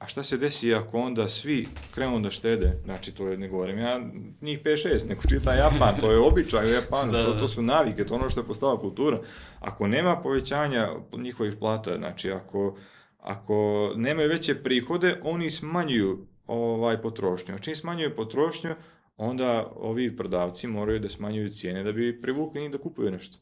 a 0.00 0.06
šta 0.06 0.22
se 0.22 0.36
desi 0.36 0.74
ako 0.74 0.98
onda 0.98 1.28
svi 1.28 1.66
krenu 1.94 2.20
da 2.20 2.30
štede? 2.30 2.80
Znači, 2.84 3.14
to 3.14 3.28
je, 3.28 3.36
ne 3.36 3.48
govorim 3.48 3.78
ja, 3.78 4.00
njih 4.40 4.62
5-6, 4.62 5.08
neko 5.08 5.28
čita 5.28 5.54
Japan, 5.54 6.00
to 6.00 6.10
je 6.12 6.18
običaj 6.18 6.64
u 6.64 6.74
Japanu, 6.74 7.12
Da, 7.18 7.24
to, 7.24 7.32
da. 7.32 7.38
to 7.38 7.48
su 7.48 7.62
navike, 7.62 8.06
to 8.06 8.14
ono 8.14 8.30
što 8.30 8.40
je 8.40 8.46
postala 8.46 8.78
kultura. 8.78 9.20
Ako 9.60 9.86
nema 9.86 10.16
povećanja 10.16 10.88
njihovih 11.12 11.54
plata, 11.58 11.96
znači 11.98 12.32
ako, 12.32 12.76
ako 13.18 13.90
nemaju 13.96 14.28
veće 14.28 14.54
prihode, 14.54 15.20
oni 15.22 15.50
smanjuju 15.50 16.26
ovaj 16.46 17.02
potrošnju. 17.02 17.54
A 17.54 17.58
čim 17.58 17.74
smanjuju 17.74 18.16
potrošnju, 18.16 18.74
onda 19.16 19.72
ovi 19.76 20.16
prodavci 20.16 20.66
moraju 20.66 20.98
da 21.00 21.08
smanjuju 21.08 21.50
cijene 21.50 21.82
da 21.82 21.92
bi 21.92 22.20
privukli 22.22 22.60
njih 22.60 22.70
da 22.70 22.78
kupuju 22.78 23.10
nešto. 23.10 23.38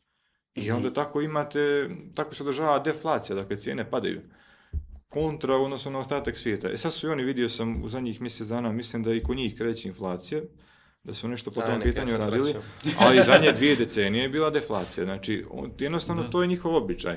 I 0.54 0.70
onda 0.70 0.92
tako 0.92 1.20
imate, 1.20 1.88
tako 2.14 2.34
se 2.34 2.42
održava 2.42 2.78
deflacija, 2.78 3.36
dakle 3.36 3.56
cijene 3.56 3.90
padaju 3.90 4.20
kontra 5.09 5.56
u 5.56 5.64
odnosu 5.64 5.90
na 5.90 5.98
ostatak 5.98 6.36
svijeta. 6.36 6.70
E 6.70 6.76
sad 6.76 6.94
su 6.94 7.06
i 7.06 7.11
oni, 7.11 7.24
vidio 7.24 7.48
sam 7.48 7.84
u 7.84 7.88
zadnjih 7.88 8.20
mjesec 8.20 8.46
dana, 8.46 8.72
mislim 8.72 9.02
da 9.02 9.14
i 9.14 9.22
kod 9.22 9.36
njih 9.36 9.54
kreće 9.56 9.88
inflacija, 9.88 10.42
da 11.04 11.14
su 11.14 11.28
nešto 11.28 11.50
po 11.50 11.61
A, 11.61 11.66
tom 11.66 11.80
pitanju 11.80 12.09
se 12.09 12.30
radili, 12.30 12.54
ali 13.00 13.22
zadnje 13.22 13.52
dvije 13.52 13.76
decenije 13.76 14.22
je 14.22 14.28
bila 14.28 14.50
deflacija. 14.50 15.04
Znači, 15.04 15.44
jednostavno 15.78 16.22
Da. 16.22 16.30
to 16.30 16.42
je 16.42 16.48
njihov 16.48 16.76
običaj. 16.76 17.16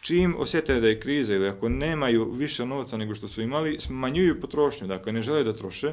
Čim 0.00 0.36
osjete 0.38 0.80
da 0.80 0.88
je 0.88 1.00
kriza 1.00 1.34
ili 1.34 1.48
ako 1.48 1.68
nemaju 1.68 2.30
više 2.30 2.66
novca 2.66 2.96
nego 2.96 3.14
što 3.14 3.28
su 3.28 3.42
imali, 3.42 3.80
smanjuju 3.80 4.40
potrošnju, 4.40 4.86
dakle 4.86 5.12
ne 5.12 5.22
žele 5.22 5.44
da 5.44 5.52
troše, 5.52 5.92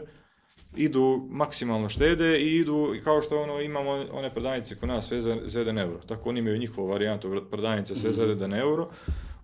idu 0.75 1.27
maksimalno 1.29 1.89
štede 1.89 2.39
i 2.39 2.55
idu, 2.55 2.95
kao 3.03 3.21
što 3.21 3.41
ono, 3.41 3.61
imamo 3.61 3.91
one 4.11 4.33
prodavnice 4.33 4.75
kod 4.75 4.89
nas 4.89 5.07
sve 5.07 5.21
za, 5.21 5.37
za 5.45 5.63
1 5.63 5.81
euro. 5.81 5.99
Tako 6.07 6.29
oni 6.29 6.39
imaju 6.39 6.57
njihovu 6.57 6.87
varijantu 6.87 7.45
prodavnica 7.51 7.95
sve 7.95 8.13
za 8.13 8.27
1 8.27 8.59
euro 8.59 8.89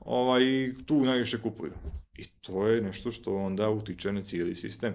ovaj, 0.07 0.43
i 0.43 0.73
tu 0.85 1.05
najviše 1.05 1.41
kupuju. 1.41 1.71
I 2.17 2.25
to 2.41 2.67
je 2.67 2.81
nešto 2.81 3.11
što 3.11 3.35
onda 3.35 3.69
utiče 3.69 4.11
na 4.11 4.23
cijeli 4.23 4.55
sistem. 4.55 4.93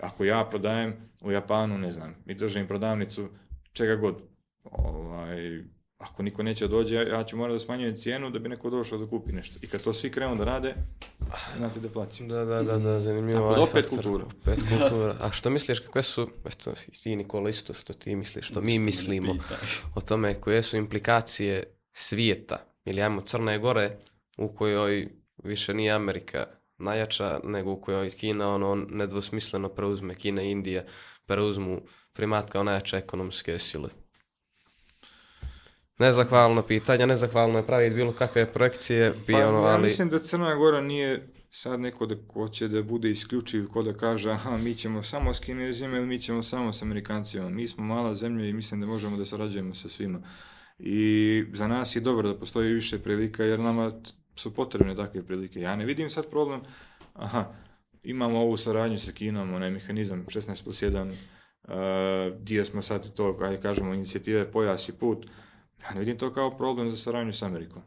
Ako 0.00 0.24
ja 0.24 0.44
prodajem 0.50 0.94
u 1.20 1.30
Japanu, 1.32 1.78
ne 1.78 1.90
znam, 1.90 2.14
i 2.26 2.34
držim 2.34 2.66
prodavnicu 2.68 3.28
čega 3.72 3.96
god, 3.96 4.16
ovaj, 4.64 5.62
ako 5.98 6.22
niko 6.22 6.42
neće 6.42 6.68
dođe, 6.68 6.94
ja- 6.94 7.24
ću 7.24 7.36
morati 7.36 7.54
da 7.54 7.64
smanjujem 7.64 7.94
cijenu 7.94 8.30
da 8.30 8.38
bi 8.38 8.48
neko 8.48 8.70
došao 8.70 8.98
da 8.98 9.06
kupi 9.06 9.32
nešto. 9.32 9.58
I 9.62 9.66
kad 9.66 9.82
to 9.82 9.92
svi 9.92 10.10
krenu 10.10 10.36
da 10.36 10.44
rade, 10.44 10.74
znate 11.58 11.80
deflaciju. 11.80 12.26
Da, 12.26 12.44
da, 12.44 12.62
da, 12.62 12.78
da, 12.78 13.00
zanimljivo. 13.00 13.38
Tako 13.40 13.54
da 13.54 13.60
ovaj 13.60 13.70
opet 13.70 13.84
faktor. 13.84 14.04
kultura. 14.04 14.24
Opet 14.42 14.58
kultura. 14.68 15.14
A 15.20 15.30
što 15.30 15.50
misliš, 15.50 15.78
kakve 15.80 16.02
su, 16.02 16.28
eto, 16.46 16.72
ti 17.02 17.16
Nikola 17.16 17.50
isto 17.50 17.74
što 17.74 17.92
ti 17.92 18.16
misliš, 18.16 18.48
što 18.48 18.60
mi 18.60 18.78
mislimo 18.78 19.36
o 19.94 20.00
tome 20.00 20.34
koje 20.34 20.62
su 20.62 20.76
implikacije 20.76 21.62
svijeta, 21.92 22.56
ili 22.84 23.02
ajmo 23.02 23.20
Crne 23.20 23.58
Gore, 23.58 23.96
u 24.36 24.48
kojoj 24.48 25.08
više 25.44 25.74
nije 25.74 25.92
Amerika 25.92 26.44
najjača, 26.78 27.40
nego 27.44 27.72
u 27.72 27.80
kojoj 27.80 28.10
Kina 28.10 28.54
ono 28.54 28.86
nedvosmisleno 28.90 29.68
preuzme, 29.68 30.14
Kina 30.14 30.42
i 30.42 30.50
Indija 30.50 30.84
preuzmu 31.26 31.80
primat 32.12 32.50
kao 32.50 32.64
najjače 32.64 32.96
ekonomske 32.96 33.58
sile. 33.58 33.88
Nezahvalno 35.98 36.62
pitanje, 36.62 37.06
nezahvalno 37.06 37.58
je 37.58 37.66
praviti 37.66 37.94
bilo 37.94 38.12
kakve 38.12 38.52
projekcije, 38.52 39.12
bi 39.26 39.32
Pa, 39.32 39.48
ono, 39.48 39.58
ja 39.58 39.74
ali... 39.74 39.82
mislim 39.82 40.08
da 40.08 40.18
Crna 40.18 40.54
Gora 40.54 40.80
nije 40.80 41.28
sad 41.50 41.80
neko 41.80 42.06
da 42.06 42.14
ko 42.28 42.48
će 42.48 42.68
da 42.68 42.82
bude 42.82 43.10
isključiv, 43.10 43.68
ko 43.68 43.82
da 43.82 43.96
kaže 43.96 44.30
aha, 44.30 44.56
mi 44.56 44.74
ćemo 44.74 45.02
samo 45.02 45.34
s 45.34 45.40
Kinezima 45.40 45.96
ili 45.96 46.06
mi 46.06 46.20
ćemo 46.20 46.42
samo 46.42 46.72
s 46.72 46.82
Amerikancima. 46.82 47.50
Mi 47.50 47.68
smo 47.68 47.84
mala 47.84 48.14
zemlja 48.14 48.46
i 48.46 48.52
mislim 48.52 48.80
da 48.80 48.86
možemo 48.86 49.16
da 49.16 49.24
sarađujemo 49.24 49.74
sa 49.74 49.88
svima. 49.88 50.22
I 50.78 51.44
za 51.52 51.68
nas 51.68 51.96
je 51.96 52.00
dobro 52.00 52.28
da 52.28 52.38
postoji 52.38 52.72
više 52.72 52.98
prilika 52.98 53.44
jer 53.44 53.60
nama 53.60 53.92
su 54.36 54.54
potrebne 54.54 54.96
takve 54.96 55.26
prilike. 55.26 55.60
Ja 55.60 55.76
ne 55.76 55.84
vidim 55.84 56.10
sad 56.10 56.30
problem, 56.30 56.60
aha, 57.14 57.44
imamo 58.02 58.40
ovu 58.40 58.56
saradnju 58.56 58.98
sa 58.98 59.12
Kinom, 59.12 59.54
onaj 59.54 59.70
mehanizam 59.70 60.26
16 60.26 60.64
plus 60.64 60.82
1, 60.82 61.12
Uh, 61.68 62.38
dio 62.38 62.64
smo 62.64 62.82
sad 62.82 63.14
to, 63.14 63.38
ajde 63.40 63.60
kažemo, 63.60 63.94
inicijative 63.94 64.50
Pojas 64.50 64.88
i 64.88 64.92
put. 64.92 65.26
Ja 65.82 65.94
ne 65.94 66.00
vidim 66.00 66.18
to 66.18 66.32
kao 66.32 66.56
problem 66.56 66.90
za 66.90 66.96
saradnju 66.96 67.32
s 67.32 67.42
Amerikom. 67.42 67.82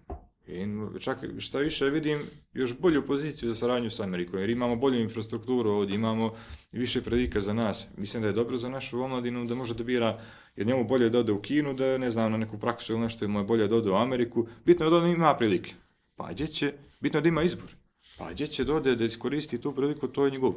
I 0.48 0.66
čak 1.00 1.18
šta 1.38 1.60
više 1.60 1.86
vidim 1.86 2.20
još 2.54 2.80
bolju 2.80 3.06
poziciju 3.06 3.50
za 3.50 3.56
saradnju 3.56 3.92
s 3.92 4.00
Amerikom, 4.00 4.40
jer 4.40 4.50
imamo 4.50 4.76
bolju 4.76 5.02
infrastrukturu 5.02 5.70
ovdje, 5.70 5.96
imamo 5.96 6.34
više 6.74 7.02
predika 7.02 7.42
za 7.42 7.54
nas. 7.54 7.88
Mislim 7.98 8.22
da 8.22 8.28
je 8.28 8.34
dobro 8.34 8.58
za 8.58 8.70
našu 8.70 9.02
omladinu 9.02 9.46
da 9.46 9.56
može 9.56 9.74
da 9.74 9.84
bira, 9.84 10.20
jer 10.56 10.68
njemu 10.68 10.84
bolje 10.84 11.10
da 11.10 11.20
ode 11.20 11.32
u 11.32 11.42
Kinu, 11.42 11.74
da 11.74 11.98
ne 11.98 12.12
znam, 12.12 12.32
na 12.32 12.38
neku 12.38 12.58
praksu 12.58 12.94
ili 12.94 13.02
nešto, 13.02 13.26
ili 13.26 13.32
mu 13.32 13.40
je 13.40 13.44
bolje 13.44 13.68
da 13.68 13.76
ode 13.76 13.90
u 13.90 13.96
Ameriku. 13.96 14.48
Bitno 14.66 14.86
je 14.86 14.90
da 14.90 14.98
on 14.98 15.10
ima 15.10 15.36
prilike. 15.38 15.74
Pa 16.16 16.32
gdje 16.32 16.48
će, 16.48 16.74
bitno 17.00 17.22
da 17.22 17.28
ima 17.28 17.44
izbor. 17.44 17.76
Pa 18.18 18.32
gdje 18.32 18.48
će 18.48 18.64
dode 18.64 18.96
da 18.96 19.06
iskoristi 19.06 19.62
tu 19.62 19.76
priliku, 19.76 20.08
to 20.08 20.26
je 20.26 20.32
njegov. 20.32 20.54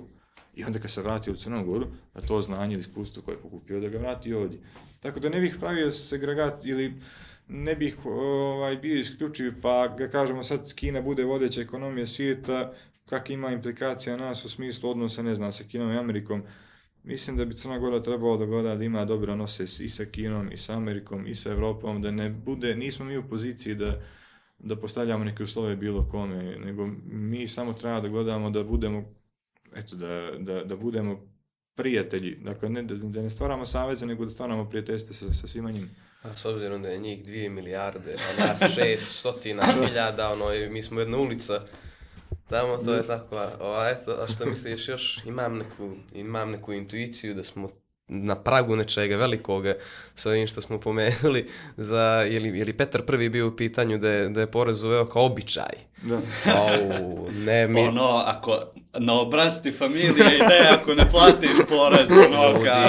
I 0.54 0.64
onda 0.64 0.78
kad 0.78 0.90
se 0.90 1.02
vrati 1.02 1.30
u 1.30 1.36
Crnu 1.36 1.64
Goru, 1.64 1.86
da 2.14 2.20
to 2.20 2.40
znanje 2.40 2.72
ili 2.72 2.80
iskustvo 2.80 3.22
koje 3.22 3.34
je 3.34 3.40
pokupio, 3.42 3.80
da 3.80 3.88
ga 3.88 3.98
vrati 3.98 4.32
ovdje. 4.32 4.58
Tako 5.00 5.20
da 5.20 5.28
ne 5.28 5.40
bih 5.40 5.56
pravio 5.60 5.90
segregat 5.90 6.66
ili 6.66 6.94
ne 7.48 7.74
bih 7.74 7.96
ovaj, 8.06 8.76
bio 8.76 9.00
isključiv, 9.00 9.52
pa 9.62 9.88
ga 9.98 10.08
kažemo 10.08 10.44
sad 10.44 10.74
Kina 10.74 11.02
bude 11.02 11.24
vodeća 11.24 11.60
ekonomija 11.60 12.06
svijeta, 12.06 12.72
kak 13.08 13.30
ima 13.30 13.50
implikacija 13.50 14.16
na 14.16 14.24
nas 14.24 14.44
u 14.44 14.48
smislu 14.48 14.90
odnosa, 14.90 15.22
ne 15.22 15.34
znam, 15.34 15.52
sa 15.52 15.64
Kinom 15.64 15.92
i 15.92 15.98
Amerikom. 15.98 16.42
Mislim 17.04 17.36
da 17.36 17.44
bi 17.44 17.54
Crna 17.54 17.78
Gora 17.78 18.02
trebalo 18.02 18.36
da 18.36 18.46
gleda 18.46 18.76
da 18.76 18.84
ima 18.84 19.04
dobre 19.04 19.32
odnose 19.32 19.64
i 19.84 19.88
sa 19.88 20.04
Kinom, 20.04 20.52
i 20.52 20.56
sa 20.56 20.76
Amerikom, 20.76 21.26
i 21.26 21.34
sa 21.34 21.50
Evropom, 21.50 22.02
da 22.02 22.10
ne 22.10 22.30
bude, 22.30 22.76
nismo 22.76 23.04
mi 23.04 23.18
u 23.18 23.28
poziciji 23.28 23.74
da, 23.74 24.00
da 24.58 24.76
postavljamo 24.76 25.24
neke 25.24 25.42
uslove 25.42 25.76
bilo 25.76 26.08
kome, 26.10 26.56
nego 26.56 26.86
mi 27.06 27.48
samo 27.48 27.72
treba 27.72 28.00
da 28.00 28.08
gledamo 28.08 28.50
da 28.50 28.62
budemo, 28.64 29.04
eto, 29.74 29.96
da, 29.96 30.30
da, 30.38 30.64
da 30.64 30.76
budemo 30.76 31.20
prijatelji, 31.74 32.36
dakle 32.36 32.68
ne, 32.68 32.82
da, 32.82 32.94
da 32.94 33.22
ne 33.22 33.30
stvaramo 33.30 33.66
saveze, 33.66 34.06
nego 34.06 34.24
da 34.24 34.30
stvaramo 34.30 34.68
prijateljstvo 34.68 35.14
sa, 35.14 35.32
sa 35.32 35.46
svima 35.46 35.70
njima. 35.70 35.86
A 36.22 36.36
s 36.36 36.44
obzirom 36.44 36.82
da 36.82 36.88
je 36.88 36.98
njih 36.98 37.24
dvije 37.24 37.50
milijarde, 37.50 38.14
a 38.14 38.46
nas 38.46 38.62
šest 38.74 39.18
stotina 39.18 39.62
hiljada, 39.72 40.32
ono, 40.32 40.54
i 40.54 40.70
mi 40.70 40.82
smo 40.82 41.00
jedna 41.00 41.18
ulica, 41.18 41.62
tamo 42.48 42.76
to 42.76 42.94
je 42.94 43.02
tako, 43.02 43.36
a, 43.36 43.50
a, 43.60 43.90
eto, 43.90 44.16
a 44.22 44.26
što 44.26 44.46
misliš 44.46 44.88
još, 44.88 45.24
imam 45.26 45.58
neku, 45.58 45.94
imam 46.14 46.50
neku 46.50 46.72
intuiciju 46.72 47.34
da 47.34 47.42
smo 47.42 47.70
na 48.08 48.34
pragu 48.34 48.76
nečega 48.76 49.16
velikoga 49.16 49.74
sa 50.14 50.30
ovim 50.30 50.46
što 50.46 50.60
smo 50.60 50.80
pomenuli 50.80 51.46
za, 51.76 52.02
je 52.02 52.40
li, 52.40 52.58
je 52.58 52.64
li 52.64 52.76
Petar 52.76 53.02
prvi 53.02 53.28
bio 53.28 53.48
u 53.48 53.56
pitanju 53.56 53.98
da 53.98 54.10
je, 54.10 54.28
da 54.28 54.40
je 54.40 54.50
porez 54.50 54.82
uveo 54.82 55.06
kao 55.06 55.24
običaj? 55.24 55.87
Da. 56.02 56.16
Au, 56.54 57.28
ne, 57.32 57.68
mi... 57.68 57.80
Ono, 57.80 58.22
ako 58.26 58.62
na 58.98 59.20
obrazti 59.20 59.72
familije 59.72 60.10
ide, 60.10 60.68
ako 60.80 60.94
ne 60.94 61.10
platiš 61.10 61.50
porez, 61.68 62.10
ono, 62.10 62.64
ka, 62.64 62.88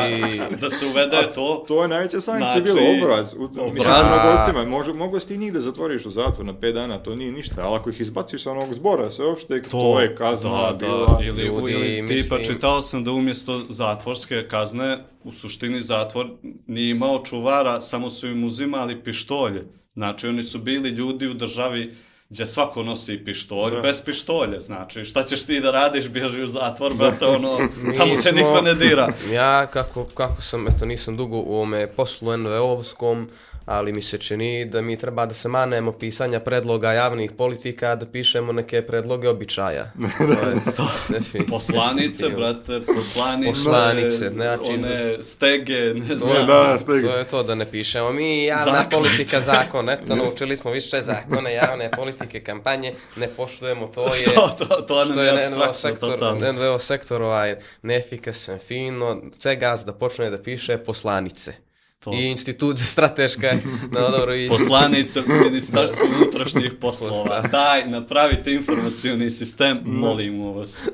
da 0.61 0.69
se 0.69 0.85
uvede 0.85 1.17
to. 1.35 1.65
To 1.67 1.81
je 1.81 1.87
najveća 1.87 2.21
sankcija 2.21 2.51
Znači, 2.51 2.61
bilo 2.61 2.79
obraz. 2.97 3.33
U, 3.33 3.43
obraz. 3.43 3.73
Mislim, 3.73 3.93
na 3.93 4.35
golcima, 4.35 4.65
može, 4.65 4.93
mogu 4.93 5.19
si 5.19 5.27
ti 5.27 5.37
njih 5.37 5.53
da 5.53 5.61
zatvoriš 5.61 6.05
u 6.05 6.11
zatvor 6.11 6.45
na 6.45 6.53
5 6.53 6.73
dana, 6.73 6.97
to 6.97 7.15
nije 7.15 7.31
ništa, 7.31 7.61
ali 7.61 7.75
ako 7.75 7.89
ih 7.89 8.01
izbaciš 8.01 8.43
sa 8.43 8.51
onog 8.51 8.73
zbora, 8.73 9.09
sve 9.09 9.25
uopšte, 9.25 9.61
to, 9.61 9.69
to 9.69 9.99
je 9.99 10.15
kazna 10.15 10.49
da, 10.71 10.73
bila. 10.79 11.05
Da, 11.05 11.27
ili, 11.27 11.43
Ljudi, 11.43 11.71
ili 11.71 12.07
tipa 12.07 12.35
mislim- 12.37 12.55
čitao 12.55 12.81
sam 12.81 13.03
da 13.03 13.11
umjesto 13.11 13.61
zatvorske 13.69 14.47
kazne, 14.47 14.97
u 15.23 15.33
suštini 15.33 15.81
zatvor 15.81 16.27
nije 16.67 16.89
imao 16.91 17.23
čuvara, 17.25 17.81
samo 17.81 18.09
su 18.09 18.27
im 18.27 18.43
uzimali 18.43 19.03
pištolje. 19.03 19.63
Znači, 19.93 20.27
oni 20.27 20.43
su 20.43 20.59
bili 20.59 20.89
ljudi 20.89 21.27
u 21.27 21.33
državi 21.33 21.95
gdje 22.29 22.45
svako 22.45 22.83
nosi 22.83 23.21
pištolj, 23.25 23.71
Da. 23.71 23.81
bez 23.81 24.01
pištolja, 24.01 24.59
znači, 24.59 25.05
šta 25.05 25.23
ćeš 25.23 25.43
ti 25.43 25.59
da 25.59 25.71
radiš, 25.71 26.07
bježi 26.07 26.43
u 26.43 26.47
zatvor, 26.47 26.93
brate, 26.93 27.25
ono, 27.27 27.57
tamo 27.97 28.15
te 28.15 28.21
smo- 28.21 28.31
niko 28.31 28.61
ne 28.61 28.73
dira. 28.75 29.07
Ja, 29.31 29.67
kako, 29.67 30.03
kako 30.05 30.41
sam, 30.41 30.67
eto, 30.67 30.85
nisam 30.85 31.17
dugo 31.17 31.37
u 31.37 31.55
ovome 31.55 31.87
poslu 31.87 32.31
NVO-ovskom, 32.31 33.27
ali 33.65 33.93
mi 33.93 34.01
se 34.01 34.17
čini 34.19 34.65
da 34.65 34.81
mi 34.81 34.97
treba 34.97 35.25
da 35.25 35.33
se 35.33 35.47
manemo 35.49 35.91
pisanja 35.91 36.39
predloga 36.39 36.93
javnih 36.93 37.31
politika, 37.31 37.95
da 37.95 38.05
pišemo 38.05 38.51
neke 38.51 38.81
predloge 38.81 39.29
običaja. 39.29 39.91
to 40.17 40.49
je 40.49 40.75
to. 40.75 40.87
definitivno. 41.09 41.45
Poslanice, 41.49 42.29
brate, 42.29 42.81
poslanice, 42.87 43.49
Poslanice, 43.51 44.29
znači- 44.29 44.71
one 44.73 45.23
stege, 45.23 45.73
ne 45.93 46.07
To 46.09 46.15
znam. 46.15 46.47
da, 46.47 46.77
stegi. 46.77 47.01
to 47.01 47.15
je 47.15 47.23
to 47.25 47.43
da 47.43 47.55
ne 47.55 47.65
pišemo 47.67 48.11
mi 48.11 48.43
javna 48.43 48.63
Zakon. 48.65 48.89
politika 48.91 49.41
zakon, 49.41 49.89
eto 49.89 50.15
naučili 50.15 50.57
smo 50.57 50.71
više 50.71 51.01
zakone, 51.01 51.53
javne 51.53 51.91
politike, 51.91 52.39
kampanje, 52.41 52.93
ne 53.15 53.27
poštujemo 53.27 53.87
to 53.87 54.05
je 54.15 54.23
To, 54.25 54.49
to, 54.59 54.65
to 54.77 55.05
što 55.05 55.21
je 55.21 55.49
NVO 55.49 55.73
sektor, 55.73 56.09
totalno. 56.09 56.51
NVO 56.53 56.79
sektor 56.79 57.21
ovaj 57.21 57.55
neefikasan, 57.83 58.59
fino, 58.59 59.21
CEGAS 59.39 59.85
da 59.85 59.93
počne 59.93 60.29
da 60.29 60.37
piše 60.39 60.77
poslanice. 60.79 61.68
To. 61.99 62.13
I 62.13 62.25
institut 62.25 62.77
za 62.77 62.85
strateška, 62.85 63.53
no 63.91 64.09
dobro, 64.09 64.35
i 64.35 64.47
Poslanica 64.47 65.21
Ministarstva 65.43 66.05
unutrašnjih 66.21 66.73
poslova. 66.81 67.41
Daj, 67.41 67.89
napravite 67.89 68.53
informacioni 68.53 69.31
sistem, 69.31 69.79
molimo 69.85 70.53
vas. 70.53 70.85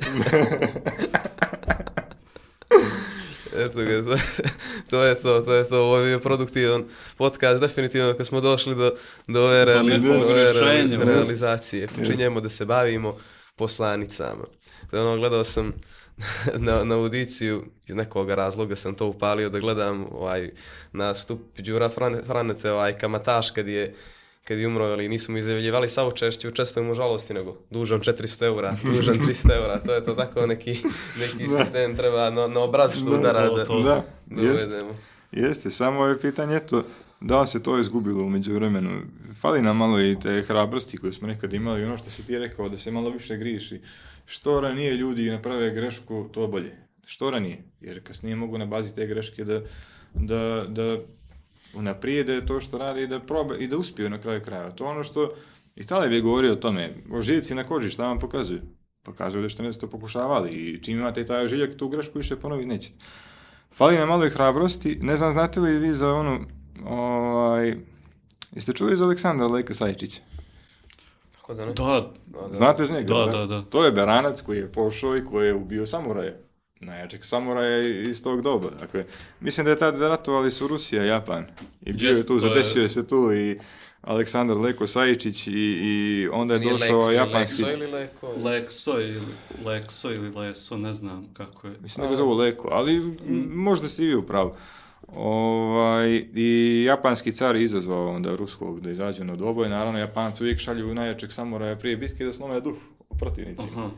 Eto 3.57 3.79
ga, 3.81 4.03
to, 4.03 4.17
to 4.89 5.03
je 5.03 5.15
to, 5.15 5.41
to 5.41 5.53
je 5.53 5.69
to, 5.69 5.79
ovo 5.79 5.97
je 5.97 6.05
bio 6.05 6.19
produktivan 6.19 6.83
podcast, 7.17 7.61
definitivno 7.61 8.13
kad 8.13 8.27
smo 8.27 8.41
došli 8.41 8.75
do, 8.75 8.91
do 9.27 9.43
ove, 9.43 9.65
reali, 9.65 10.09
ove 10.09 10.53
realizacije, 11.05 11.87
počinjemo 11.87 12.41
da 12.41 12.49
se 12.49 12.65
bavimo 12.65 13.17
poslanicama. 13.55 14.43
To 14.91 15.01
ono, 15.01 15.17
gledao 15.17 15.43
sam 15.43 15.73
na, 16.67 16.83
na 16.83 16.95
audiciju, 16.95 17.65
iz 17.87 17.95
nekog 17.95 18.29
razloga 18.29 18.75
sam 18.75 18.95
to 18.95 19.07
upalio 19.07 19.49
da 19.49 19.59
gledam 19.59 20.05
ovaj, 20.11 20.51
nastup 20.91 21.41
Đura 21.57 21.89
Frane, 21.89 22.23
Franete, 22.23 22.71
ovaj 22.71 22.97
kamataš 22.97 23.51
kad 23.51 23.67
je 23.67 23.95
kad 24.47 24.57
je 24.57 24.67
umro, 24.67 24.85
ali 24.85 25.09
nisu 25.09 25.31
mu 25.31 25.37
izjavljivali 25.37 25.89
saučešće, 25.89 26.47
učestvujem 26.47 26.89
u 26.89 26.95
žalosti, 26.95 27.33
nego 27.33 27.57
dužan 27.69 27.99
400 27.99 28.45
eura, 28.45 28.75
dužan 28.95 29.15
300 29.15 29.55
eura, 29.55 29.79
to 29.79 29.93
je 29.93 30.03
to 30.03 30.13
tako 30.13 30.45
neki, 30.45 30.77
neki 31.19 31.49
sistem 31.49 31.95
treba 31.95 32.29
na, 32.29 32.47
na 32.47 32.59
obraz 32.59 32.91
što 32.95 33.05
udara 33.05 33.47
to, 33.47 33.55
da, 33.55 33.65
to. 33.65 33.79
Da, 33.79 34.03
da 34.25 34.41
jeste. 34.41 34.67
uvedemo. 34.67 34.95
Jeste, 35.31 35.71
samo 35.71 36.05
je 36.05 36.19
pitanje 36.19 36.59
to, 36.59 36.81
da 36.81 36.87
li 37.21 37.47
se 37.47 37.63
to 37.63 37.79
izgubilo 37.79 38.23
u 38.23 38.29
međuvremenu. 38.29 39.01
Fali 39.41 39.61
nam 39.61 39.77
malo 39.77 40.01
i 40.01 40.17
te 40.21 40.43
hrabrosti 40.47 40.97
koje 40.97 41.13
smo 41.13 41.27
nekad 41.27 41.53
imali, 41.53 41.83
ono 41.83 41.97
što 41.97 42.09
si 42.09 42.27
ti 42.27 42.39
rekao, 42.39 42.69
da 42.69 42.77
se 42.77 42.91
malo 42.91 43.09
više 43.09 43.37
griši. 43.37 43.81
Što 44.25 44.61
ranije 44.61 44.91
ljudi 44.91 45.29
naprave 45.29 45.71
grešku, 45.71 46.29
to 46.31 46.47
bolje. 46.47 46.75
Što 47.05 47.31
ranije, 47.31 47.63
jer 47.81 48.03
kasnije 48.03 48.35
mogu 48.35 48.57
na 48.57 48.65
bazi 48.65 48.95
te 48.95 49.07
greške 49.07 49.43
da, 49.43 49.61
da, 50.13 50.65
da 50.67 50.97
unaprijede 51.75 52.45
to 52.45 52.59
što 52.59 52.77
rade 52.77 53.03
i 53.03 53.07
da 53.07 53.19
probe 53.19 53.57
i 53.59 53.67
da 53.67 53.77
uspiju 53.77 54.09
na 54.09 54.21
kraju 54.21 54.41
krajeva. 54.41 54.71
To 54.71 54.85
ono 54.85 55.03
što 55.03 55.33
i 55.75 55.85
Taleb 55.85 56.11
je 56.11 56.21
govorio 56.21 56.53
o 56.53 56.55
tome, 56.55 56.89
o 57.11 57.21
živci 57.21 57.55
na 57.55 57.63
koži, 57.63 57.89
šta 57.89 58.07
vam 58.07 58.19
pokazuju? 58.19 58.61
Pokazuju 59.03 59.41
da 59.41 59.49
što 59.49 59.63
ne 59.63 59.73
ste 59.73 59.87
pokušavali 59.87 60.51
i 60.51 60.83
čim 60.83 60.97
imate 60.97 61.25
taj 61.25 61.47
žiljak, 61.47 61.75
tu 61.75 61.89
grešku 61.89 62.17
više 62.17 62.35
ponoviti 62.35 62.67
nećete. 62.67 62.97
Fali 63.75 63.97
nam 63.97 64.07
malo 64.07 64.25
i 64.25 64.29
hrabrosti. 64.29 64.97
Ne 65.01 65.17
znam, 65.17 65.31
znate 65.31 65.59
li 65.59 65.79
vi 65.79 65.93
za 65.93 66.13
onu, 66.13 66.39
ovaj, 66.85 67.75
jeste 68.51 68.73
čuli 68.73 68.97
za 68.97 69.03
Aleksandra 69.05 69.47
Leka 69.47 69.73
Sajčića? 69.73 70.21
Tako 71.31 71.53
da 71.53 71.65
ne? 71.65 71.73
Da, 71.73 72.11
Znate 72.51 72.85
za 72.85 72.93
njega? 72.93 73.13
Da, 73.13 73.25
da, 73.25 73.45
da. 73.45 73.61
To 73.61 73.85
je 73.85 73.91
Beranac 73.91 74.41
koji 74.41 74.57
je 74.57 74.71
pošao 74.71 75.17
i 75.17 75.25
koji 75.25 75.47
je 75.47 75.53
ubio 75.53 75.85
samuraja. 75.85 76.33
Najjačeg 76.79 77.25
samuraja 77.25 77.81
iz 78.09 78.23
tog 78.23 78.41
doba. 78.41 78.69
Dakle, 78.79 79.05
mislim 79.39 79.65
da 79.65 79.71
je 79.71 79.77
tad 79.77 80.01
ratovali 80.01 80.51
su 80.51 80.67
Rusija 80.67 81.05
i 81.05 81.07
Japan. 81.07 81.45
I 81.81 81.93
bio 81.93 82.09
Jest, 82.09 82.23
je 82.23 82.27
tu, 82.27 82.33
je- 82.33 82.39
zadesio 82.39 82.81
je 82.81 82.89
se 82.89 83.07
tu 83.07 83.33
i 83.33 83.59
Aleksandar 84.01 84.57
Leko 84.57 84.87
Sajičić 84.87 85.47
i, 85.47 85.51
i 85.53 86.27
onda 86.31 86.53
je 86.53 86.59
Nije 86.59 86.71
došao 86.73 87.01
Lex, 87.03 87.11
japanski... 87.11 87.63
Lexo 87.63 87.73
ili 87.73 87.87
Leko? 87.87 88.33
Lekso 88.43 88.99
ili 89.01 89.21
Lekso 89.65 90.11
ili 90.11 90.29
Leso, 90.29 90.77
ne 90.77 90.93
znam 90.93 91.25
kako 91.33 91.67
je. 91.67 91.73
Mislim 91.81 92.03
da 92.05 92.09
ga 92.09 92.15
zovu 92.15 92.33
Leko, 92.33 92.69
ali 92.71 92.95
m, 92.95 93.15
možda 93.53 93.87
ste 93.87 94.03
i 94.03 94.07
vi 94.07 94.15
u 94.15 94.23
pravu. 94.27 94.51
Ovaj, 95.07 96.25
I 96.33 96.83
japanski 96.87 97.31
car 97.31 97.55
je 97.55 97.63
izazvao 97.63 98.09
onda 98.09 98.35
ruskog 98.35 98.81
da 98.81 98.91
izađe 98.91 99.23
na 99.23 99.35
dvoboj. 99.35 99.69
Naravno, 99.69 99.99
Japanci 99.99 100.43
uvijek 100.43 100.59
šalju 100.59 100.93
najjačeg 100.93 101.31
samuraja 101.31 101.75
prije 101.75 101.97
bitke 101.97 102.25
da 102.25 102.33
slome 102.33 102.61
duh 102.61 102.75
protivnicima. 103.19 103.71
Aha. 103.77 103.89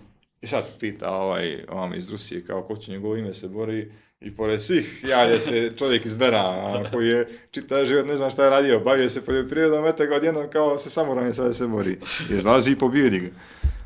I 0.41 0.47
sad 0.47 0.63
pita 0.79 1.11
ovaj, 1.11 1.63
ovam 1.69 1.93
iz 1.93 2.11
Rusije 2.11 2.45
kao 2.45 2.61
ko 2.61 2.77
će 2.77 2.91
njegovo 2.91 3.15
ime 3.15 3.33
se 3.33 3.47
bori 3.47 3.91
i 4.21 4.35
pored 4.35 4.61
svih 4.61 5.03
javlja 5.09 5.39
se 5.39 5.71
čovjek 5.77 6.05
iz 6.05 6.15
Berana 6.15 6.91
koji 6.91 7.07
je 7.07 7.27
čitav 7.51 7.85
život 7.85 8.07
ne 8.07 8.17
znam 8.17 8.31
šta 8.31 8.43
je 8.43 8.49
radio, 8.49 8.79
bavio 8.79 9.09
se 9.09 9.25
poljoprivredom, 9.25 9.85
eto 9.85 10.05
ga 10.05 10.15
odjednom 10.15 10.49
kao 10.49 10.77
se 10.77 10.89
samurajem 10.89 11.33
sada 11.33 11.53
se 11.53 11.67
bori. 11.67 11.97
Izlazi 12.29 12.71
i 12.71 12.75
pobijedi 12.75 13.19
ga. 13.19 13.27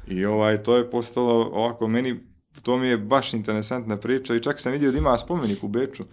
I 0.08 0.26
ovaj, 0.26 0.64
to 0.64 0.78
je 0.78 0.90
postalo 0.90 1.50
ovako, 1.54 1.88
meni 1.88 2.20
to 2.64 2.78
mi 2.78 2.88
je 2.88 2.98
baš 2.98 3.34
interesantna 3.34 3.98
priča 3.98 4.36
i 4.36 4.40
čak 4.40 4.60
sam 4.60 4.72
vidio 4.72 4.92
da 4.92 4.98
ima 4.98 5.18
spomenik 5.18 5.64
u 5.64 5.68
Beču. 5.68 6.04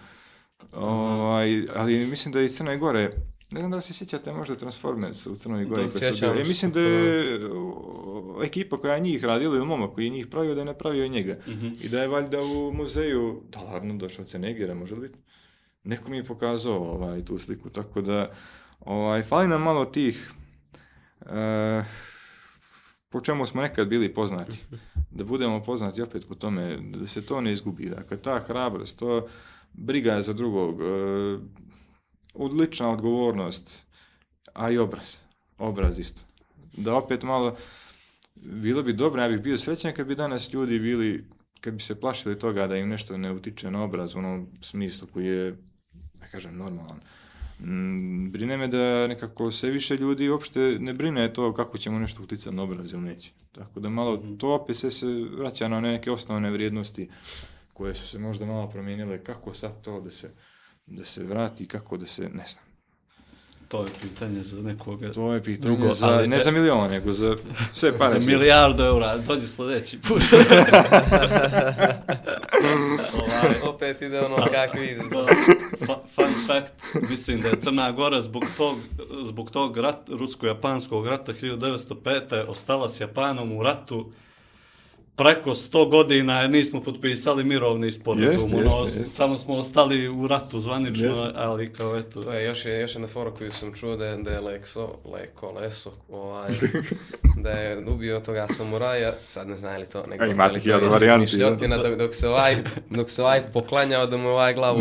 Ovaj, 0.72 1.66
ali 1.74 2.06
mislim 2.06 2.32
da 2.32 2.40
je 2.40 2.46
iz 2.46 2.56
Crne 2.56 2.78
Gore, 2.78 3.10
ne 3.50 3.60
znam 3.60 3.70
da 3.70 3.80
se 3.80 3.92
sjećate 3.92 4.32
možda 4.32 4.56
Transformers 4.56 5.26
u 5.26 5.36
Crnoj 5.36 5.64
Gori. 5.64 5.86
Da, 5.86 6.00
kad 6.00 6.18
su 6.18 6.26
bili. 6.32 6.48
Mislim 6.48 6.72
da 6.72 6.80
je 6.80 7.40
ekipa 8.44 8.76
koja 8.76 8.94
je 8.94 9.00
njih 9.00 9.24
radila 9.24 9.56
ili 9.56 9.66
momak 9.66 9.94
koji 9.94 10.04
je 10.04 10.10
njih 10.10 10.26
pravio 10.26 10.54
da 10.54 10.60
je 10.60 10.64
napravio 10.64 11.08
njega. 11.08 11.34
I 11.82 11.88
da 11.88 12.02
je 12.02 12.08
valjda 12.08 12.40
u 12.40 12.72
muzeju, 12.72 13.42
da 13.48 13.60
ladno 13.60 13.96
došao 13.96 14.24
se 14.24 14.38
negira, 14.38 14.74
može 14.74 14.94
li 14.94 15.00
biti? 15.00 15.18
Neko 15.84 16.10
mi 16.10 16.16
je 16.16 16.24
pokazao 16.24 16.76
ovaj, 16.76 17.24
tu 17.24 17.38
sliku, 17.38 17.70
tako 17.70 18.00
da 18.00 18.32
ovaj, 18.80 19.22
fali 19.22 19.48
nam 19.48 19.62
malo 19.62 19.84
tih 19.84 20.32
e, 21.26 21.84
po 23.08 23.20
čemu 23.20 23.46
smo 23.46 23.62
nekad 23.62 23.88
bili 23.88 24.14
poznati. 24.14 24.60
Da 25.10 25.24
budemo 25.24 25.62
poznati 25.62 26.02
opet 26.02 26.28
po 26.28 26.34
tome, 26.34 26.78
da 26.80 27.06
se 27.06 27.26
to 27.26 27.40
ne 27.40 27.52
izgubi. 27.52 27.88
Dakle, 27.88 28.16
ta 28.16 28.40
hrabrost, 28.40 28.98
to 28.98 29.28
briga 29.78 30.22
za 30.22 30.32
drugog, 30.32 30.80
e, 30.80 30.84
odlična 32.34 32.90
odgovornost, 32.90 33.86
a 34.54 34.70
i 34.70 34.78
obraz. 34.78 35.16
Obraz 35.58 35.98
isto. 35.98 36.20
Da 36.76 36.94
opet 36.94 37.22
malo, 37.22 37.56
bilo 38.34 38.82
bi 38.82 38.92
dobro, 38.92 39.22
ja 39.22 39.28
bih 39.28 39.40
bio 39.40 39.58
srećan 39.58 39.92
kad 39.94 40.06
bi 40.06 40.14
danas 40.14 40.52
ljudi 40.52 40.78
bili, 40.78 41.24
kad 41.60 41.74
bi 41.74 41.80
se 41.80 42.00
plašili 42.00 42.38
toga 42.38 42.66
da 42.66 42.76
im 42.76 42.88
nešto 42.88 43.16
ne 43.16 43.32
utiče 43.32 43.70
na 43.70 43.84
obraz 43.84 44.14
u 44.14 44.18
onom 44.18 44.46
smislu 44.60 45.08
koji 45.12 45.26
je, 45.26 45.56
da 46.14 46.26
kažem, 46.26 46.56
normalan. 46.56 47.00
Mm, 47.60 48.30
brine 48.30 48.56
me 48.56 48.68
da 48.68 49.06
nekako 49.06 49.52
sve 49.52 49.70
više 49.70 49.96
ljudi 49.96 50.28
uopšte 50.28 50.60
ne 50.80 50.92
brine 50.92 51.32
to 51.32 51.54
kako 51.54 51.78
ćemo 51.78 51.98
nešto 51.98 52.22
uticati 52.22 52.56
na 52.56 52.62
obraz 52.62 52.92
ili 52.92 53.02
neće. 53.02 53.32
Tako 53.52 53.80
da 53.80 53.88
malo 53.88 54.16
to 54.38 54.54
opet 54.54 54.76
sve 54.76 54.90
se 54.90 55.06
vraća 55.38 55.68
na 55.68 55.80
neke 55.80 56.10
osnovne 56.10 56.50
vrijednosti 56.50 57.08
koje 57.78 57.94
su 57.94 58.08
se 58.08 58.18
možda 58.18 58.46
malo 58.46 58.70
promijenile. 58.70 59.24
Kako 59.24 59.54
sad 59.54 59.82
to 59.82 60.00
da 60.00 60.10
se, 60.10 60.30
da 60.86 61.04
se 61.04 61.24
vrati, 61.24 61.68
kako 61.68 61.96
da 61.96 62.06
se, 62.06 62.22
ne 62.22 62.44
znam. 62.48 62.64
To 63.68 63.82
je 63.82 63.88
pitanje 64.02 64.42
za 64.42 64.62
nekoga. 64.62 65.12
To 65.12 65.32
je 65.34 65.42
pitanje 65.44 65.76
Drugo, 65.76 65.92
za, 65.94 66.06
ali 66.06 66.28
ne 66.28 66.38
te- 66.38 66.44
za 66.44 66.50
milion, 66.50 66.90
nego 66.90 67.12
za 67.12 67.36
sve 67.72 67.92
pare. 67.98 68.20
Za 68.20 68.30
milijardu 68.32 68.82
eura, 68.82 69.18
dođi 69.18 69.48
sljedeći 69.48 69.98
put. 70.00 70.22
ovaj, 73.14 73.54
Opet 73.64 74.02
ide 74.02 74.20
ono 74.20 74.36
kakvi 74.36 74.98
Da, 75.10 75.26
fun 76.14 76.34
fact, 76.46 76.74
mislim 77.10 77.40
da 77.40 77.48
je 77.48 77.60
Crna 77.60 77.92
Gora 77.92 78.20
zbog 78.20 78.44
tog, 78.56 78.78
zbog 79.24 79.50
tog 79.50 79.76
rat, 79.78 80.08
rusko-japanskog 80.08 81.06
rata 81.06 81.32
1905. 81.32 82.44
ostala 82.48 82.88
s 82.88 83.00
Japanom 83.00 83.52
u 83.56 83.62
ratu 83.62 84.12
preko 85.18 85.50
100 85.50 85.90
godina 85.90 86.40
jer 86.40 86.50
nismo 86.50 86.82
potpisali 86.82 87.44
mirovni 87.44 87.92
sporazum. 87.92 88.24
Jeste, 88.26 88.56
ono, 88.56 88.64
jeste, 88.64 88.80
jeste. 88.80 89.10
Samo 89.10 89.38
smo 89.38 89.56
ostali 89.56 90.08
u 90.08 90.26
ratu 90.26 90.60
zvanično, 90.60 91.08
Jeste. 91.08 91.32
ali 91.34 91.72
kao 91.72 91.96
eto... 91.98 92.22
To 92.22 92.32
je 92.32 92.44
još, 92.46 92.64
je, 92.64 92.80
još 92.80 92.94
jedna 92.94 93.08
fora 93.08 93.30
koju 93.30 93.50
sam 93.50 93.74
čuo 93.74 93.96
da 93.96 94.06
je, 94.06 94.16
da 94.16 94.30
je 94.30 94.40
Lekso, 94.40 94.88
Leko, 95.12 95.52
Leso, 95.52 95.92
ovaj, 96.12 96.50
da 97.44 97.50
je 97.50 97.84
ubio 97.86 98.20
toga 98.20 98.46
samuraja, 98.48 99.14
sad 99.28 99.48
ne 99.48 99.56
znam 99.56 99.72
je 99.72 99.78
li 99.78 99.86
to 99.88 100.06
nego 100.06 100.24
imate 100.24 100.60
je 100.64 100.76
iz- 100.82 100.90
varijanti, 100.92 101.24
izmišljotina, 101.24 101.76
dok, 101.76 101.94
dok, 101.98 102.14
se 102.14 102.28
ovaj, 102.28 102.56
dok 102.90 103.10
se 103.10 103.22
ovaj 103.22 103.42
poklanjao 103.52 104.06
da 104.06 104.16
mu 104.16 104.28
ovaj 104.28 104.54
glavu 104.54 104.80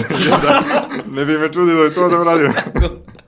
Ne 1.16 1.26
bi 1.26 1.38
me 1.38 1.54
čudilo 1.54 1.88
i 1.88 1.94
to 1.94 2.10
da 2.10 2.22
uradio. 2.22 2.52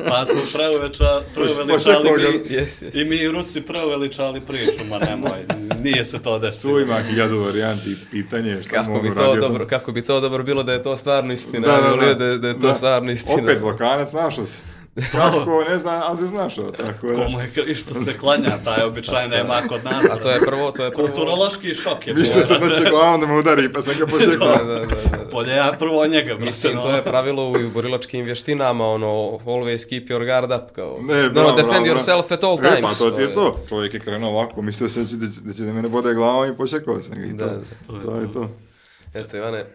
Pa 0.00 0.26
smo 0.26 0.40
preuveča, 0.52 1.04
preuveličali 1.34 2.10
mi, 2.12 2.54
Jes, 2.54 2.82
jes. 2.82 2.94
i 2.94 3.04
mi 3.04 3.28
Rusi 3.28 3.60
preuveličali 3.60 4.40
priču, 4.40 4.84
ma 4.90 4.98
nemoj, 5.00 5.38
nije 5.80 6.04
se 6.04 6.18
to 6.18 6.34
Tu 6.34 6.40
desilo. 6.40 6.80
ima 6.80 6.98
hiljadu 7.00 7.38
varijanti 7.38 7.90
i 7.90 7.96
pitanje 8.10 8.50
je 8.50 8.62
šta 8.62 8.70
Kako 8.72 9.00
bi 9.00 9.08
to 9.08 9.14
uradio. 9.14 9.40
dobro, 9.40 9.66
kako 9.66 9.92
bi 9.92 10.02
to 10.02 10.20
dobro 10.20 10.42
bilo 10.42 10.62
da 10.62 10.72
je 10.72 10.82
to 10.82 10.96
stvarno 10.96 11.32
istina, 11.32 11.66
Da, 11.66 11.72
ja 11.72 11.76
da, 11.76 11.82
bih 11.82 11.90
volio 11.92 12.14
da. 12.14 12.26
da, 12.26 12.38
da 12.38 12.48
je 12.48 12.54
to 12.54 12.66
Da. 12.66 12.74
stvarno 12.74 13.10
istina. 13.12 13.42
Opet 13.42 13.60
Balkanac 13.60 14.12
našao 14.12 14.46
se. 14.46 14.58
Kako, 15.12 15.64
ne 15.70 15.78
znam, 15.78 16.00
ali 16.02 16.18
se 16.18 16.26
znašao. 16.26 16.64
Tako 16.66 17.06
da. 17.06 17.14
Komu 17.16 17.40
je 17.40 17.50
Krišto 17.52 17.94
se 17.94 18.18
klanja, 18.18 18.50
taj 18.64 18.84
običaj 18.84 19.28
nema 19.28 19.62
kod 19.62 19.84
nas. 19.84 20.04
A 20.04 20.16
to 20.16 20.30
je 20.30 20.40
prvo, 20.40 20.70
to 20.70 20.84
je 20.84 20.90
prvo... 20.90 21.06
Kulturološki 21.06 21.74
šok 21.74 22.06
je 22.06 22.14
Mislio 22.14 22.44
sam 22.44 22.60
da 22.60 22.76
će 22.76 22.84
glavom 22.84 23.20
da 23.20 23.26
me 23.26 23.38
udari, 23.38 23.72
pa 23.72 23.82
sam 23.82 23.94
ga 23.98 24.06
pošekao. 24.18 24.48
Da, 24.48 24.64
da, 24.64 24.74
da, 24.74 24.86
da. 24.86 25.24
Bolje 25.32 25.52
ja 25.52 25.72
prvo 25.78 26.06
njega, 26.06 26.28
brate. 26.28 26.44
Mislim, 26.44 26.72
to 26.74 26.90
je 26.90 27.02
pravilo 27.02 27.50
u 27.50 27.70
borilačkim 27.70 28.24
vještinama, 28.24 28.86
ono, 28.86 29.06
always 29.38 29.88
keep 29.90 30.08
your 30.08 30.24
guard 30.26 30.62
up, 30.62 30.72
kao, 30.72 30.98
Ne, 31.00 31.22
no, 31.22 31.30
bravo, 31.30 31.50
no, 31.50 31.56
defend 31.56 31.84
bravo, 31.84 31.86
yourself 31.90 32.32
at 32.32 32.44
all 32.44 32.54
E, 32.56 32.62
times. 32.66 32.82
pa 32.88 32.94
to 32.96 33.10
ti 33.10 33.20
je 33.20 33.26
je- 33.26 33.32
to. 33.32 33.56
Čovjek 33.68 33.94
je 33.94 34.00
krenuo 34.00 34.30
ovako, 34.30 34.62
mislio 34.62 34.88
sam 34.90 35.02
da 35.02 35.08
će, 35.08 35.16
da 35.16 35.26
će, 35.26 35.40
da 35.40 35.52
će 35.52 35.62
da 35.62 35.72
me 35.72 35.82
ne 35.82 35.88
bode 35.88 36.14
glavom 36.14 36.48
i 36.48 36.56
pošekao 36.56 37.02
sam 37.02 37.14
ga 37.14 37.26
i 37.26 37.30
to. 37.30 37.36
Da, 37.36 37.50
to, 37.86 37.98
to 38.00 38.16
je 38.16 38.32
to. 38.32 38.50
Eto, 39.14 39.36
Ivane, 39.36 39.66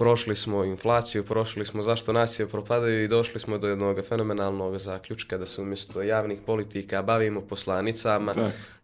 prošli 0.00 0.36
smo 0.36 0.64
inflaciju, 0.64 1.24
prošli 1.24 1.64
smo 1.64 1.82
zašto 1.82 2.12
nacije 2.12 2.48
propadaju 2.48 3.04
i 3.04 3.08
došli 3.08 3.40
smo 3.40 3.58
do 3.58 3.68
jednog 3.68 4.00
fenomenalnog 4.08 4.78
zaključka 4.78 5.38
da 5.38 5.46
se 5.46 5.62
umjesto 5.62 6.02
javnih 6.02 6.38
politika 6.46 7.02
bavimo 7.02 7.40
poslanicama. 7.40 8.34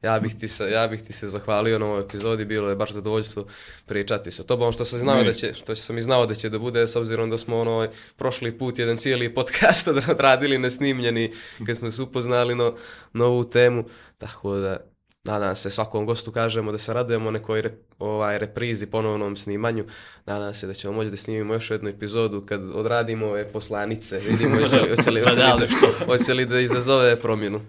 Ja 0.03 0.21
bih, 0.21 0.35
ti 0.35 0.49
se, 0.49 0.71
ja 0.71 0.89
bih 0.89 1.03
ti 1.03 1.13
se 1.13 1.29
zahvalio 1.29 1.79
na 1.79 1.87
ovoj 1.87 2.01
epizodi, 2.01 2.45
bilo 2.45 2.69
je 2.69 2.77
baš 2.77 2.93
zadovoljstvo 2.93 3.47
pričati 3.87 4.31
sa 4.31 4.43
tobom, 4.43 4.73
što 4.73 4.85
sam 4.85 4.99
znao 4.99 5.25
da 5.25 5.33
će, 5.33 5.53
što 5.55 5.77
sam 5.77 5.99
i 5.99 6.03
znao 6.03 6.27
da 6.27 6.35
će 6.35 6.49
da 6.49 6.59
bude, 6.59 6.87
s 6.87 6.97
obzirom 6.97 7.31
da 7.31 7.39
smo 7.39 7.61
ono, 7.61 7.89
prošli 8.17 8.59
put 8.59 8.79
jedan 8.79 8.97
cijeli 8.97 9.35
podcast 9.35 9.89
odradili 10.11 10.59
nesnimljeni, 10.59 11.33
kad 11.67 11.79
smo 11.79 11.91
se 11.91 12.03
upoznali 12.03 12.55
no, 12.55 12.75
na 13.13 13.25
ovu 13.25 13.45
temu, 13.45 13.85
tako 14.19 14.57
da 14.57 14.96
Nadam 15.27 15.57
se 15.57 15.71
svakom 15.71 16.07
gostu 16.07 16.33
kažemo 16.33 16.73
da 16.73 16.79
se 16.79 16.95
radujemo 16.95 17.31
nekoj 17.31 17.63
re, 17.63 17.71
ovaj, 17.99 18.39
reprizi, 18.39 18.87
ponovnom 18.87 19.37
snimanju. 19.37 19.85
Nadam 20.27 20.55
se 20.55 20.67
da 20.67 20.75
ćemo 20.75 20.95
moći 20.95 21.11
da 21.11 21.17
snimimo 21.17 21.55
još 21.55 21.71
jednu 21.71 21.89
epizodu 21.89 22.41
kad 22.47 22.71
odradimo 22.75 23.27
ove 23.27 23.49
poslanice. 23.49 24.19
Vidimo 24.19 24.57
hoće 24.63 24.81
li, 24.81 24.97
hoće 24.97 25.11
li, 25.11 25.21
hoće 25.27 25.41
li, 25.41 25.61
da, 25.61 25.67
hoće 26.07 26.35
li 26.35 26.47
da 26.47 26.61
izazove 26.61 27.17
promjenu. 27.17 27.61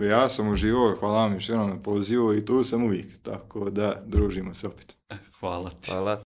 Ja 0.00 0.28
sam 0.28 0.48
uživao, 0.48 0.96
hvala 1.00 1.22
vam 1.22 1.34
još 1.34 1.48
jednom 1.48 1.70
na 1.70 1.80
pozivu 1.80 2.34
i 2.34 2.44
tu 2.44 2.64
sam 2.64 2.84
uvijek. 2.84 3.06
Tako 3.22 3.70
da, 3.70 4.02
družimo 4.06 4.54
se 4.54 4.66
opet. 4.66 4.96
Hvala 5.40 5.70
ti. 5.70 5.90
Hvala. 5.90 6.18